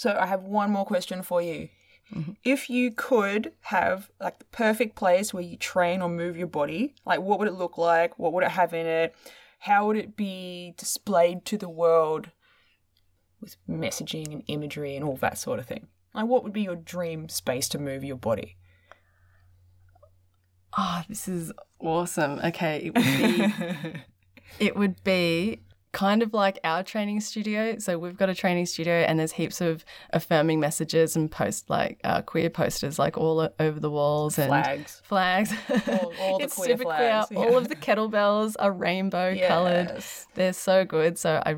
So 0.00 0.16
I 0.18 0.24
have 0.24 0.44
one 0.44 0.70
more 0.70 0.86
question 0.86 1.22
for 1.22 1.42
you. 1.42 1.68
Mhm. 2.10 2.36
If 2.42 2.70
you 2.70 2.90
could 2.90 3.52
have 3.60 4.10
like 4.18 4.38
the 4.38 4.46
perfect 4.46 4.96
place 4.96 5.34
where 5.34 5.42
you 5.42 5.58
train 5.58 6.00
or 6.00 6.08
move 6.08 6.38
your 6.38 6.46
body, 6.46 6.94
like 7.04 7.20
what 7.20 7.38
would 7.38 7.48
it 7.48 7.52
look 7.52 7.76
like? 7.76 8.18
What 8.18 8.32
would 8.32 8.42
it 8.42 8.52
have 8.52 8.72
in 8.72 8.86
it? 8.86 9.14
How 9.58 9.86
would 9.86 9.98
it 9.98 10.16
be 10.16 10.72
displayed 10.78 11.44
to 11.44 11.58
the 11.58 11.68
world 11.68 12.30
with 13.42 13.58
messaging 13.68 14.32
and 14.32 14.42
imagery 14.46 14.96
and 14.96 15.04
all 15.04 15.16
that 15.18 15.36
sort 15.36 15.58
of 15.58 15.66
thing? 15.66 15.88
Like 16.14 16.24
what 16.24 16.44
would 16.44 16.54
be 16.54 16.62
your 16.62 16.76
dream 16.76 17.28
space 17.28 17.68
to 17.68 17.78
move 17.78 18.02
your 18.02 18.16
body? 18.16 18.56
Oh, 20.78 21.02
this 21.10 21.28
is 21.28 21.52
awesome. 21.78 22.40
Okay, 22.42 22.84
it 22.86 22.94
would 22.94 23.04
be 23.04 23.94
it 24.58 24.76
would 24.76 25.04
be 25.04 25.60
kind 25.92 26.22
of 26.22 26.32
like 26.32 26.58
our 26.62 26.82
training 26.84 27.20
studio. 27.20 27.76
So 27.78 27.98
we've 27.98 28.16
got 28.16 28.28
a 28.28 28.34
training 28.34 28.66
studio, 28.66 28.94
and 28.94 29.18
there's 29.18 29.32
heaps 29.32 29.60
of 29.60 29.84
affirming 30.10 30.60
messages 30.60 31.16
and 31.16 31.30
post 31.30 31.68
like 31.68 32.00
uh, 32.04 32.22
queer 32.22 32.48
posters 32.50 32.98
like 32.98 33.18
all 33.18 33.48
over 33.58 33.80
the 33.80 33.90
walls 33.90 34.38
and 34.38 34.48
Flags. 34.48 35.02
flags. 35.04 35.52
All- 35.88 36.12
all 36.20 36.38
the 36.38 36.44
it's 36.44 36.54
queer 36.54 36.68
super 36.76 36.82
flags, 36.84 37.26
queer. 37.26 37.38
All 37.40 37.56
of 37.56 37.68
the 37.68 37.76
kettlebells 37.76 38.54
are 38.58 38.72
rainbow 38.72 39.36
colored. 39.48 40.02
They're 40.34 40.52
so 40.52 40.84
good. 40.84 41.18
So 41.18 41.42
I, 41.44 41.56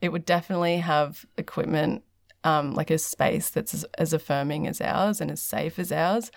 it 0.00 0.10
would 0.10 0.24
definitely 0.24 0.76
have 0.78 1.24
equipment, 1.36 2.02
um, 2.44 2.74
like 2.74 2.90
a 2.90 2.98
space 2.98 3.50
that's 3.50 3.74
as, 3.74 3.84
as 3.98 4.12
affirming 4.12 4.66
as 4.68 4.80
ours 4.80 5.20
and 5.20 5.30
as 5.30 5.40
safe 5.42 5.78
as 5.78 5.90
ours. 5.90 6.30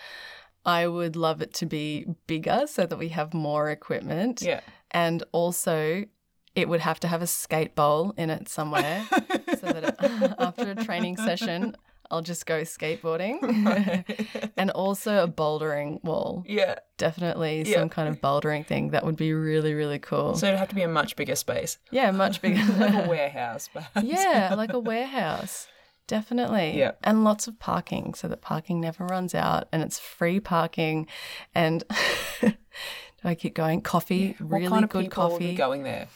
I 0.65 0.87
would 0.87 1.15
love 1.15 1.43
it 1.43 1.53
to 1.55 1.67
be 1.67 2.05
bigger 2.25 2.63
so 2.65 2.87
that 2.87 2.97
we 2.97 3.09
have 3.09 3.35
more 3.35 3.69
equipment. 3.69 4.41
Yeah. 4.41 4.61
And 4.89 5.23
also, 5.31 6.05
it 6.55 6.69
would 6.69 6.79
have 6.81 6.99
to 7.01 7.07
have 7.07 7.21
a 7.21 7.27
skate 7.27 7.75
bowl 7.75 8.13
in 8.17 8.29
it 8.29 8.47
somewhere 8.49 9.05
so 9.11 9.67
that 9.73 10.35
after 10.39 10.71
a 10.71 10.75
training 10.75 11.17
session, 11.17 11.75
I'll 12.09 12.21
just 12.21 12.45
go 12.45 12.61
skateboarding. 12.61 13.39
and 14.57 14.71
also 14.71 15.23
a 15.23 15.27
bouldering 15.27 16.03
wall. 16.03 16.43
yeah. 16.47 16.75
Definitely 16.97 17.63
Yeah. 17.67 17.79
some 17.79 17.89
kind 17.89 18.07
of 18.07 18.21
bouldering 18.21 18.65
thing. 18.65 18.91
That 18.91 19.03
would 19.05 19.17
be 19.17 19.33
really, 19.33 19.73
really 19.73 19.99
cool. 19.99 20.35
So 20.35 20.47
it'd 20.47 20.57
have 20.59 20.69
to 20.69 20.75
be 20.75 20.83
a 20.83 20.87
much 20.87 21.15
bigger 21.17 21.35
space, 21.35 21.77
yeah, 21.91 22.11
much 22.11 22.41
bigger. 22.41 22.61
like 22.79 23.05
a 23.05 23.09
warehouse. 23.09 23.67
Perhaps. 23.73 24.01
yeah, 24.05 24.53
like 24.57 24.71
a 24.71 24.79
warehouse. 24.79 25.67
Definitely. 26.07 26.77
Yeah. 26.77 26.91
And 27.03 27.23
lots 27.23 27.47
of 27.47 27.57
parking 27.59 28.13
so 28.13 28.27
that 28.27 28.39
parking 28.41 28.79
never 28.79 29.05
runs 29.07 29.33
out 29.35 29.67
and 29.73 29.81
it's 29.81 29.99
free 29.99 30.39
parking. 30.39 31.07
And 31.55 31.83
do 32.41 32.53
I 33.25 33.33
keep 33.35 33.55
going? 33.55 33.81
Coffee, 33.81 34.35
What 34.39 34.57
really 34.59 34.67
kind 34.69 34.83
of 34.83 34.89
good 34.91 35.05
people 35.05 35.23
would 35.23 35.31
coffee. 35.33 35.47
be 35.51 35.55
going 35.55 35.81
there? 35.83 36.07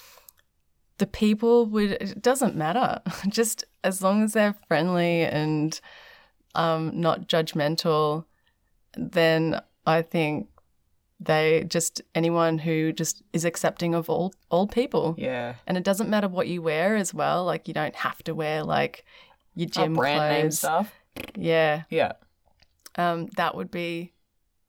The 1.00 1.08
people 1.08 1.66
would 1.66 1.92
it 1.92 2.22
doesn't 2.22 2.56
matter 2.56 3.02
just 3.28 3.64
as 3.84 4.02
long 4.02 4.24
as 4.24 4.34
they're 4.34 4.56
friendly 4.68 5.24
and 5.24 5.82
um, 6.56 6.92
not 7.00 7.28
judgmental 7.28 8.26
then 8.96 9.60
i 9.86 10.02
think 10.02 10.48
they 11.20 11.66
just 11.68 12.02
anyone 12.16 12.58
who 12.58 12.94
just 12.94 13.22
is 13.34 13.44
accepting 13.46 13.94
of 13.94 14.10
all 14.10 14.34
all 14.50 14.68
people 14.68 15.16
Yeah. 15.18 15.56
and 15.68 15.78
it 15.78 15.84
doesn't 15.84 16.10
matter 16.10 16.28
what 16.30 16.48
you 16.48 16.62
wear 16.62 16.96
as 16.96 17.14
well 17.14 17.44
like 17.46 17.68
you 17.68 17.74
don't 17.74 17.96
have 17.96 18.24
to 18.24 18.34
wear 18.34 18.64
like 18.64 19.04
your 19.56 19.68
Oh, 19.76 19.82
gym 19.84 19.94
brand 19.94 20.34
name 20.34 20.52
stuff. 20.52 20.94
yeah 21.36 21.84
Yeah. 21.90 22.14
um, 22.96 23.28
that 23.38 23.56
would 23.56 23.70
be 23.72 24.14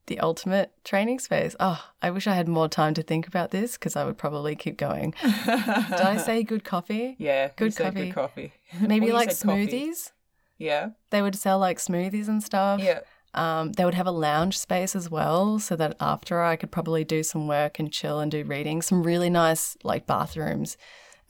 the 0.07 0.19
ultimate 0.21 0.73
training 0.85 1.19
space. 1.21 1.55
Oh, 1.61 1.83
I 2.03 2.11
wish 2.11 2.27
I 2.27 2.35
had 2.35 2.49
more 2.49 2.69
time 2.69 2.95
to 2.95 3.03
think 3.03 3.27
about 3.29 3.51
this 3.51 3.75
because 3.75 3.95
I 3.97 4.05
would 4.05 4.19
probably 4.19 4.57
keep 4.57 4.77
going. 4.77 5.15
Did 5.23 6.01
I 6.01 6.17
say 6.17 6.43
good 6.43 6.65
coffee? 6.65 7.17
Yeah, 7.19 7.51
Good 7.57 7.77
coffee. 7.77 8.07
Good 8.07 8.15
coffee. 8.15 8.53
Maybe 8.81 9.13
like 9.13 9.31
said 9.31 9.47
coffee. 9.49 9.67
smoothies. 9.67 10.13
Yeah, 10.59 10.91
They 11.11 11.23
would 11.23 11.37
sell 11.37 11.59
like 11.59 11.79
smoothies 11.79 12.29
and 12.29 12.43
stuff. 12.43 12.81
yeah, 12.81 13.01
Um, 13.35 13.73
they 13.73 13.85
would 13.85 13.95
have 13.95 14.07
a 14.07 14.11
lounge 14.13 14.59
space 14.59 14.95
as 14.95 15.09
well, 15.11 15.59
so 15.59 15.75
that 15.77 15.97
after 16.01 16.43
I 16.43 16.57
could 16.57 16.71
probably 16.71 17.03
do 17.05 17.23
some 17.23 17.49
work 17.49 17.79
and 17.79 17.91
chill 17.91 18.21
and 18.21 18.31
do 18.31 18.45
reading. 18.45 18.83
Some 18.83 19.03
really 19.03 19.31
nice 19.31 19.77
like 19.85 20.07
bathrooms 20.07 20.77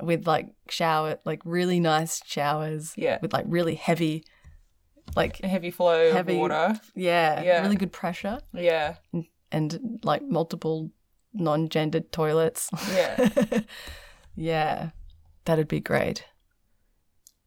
with 0.02 0.26
like 0.26 0.48
shower, 0.68 1.18
like 1.24 1.42
really 1.44 1.78
nice 1.78 2.22
showers. 2.24 2.94
Yeah. 2.96 3.18
With 3.22 3.32
like 3.32 3.44
really 3.46 3.74
heavy, 3.76 4.24
like 5.16 5.40
a 5.42 5.48
heavy 5.48 5.70
flow 5.70 6.12
Heavy- 6.12 6.34
of 6.34 6.38
water. 6.38 6.80
yeah, 6.94 7.42
Yeah. 7.42 7.62
really 7.62 7.76
good 7.76 7.92
pressure 7.92 8.40
Yeah, 8.52 8.96
and 9.52 9.98
like 10.02 10.22
multiple 10.22 10.90
non-gendered 11.32 12.12
toilets. 12.12 12.68
yeah, 12.92 13.60
yeah, 14.36 14.90
that'd 15.44 15.68
be 15.68 15.80
great. 15.80 16.24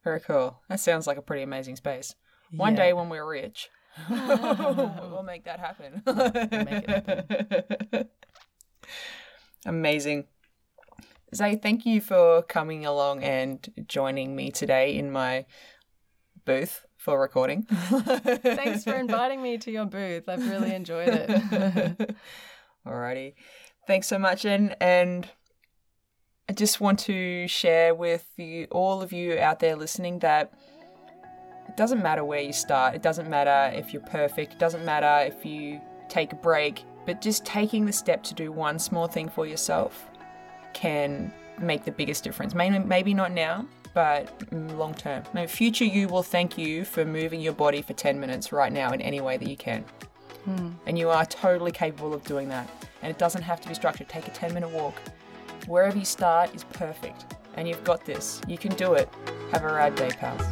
very 0.04 0.20
cool. 0.20 0.60
That 0.68 0.80
sounds 0.80 1.06
like 1.06 1.16
a 1.16 1.22
pretty 1.22 1.42
amazing 1.42 1.76
space. 1.76 2.14
One 2.50 2.74
Yeah. 2.76 2.82
day 2.84 2.92
when 2.92 3.08
we're 3.08 3.26
rich, 3.26 3.68
we'll 4.10 5.22
make 5.24 5.44
that 5.44 5.60
happen. 5.60 6.02
make 6.04 6.84
it 6.88 8.10
Amazing. 9.66 10.26
Zay, 11.34 11.56
thank 11.56 11.84
you 11.86 12.00
for 12.00 12.42
coming 12.42 12.84
along 12.86 13.24
and 13.24 13.66
joining 13.88 14.36
me 14.36 14.50
today 14.50 14.96
in 14.96 15.10
my 15.10 15.46
booth 16.44 16.84
for 17.04 17.20
recording. 17.20 17.64
Thanks 17.68 18.82
for 18.82 18.94
inviting 18.94 19.42
me 19.42 19.58
to 19.58 19.70
your 19.70 19.84
booth. 19.84 20.26
I've 20.26 20.48
really 20.48 20.74
enjoyed 20.74 21.08
it. 21.08 21.28
Alrighty. 22.86 23.34
Thanks 23.86 24.06
so 24.06 24.18
much. 24.18 24.46
And, 24.46 24.74
and 24.80 25.28
I 26.48 26.54
just 26.54 26.80
want 26.80 26.98
to 27.00 27.46
share 27.46 27.94
with 27.94 28.26
you, 28.38 28.68
all 28.70 29.02
of 29.02 29.12
you 29.12 29.38
out 29.38 29.60
there 29.60 29.76
listening 29.76 30.20
that 30.20 30.54
it 31.68 31.76
doesn't 31.76 32.02
matter 32.02 32.24
where 32.24 32.40
you 32.40 32.54
start. 32.54 32.94
It 32.94 33.02
doesn't 33.02 33.28
matter 33.28 33.76
if 33.76 33.92
you're 33.92 34.02
perfect. 34.02 34.54
It 34.54 34.58
doesn't 34.58 34.86
matter 34.86 35.30
if 35.30 35.44
you 35.44 35.82
take 36.08 36.32
a 36.32 36.36
break. 36.36 36.84
But 37.04 37.20
just 37.20 37.44
taking 37.44 37.84
the 37.84 37.92
step 37.92 38.22
to 38.24 38.34
do 38.34 38.50
one 38.50 38.78
small 38.78 39.08
thing 39.08 39.28
for 39.28 39.46
yourself 39.46 40.08
can 40.72 41.34
make 41.60 41.84
the 41.84 41.92
biggest 41.92 42.24
difference. 42.24 42.54
Maybe, 42.54 42.78
maybe 42.78 43.12
not 43.12 43.30
now, 43.30 43.66
but 43.94 44.38
mm, 44.50 44.76
long 44.76 44.92
term. 44.94 45.22
Maybe 45.32 45.46
future 45.46 45.84
you 45.84 46.08
will 46.08 46.22
thank 46.22 46.58
you 46.58 46.84
for 46.84 47.04
moving 47.04 47.40
your 47.40 47.54
body 47.54 47.80
for 47.80 47.94
10 47.94 48.20
minutes 48.20 48.52
right 48.52 48.72
now 48.72 48.90
in 48.90 49.00
any 49.00 49.20
way 49.20 49.36
that 49.36 49.48
you 49.48 49.56
can. 49.56 49.84
And 50.86 50.98
you 50.98 51.08
are 51.10 51.24
totally 51.24 51.72
capable 51.72 52.12
of 52.12 52.22
doing 52.24 52.48
that. 52.48 52.68
And 53.02 53.10
it 53.10 53.18
doesn't 53.18 53.42
have 53.42 53.60
to 53.62 53.68
be 53.68 53.74
structured. 53.74 54.08
Take 54.08 54.28
a 54.28 54.30
10 54.30 54.52
minute 54.52 54.70
walk. 54.70 54.94
Wherever 55.66 55.96
you 55.96 56.04
start 56.04 56.54
is 56.54 56.64
perfect. 56.64 57.34
And 57.54 57.68
you've 57.68 57.84
got 57.84 58.04
this. 58.04 58.40
You 58.48 58.58
can 58.58 58.74
do 58.74 58.94
it. 58.94 59.08
Have 59.52 59.62
a 59.62 59.72
rad 59.72 59.94
day, 59.94 60.10
pals. 60.10 60.42